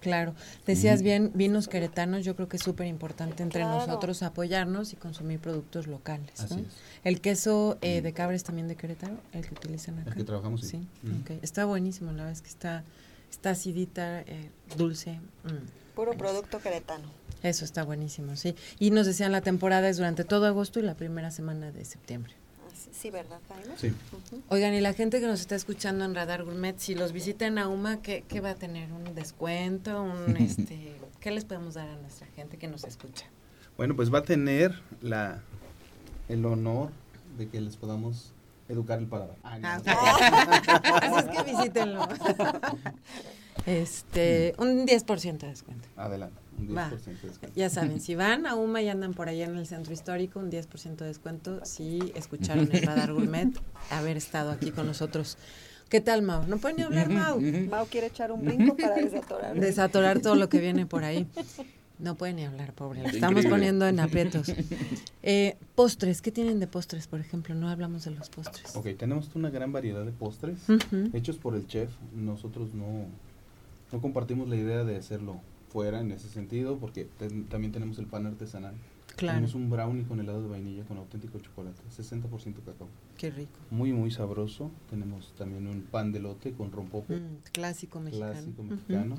Claro, 0.00 0.34
decías 0.66 1.02
bien, 1.02 1.32
vinos 1.34 1.68
queretanos, 1.68 2.24
yo 2.24 2.36
creo 2.36 2.48
que 2.48 2.58
es 2.58 2.62
súper 2.62 2.86
importante 2.86 3.42
entre 3.42 3.64
nosotros 3.64 4.22
apoyarnos 4.22 4.92
y 4.92 4.96
consumir 4.96 5.40
productos 5.40 5.86
locales. 5.86 6.50
¿no? 6.50 6.64
El 7.02 7.20
queso 7.20 7.78
eh, 7.80 8.02
de 8.02 8.12
cabra 8.12 8.36
es 8.36 8.44
también 8.44 8.68
de 8.68 8.76
Querétaro, 8.76 9.16
el 9.32 9.46
que 9.46 9.54
utilizan 9.54 9.98
acá. 9.98 10.10
El 10.10 10.16
que 10.16 10.24
trabajamos, 10.24 10.60
sí. 10.60 10.86
Está 11.42 11.64
buenísimo, 11.64 12.10
la 12.12 12.18
verdad 12.18 12.32
es 12.32 12.42
que 12.42 12.48
está, 12.48 12.84
está 13.30 13.50
acidita, 13.50 14.20
eh, 14.20 14.50
dulce. 14.76 15.12
Mm. 15.44 15.94
Puro 15.94 16.12
producto 16.12 16.60
queretano. 16.60 17.08
Eso 17.42 17.64
está 17.64 17.82
buenísimo, 17.82 18.36
sí. 18.36 18.54
Y 18.78 18.90
nos 18.90 19.06
decían 19.06 19.32
la 19.32 19.40
temporada 19.40 19.88
es 19.88 19.96
durante 19.96 20.24
todo 20.24 20.46
agosto 20.46 20.78
y 20.78 20.82
la 20.82 20.94
primera 20.94 21.30
semana 21.30 21.72
de 21.72 21.84
septiembre. 21.84 22.34
Sí, 22.96 23.10
¿verdad, 23.10 23.40
Sí. 23.76 23.92
Oigan, 24.48 24.72
y 24.72 24.80
la 24.80 24.94
gente 24.94 25.20
que 25.20 25.26
nos 25.26 25.40
está 25.40 25.54
escuchando 25.54 26.04
en 26.04 26.14
Radar 26.14 26.44
Gourmet, 26.44 26.78
si 26.78 26.94
los 26.94 27.12
visita 27.12 27.46
en 27.46 27.58
UMA, 27.58 28.00
¿qué, 28.00 28.24
¿qué, 28.26 28.40
va 28.40 28.50
a 28.50 28.54
tener? 28.54 28.90
¿Un 28.90 29.14
descuento? 29.14 30.02
Un, 30.02 30.36
este, 30.38 30.96
¿Qué 31.20 31.30
les 31.30 31.44
podemos 31.44 31.74
dar 31.74 31.88
a 31.88 31.96
nuestra 31.96 32.26
gente 32.28 32.56
que 32.56 32.68
nos 32.68 32.84
escucha? 32.84 33.26
Bueno, 33.76 33.94
pues 33.94 34.12
va 34.12 34.20
a 34.20 34.22
tener 34.22 34.80
la 35.02 35.42
el 36.28 36.44
honor 36.44 36.90
de 37.36 37.48
que 37.48 37.60
les 37.60 37.76
podamos 37.76 38.32
educar 38.68 38.98
el 38.98 39.06
paladar. 39.06 39.36
Ah, 39.44 39.80
Así 41.02 41.28
es 41.28 41.36
que 41.36 41.50
visítenlo. 41.50 42.08
Este, 43.64 44.54
un 44.58 44.86
10% 44.86 45.38
de 45.38 45.48
descuento. 45.48 45.88
Adelante, 45.96 46.40
un 46.58 46.68
10% 46.68 47.20
de 47.20 47.28
descuento. 47.28 47.56
Ya 47.56 47.70
saben, 47.70 48.00
si 48.06 48.14
van 48.14 48.46
a 48.46 48.54
UMA 48.54 48.82
y 48.82 48.88
andan 48.88 49.14
por 49.14 49.28
allá 49.28 49.46
en 49.46 49.56
el 49.56 49.66
centro 49.66 49.92
histórico, 49.92 50.40
un 50.40 50.50
10% 50.50 50.96
de 50.96 51.06
descuento 51.06 51.64
si 51.64 52.12
escucharon 52.14 52.68
el 52.72 52.82
Radar 52.86 53.12
Gourmet, 53.12 53.48
haber 53.90 54.16
estado 54.16 54.50
aquí 54.50 54.70
con 54.70 54.86
nosotros. 54.86 55.38
¿Qué 55.88 56.00
tal, 56.00 56.22
Mau? 56.22 56.44
¿No 56.46 56.58
pueden 56.58 56.78
ni 56.78 56.82
hablar, 56.82 57.08
Mau? 57.08 57.40
Mau 57.40 57.86
quiere 57.86 58.08
echar 58.08 58.32
un 58.32 58.44
brinco 58.44 58.76
para 58.76 58.96
desatorar. 58.96 59.54
Desatorar 59.60 60.20
todo 60.20 60.34
lo 60.34 60.48
que 60.48 60.58
viene 60.58 60.84
por 60.84 61.04
ahí. 61.04 61.28
No 61.98 62.16
puede 62.16 62.34
ni 62.34 62.44
hablar, 62.44 62.72
pobre. 62.72 63.02
Lo 63.02 63.08
estamos 63.08 63.46
poniendo 63.46 63.86
en 63.86 64.00
aprietos. 64.00 64.52
Eh, 65.22 65.56
postres, 65.74 66.20
¿qué 66.20 66.30
tienen 66.30 66.60
de 66.60 66.66
postres, 66.66 67.06
por 67.06 67.20
ejemplo? 67.20 67.54
No 67.54 67.68
hablamos 67.68 68.04
de 68.04 68.10
los 68.10 68.28
postres. 68.28 68.76
Ok, 68.76 68.88
tenemos 68.98 69.30
una 69.34 69.48
gran 69.48 69.72
variedad 69.72 70.04
de 70.04 70.12
postres 70.12 70.58
hechos 71.12 71.36
por 71.38 71.54
el 71.54 71.66
chef. 71.68 71.90
Nosotros 72.14 72.74
no, 72.74 73.06
no 73.92 74.00
compartimos 74.00 74.48
la 74.48 74.56
idea 74.56 74.84
de 74.84 74.96
hacerlo 74.96 75.40
fuera 75.76 76.00
en 76.00 76.10
ese 76.10 76.30
sentido, 76.30 76.78
porque 76.78 77.06
también 77.50 77.70
tenemos 77.70 77.98
el 77.98 78.06
pan 78.06 78.24
artesanal. 78.24 78.72
Claro. 79.14 79.36
Tenemos 79.36 79.54
un 79.54 79.68
brownie 79.68 80.04
con 80.04 80.18
helado 80.20 80.40
de 80.40 80.48
vainilla 80.48 80.84
con 80.84 80.96
auténtico 80.96 81.38
chocolate, 81.38 81.82
60% 81.94 82.30
cacao. 82.64 82.88
Qué 83.18 83.30
rico. 83.30 83.58
Muy, 83.70 83.92
muy 83.92 84.10
sabroso. 84.10 84.70
Tenemos 84.88 85.34
también 85.36 85.66
un 85.66 85.82
pan 85.82 86.12
de 86.12 86.20
lote 86.20 86.52
con 86.52 86.72
rompope. 86.72 87.16
Mm, 87.16 87.36
clásico 87.52 88.00
mexicano. 88.00 88.32
Clásico 88.32 88.62
mexicano. 88.62 89.16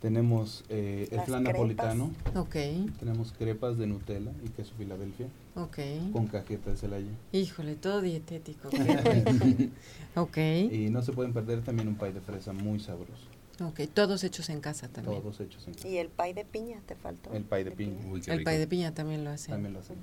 Tenemos 0.00 0.64
eh, 0.70 1.06
el 1.10 1.20
flan 1.20 1.42
napolitano. 1.42 2.10
Ok. 2.34 2.56
Tenemos 2.98 3.32
crepas 3.32 3.76
de 3.76 3.86
Nutella 3.86 4.32
y 4.42 4.48
queso 4.48 4.72
Filadelfia. 4.78 5.26
Ok. 5.54 5.80
Con 6.14 6.28
cajeta 6.28 6.70
de 6.70 6.76
Celaya. 6.78 7.12
Híjole, 7.32 7.74
todo 7.74 8.00
dietético. 8.00 8.70
ok. 10.14 10.38
Y 10.72 10.88
no 10.88 11.02
se 11.02 11.12
pueden 11.12 11.34
perder 11.34 11.60
también 11.60 11.88
un 11.88 11.96
pay 11.96 12.14
de 12.14 12.22
fresa 12.22 12.54
muy 12.54 12.80
sabroso. 12.80 13.26
Ok, 13.60 13.80
todos 13.92 14.24
hechos 14.24 14.48
en 14.48 14.60
casa 14.60 14.88
también. 14.88 15.20
Todos 15.20 15.40
hechos 15.40 15.66
en 15.66 15.74
casa. 15.74 15.88
¿Y 15.88 15.98
el 15.98 16.08
pay 16.08 16.32
de 16.32 16.44
piña 16.44 16.80
te 16.86 16.94
faltó? 16.94 17.32
El 17.32 17.44
pay 17.44 17.64
de, 17.64 17.72
piña. 17.72 17.98
el 18.26 18.42
pay 18.42 18.58
de 18.58 18.66
piña 18.66 18.94
también 18.94 19.24
lo 19.24 19.30
hacen. 19.30 19.52
También 19.52 19.74
lo 19.74 19.80
hacen. 19.80 19.96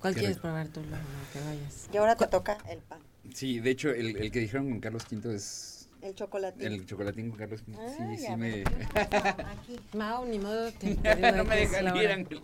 ¿Cuál 0.00 0.14
quieres 0.14 0.38
probar 0.38 0.68
tú, 0.68 0.82
que 1.32 1.40
vayas? 1.40 1.88
Y 1.92 1.96
ahora 1.96 2.16
te 2.16 2.26
toca 2.26 2.58
el 2.68 2.80
pan. 2.80 3.00
Sí, 3.32 3.60
de 3.60 3.70
hecho, 3.70 3.90
el, 3.90 4.16
el 4.16 4.30
que 4.32 4.40
dijeron 4.40 4.68
con 4.68 4.80
Carlos 4.80 5.04
V 5.10 5.34
es 5.34 5.71
el 6.02 6.14
chocolatín. 6.14 6.66
El 6.66 6.86
chocolatín 6.86 7.30
con 7.30 7.38
Carlos. 7.38 7.62
sí, 7.64 8.16
sí 8.18 8.36
me. 8.36 8.64
Aquí. 8.94 9.78
Mau, 9.96 10.24
ni 10.26 10.38
modo. 10.38 10.70
Te 10.72 10.94
no 11.36 11.44
me 11.44 11.56
dejan 11.56 11.96
ir, 11.96 12.10
Ángel. 12.10 12.40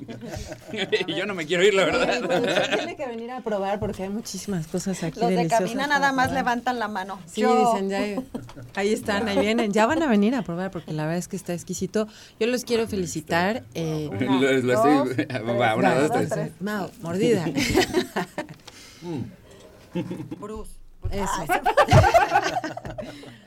Yo 1.16 1.26
no 1.26 1.34
me 1.34 1.44
quiero 1.46 1.64
ir, 1.64 1.74
la 1.74 1.84
verdad. 1.84 2.20
Sí, 2.20 2.76
tiene 2.76 2.96
que 2.96 3.06
venir 3.06 3.30
a 3.32 3.40
probar 3.40 3.80
porque 3.80 4.04
hay 4.04 4.09
muchísimas 4.11 4.66
cosas 4.68 5.02
aquí. 5.02 5.18
Los 5.20 5.30
de 5.30 5.48
cabina 5.48 5.86
nada 5.86 6.12
más 6.12 6.32
levantan 6.32 6.78
la 6.78 6.88
mano. 6.88 7.18
Sí, 7.26 7.42
dicen 7.42 7.88
ya. 7.88 8.22
Ahí 8.74 8.92
están, 8.92 9.28
ahí 9.28 9.38
vienen. 9.38 9.72
Ya 9.72 9.86
van 9.86 10.02
a 10.02 10.06
venir 10.06 10.34
a 10.34 10.42
probar 10.42 10.70
porque 10.70 10.92
la 10.92 11.04
verdad 11.04 11.18
es 11.18 11.28
que 11.28 11.36
está 11.36 11.52
exquisito. 11.52 12.06
Yo 12.38 12.46
los 12.46 12.64
quiero 12.64 12.86
felicitar. 12.86 13.64
Eh, 13.74 14.09
una, 14.11 14.40
dos, 14.40 14.52
estoy. 14.52 15.26
Va, 15.59 15.74
una, 15.74 15.94
dos, 15.96 16.12
tres. 16.12 16.28
tres. 16.28 16.52
Mau, 16.61 16.90
mordida. 17.00 17.44
Bruce. 20.38 20.78
Eso. 21.11 21.46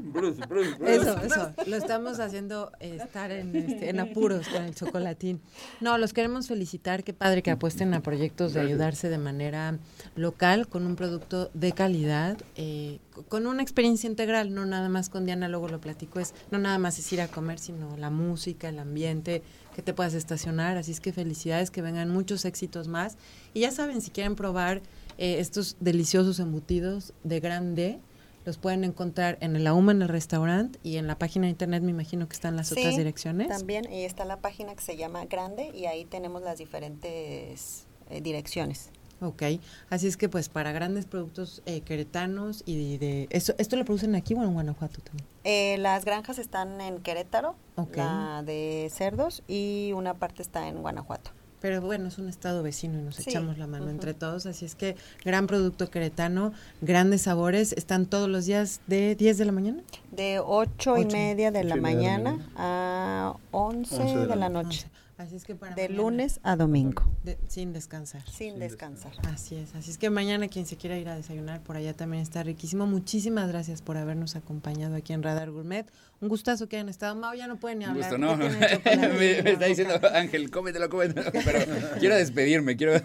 Bruce, 0.00 0.40
Bruce, 0.46 0.74
Bruce. 0.78 0.94
Eso, 0.94 1.18
eso. 1.20 1.52
Lo 1.66 1.76
estamos 1.76 2.20
haciendo 2.20 2.70
estar 2.80 3.30
en, 3.30 3.54
este, 3.56 3.90
en 3.90 4.00
apuros 4.00 4.48
con 4.48 4.62
el 4.62 4.74
chocolatín. 4.74 5.40
No, 5.80 5.98
los 5.98 6.12
queremos 6.12 6.48
felicitar. 6.48 7.04
Qué 7.04 7.12
padre 7.12 7.42
que 7.42 7.50
apuesten 7.50 7.94
a 7.94 8.00
proyectos 8.00 8.54
de 8.54 8.60
ayudarse 8.60 9.08
de 9.08 9.18
manera 9.18 9.78
local 10.16 10.68
con 10.68 10.86
un 10.86 10.96
producto 10.96 11.50
de 11.54 11.72
calidad, 11.72 12.38
eh, 12.56 12.98
con 13.28 13.46
una 13.46 13.62
experiencia 13.62 14.08
integral. 14.08 14.54
No 14.54 14.66
nada 14.66 14.88
más 14.88 15.08
con 15.08 15.24
Diana, 15.24 15.48
luego 15.48 15.68
lo 15.68 15.80
platico, 15.80 16.20
es 16.20 16.34
no 16.50 16.58
nada 16.58 16.78
más 16.78 16.98
es 16.98 17.12
ir 17.12 17.20
a 17.20 17.28
comer, 17.28 17.58
sino 17.58 17.96
la 17.96 18.10
música, 18.10 18.68
el 18.68 18.78
ambiente, 18.78 19.42
que 19.74 19.82
te 19.82 19.94
puedas 19.94 20.14
estacionar. 20.14 20.76
Así 20.76 20.92
es 20.92 21.00
que 21.00 21.12
felicidades, 21.12 21.70
que 21.70 21.82
vengan 21.82 22.10
muchos 22.10 22.44
éxitos 22.44 22.88
más. 22.88 23.16
Y 23.52 23.60
ya 23.60 23.70
saben, 23.70 24.00
si 24.00 24.10
quieren 24.10 24.36
probar 24.36 24.82
eh, 25.18 25.38
estos 25.38 25.76
deliciosos 25.80 26.40
embutidos 26.40 27.12
de 27.22 27.40
grande 27.40 28.00
los 28.44 28.58
pueden 28.58 28.84
encontrar 28.84 29.38
en 29.40 29.56
el 29.56 29.66
AUMA, 29.66 29.92
en 29.92 30.02
el 30.02 30.08
restaurante 30.08 30.78
y 30.82 30.96
en 30.96 31.06
la 31.06 31.18
página 31.18 31.46
de 31.46 31.50
internet 31.50 31.82
me 31.82 31.90
imagino 31.90 32.28
que 32.28 32.34
están 32.34 32.56
las 32.56 32.70
otras 32.72 32.96
direcciones. 32.96 33.48
también, 33.48 33.90
y 33.90 34.04
está 34.04 34.24
la 34.24 34.38
página 34.38 34.74
que 34.74 34.82
se 34.82 34.96
llama 34.96 35.24
Grande 35.24 35.70
y 35.74 35.86
ahí 35.86 36.04
tenemos 36.04 36.42
las 36.42 36.58
diferentes 36.58 37.86
eh, 38.10 38.20
direcciones. 38.20 38.90
Ok, 39.20 39.42
así 39.88 40.06
es 40.06 40.16
que 40.16 40.28
pues 40.28 40.48
para 40.48 40.72
grandes 40.72 41.06
productos 41.06 41.62
eh, 41.64 41.80
queretanos 41.80 42.62
y 42.66 42.98
de, 42.98 43.26
¿esto, 43.30 43.54
¿Esto 43.58 43.76
lo 43.76 43.84
producen 43.84 44.14
aquí 44.14 44.34
o 44.34 44.42
en 44.42 44.52
Guanajuato 44.52 45.00
también? 45.00 45.26
Eh, 45.44 45.78
las 45.78 46.04
granjas 46.04 46.38
están 46.38 46.80
en 46.80 46.98
Querétaro, 46.98 47.54
la 47.94 48.42
de 48.44 48.90
cerdos 48.92 49.42
y 49.48 49.92
una 49.94 50.14
parte 50.14 50.42
está 50.42 50.68
en 50.68 50.82
Guanajuato. 50.82 51.30
Pero 51.64 51.80
bueno, 51.80 52.08
es 52.08 52.18
un 52.18 52.28
estado 52.28 52.62
vecino 52.62 52.98
y 52.98 53.00
nos 53.00 53.18
echamos 53.18 53.56
la 53.56 53.66
mano 53.66 53.88
entre 53.88 54.12
todos. 54.12 54.44
Así 54.44 54.66
es 54.66 54.74
que 54.74 54.96
gran 55.24 55.46
producto 55.46 55.88
queretano, 55.88 56.52
grandes 56.82 57.22
sabores. 57.22 57.72
¿Están 57.72 58.04
todos 58.04 58.28
los 58.28 58.44
días 58.44 58.82
de 58.86 59.14
10 59.14 59.38
de 59.38 59.44
la 59.46 59.52
mañana? 59.52 59.82
De 60.10 60.40
8 60.44 60.98
y 60.98 61.06
media 61.06 61.50
de 61.50 61.64
la 61.64 61.76
mañana 61.76 62.46
a 62.54 63.36
11, 63.50 63.96
de, 63.96 64.36
la 64.36 64.50
noche. 64.50 64.88
Así 65.16 65.36
es 65.36 65.44
que 65.44 65.54
para 65.54 65.76
de 65.76 65.88
lunes 65.88 66.40
a 66.42 66.56
domingo. 66.56 67.04
sin 67.48 67.72
descansar. 67.72 68.22
Sin 68.28 68.58
descansar. 68.58 69.12
Así 69.32 69.54
es. 69.54 69.74
Así 69.74 69.90
es 69.92 69.98
que 69.98 70.10
mañana 70.10 70.48
quien 70.48 70.66
se 70.66 70.76
quiera 70.76 70.98
ir 70.98 71.08
a 71.08 71.14
desayunar 71.14 71.62
por 71.62 71.76
allá 71.76 71.94
también 71.94 72.22
está 72.22 72.42
riquísimo. 72.42 72.86
Muchísimas 72.86 73.48
gracias 73.48 73.80
por 73.80 73.96
habernos 73.96 74.34
acompañado 74.34 74.96
aquí 74.96 75.12
en 75.12 75.22
Radar 75.22 75.50
Gourmet. 75.50 75.86
Un 76.20 76.28
gustazo 76.28 76.68
que 76.68 76.76
hayan 76.76 76.88
estado. 76.88 77.14
Mau 77.14 77.32
ya 77.34 77.46
no 77.46 77.60
pueden 77.60 77.78
ni 77.78 77.84
hablar. 77.84 78.10
Gusto, 78.10 78.18
no. 78.18 78.36
me, 78.38 79.38
está 79.38 79.66
diciendo 79.66 80.00
Ángel, 80.12 80.50
cómetelo, 80.50 80.88
cómetelo. 80.88 81.30
Pero 81.44 81.60
quiero 82.00 82.16
despedirme, 82.16 82.76
quiero, 82.76 83.00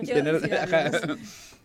quiero 0.00 0.40
tener... 0.40 1.18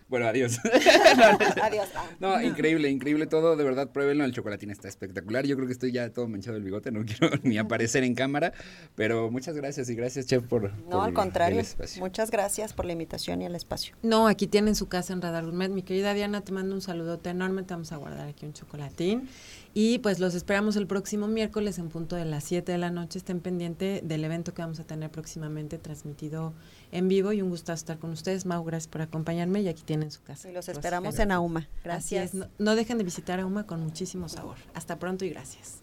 Bueno, 0.10 0.28
adiós. 0.28 0.60
adiós. 1.62 1.88
No, 2.20 2.42
increíble, 2.42 2.90
increíble 2.90 3.28
todo. 3.28 3.56
De 3.56 3.64
verdad, 3.64 3.90
pruébenlo. 3.92 4.26
El 4.26 4.32
chocolatín 4.34 4.72
está 4.72 4.88
espectacular. 4.88 5.46
Yo 5.46 5.56
creo 5.56 5.68
que 5.68 5.74
estoy 5.74 5.92
ya 5.92 6.12
todo 6.12 6.28
manchado 6.28 6.58
el 6.58 6.64
bigote. 6.64 6.92
No 6.92 7.06
quiero 7.06 7.38
ni 7.44 7.60
aparecer 7.60 8.04
en 8.04 8.16
cámara. 8.16 8.54
Pero 8.96 9.30
muchas 9.30 9.56
gracias 9.56 9.90
y 9.90 9.96
gracias, 9.96 10.26
Chef, 10.26 10.44
por. 10.44 10.74
No, 10.88 11.04
al 11.04 11.14
contrario. 11.14 11.62
Muchas 12.00 12.32
gracias 12.32 12.74
por 12.74 12.86
la 12.86 12.94
invitación 12.94 13.42
y 13.44 13.46
el 13.46 13.56
espacio. 13.56 13.96
No, 14.02 14.28
aquí 14.28 14.48
tienen 14.48 14.76
su 14.76 14.88
casa 14.88 15.14
en 15.14 15.22
Radar 15.22 15.46
Gourmet. 15.46 15.70
Mi 15.70 15.84
querida 15.84 16.14
Diana, 16.16 16.42
te 16.42 16.52
mando 16.52 16.74
un 16.74 16.82
saludote 16.82 17.30
enorme. 17.30 17.62
Te 17.62 17.76
vamos 17.76 17.92
a 17.92 17.98
guardar 17.98 18.28
aquí 18.28 18.48
un 18.48 18.54
chocolatín. 18.54 19.30
Y 19.74 20.00
pues 20.00 20.20
los 20.20 20.34
esperamos 20.34 20.76
el 20.76 20.88
próximo 20.88 21.28
miércoles 21.28 21.78
en 21.78 21.90
punto 21.90 22.16
de 22.16 22.26
las 22.26 22.44
7 22.44 22.72
de 22.72 22.78
la 22.78 22.90
noche. 22.90 23.20
Estén 23.20 23.40
pendiente 23.40 24.02
del 24.04 24.24
evento 24.24 24.54
que 24.54 24.62
vamos 24.62 24.80
a 24.80 24.84
tener 24.84 25.12
próximamente 25.12 25.78
transmitido 25.78 26.54
en 26.92 27.08
vivo 27.08 27.32
y 27.34 27.42
un 27.42 27.50
gusto 27.50 27.72
estar 27.72 28.00
con 28.00 28.12
ustedes. 28.12 28.46
Mau, 28.46 28.64
gracias 28.64 28.88
por 28.88 29.02
acompañarme 29.02 29.62
y 29.62 29.68
aquí 29.68 29.84
tienen 29.84 30.12
su 30.12 30.24
casa. 30.24 30.50
Y 30.50 30.54
los 30.54 30.68
esperamos 30.68 31.20
en 31.20 31.32
Auma. 31.32 31.68
Gracias. 31.84 32.34
No, 32.34 32.48
no 32.58 32.76
dejen 32.76 32.98
de 32.98 33.04
visitar 33.04 33.40
Auma 33.40 33.66
con 33.66 33.82
muchísimo 33.82 34.28
sabor. 34.28 34.58
Hasta 34.74 34.98
pronto 34.98 35.26
y 35.26 35.30
gracias. 35.30 35.82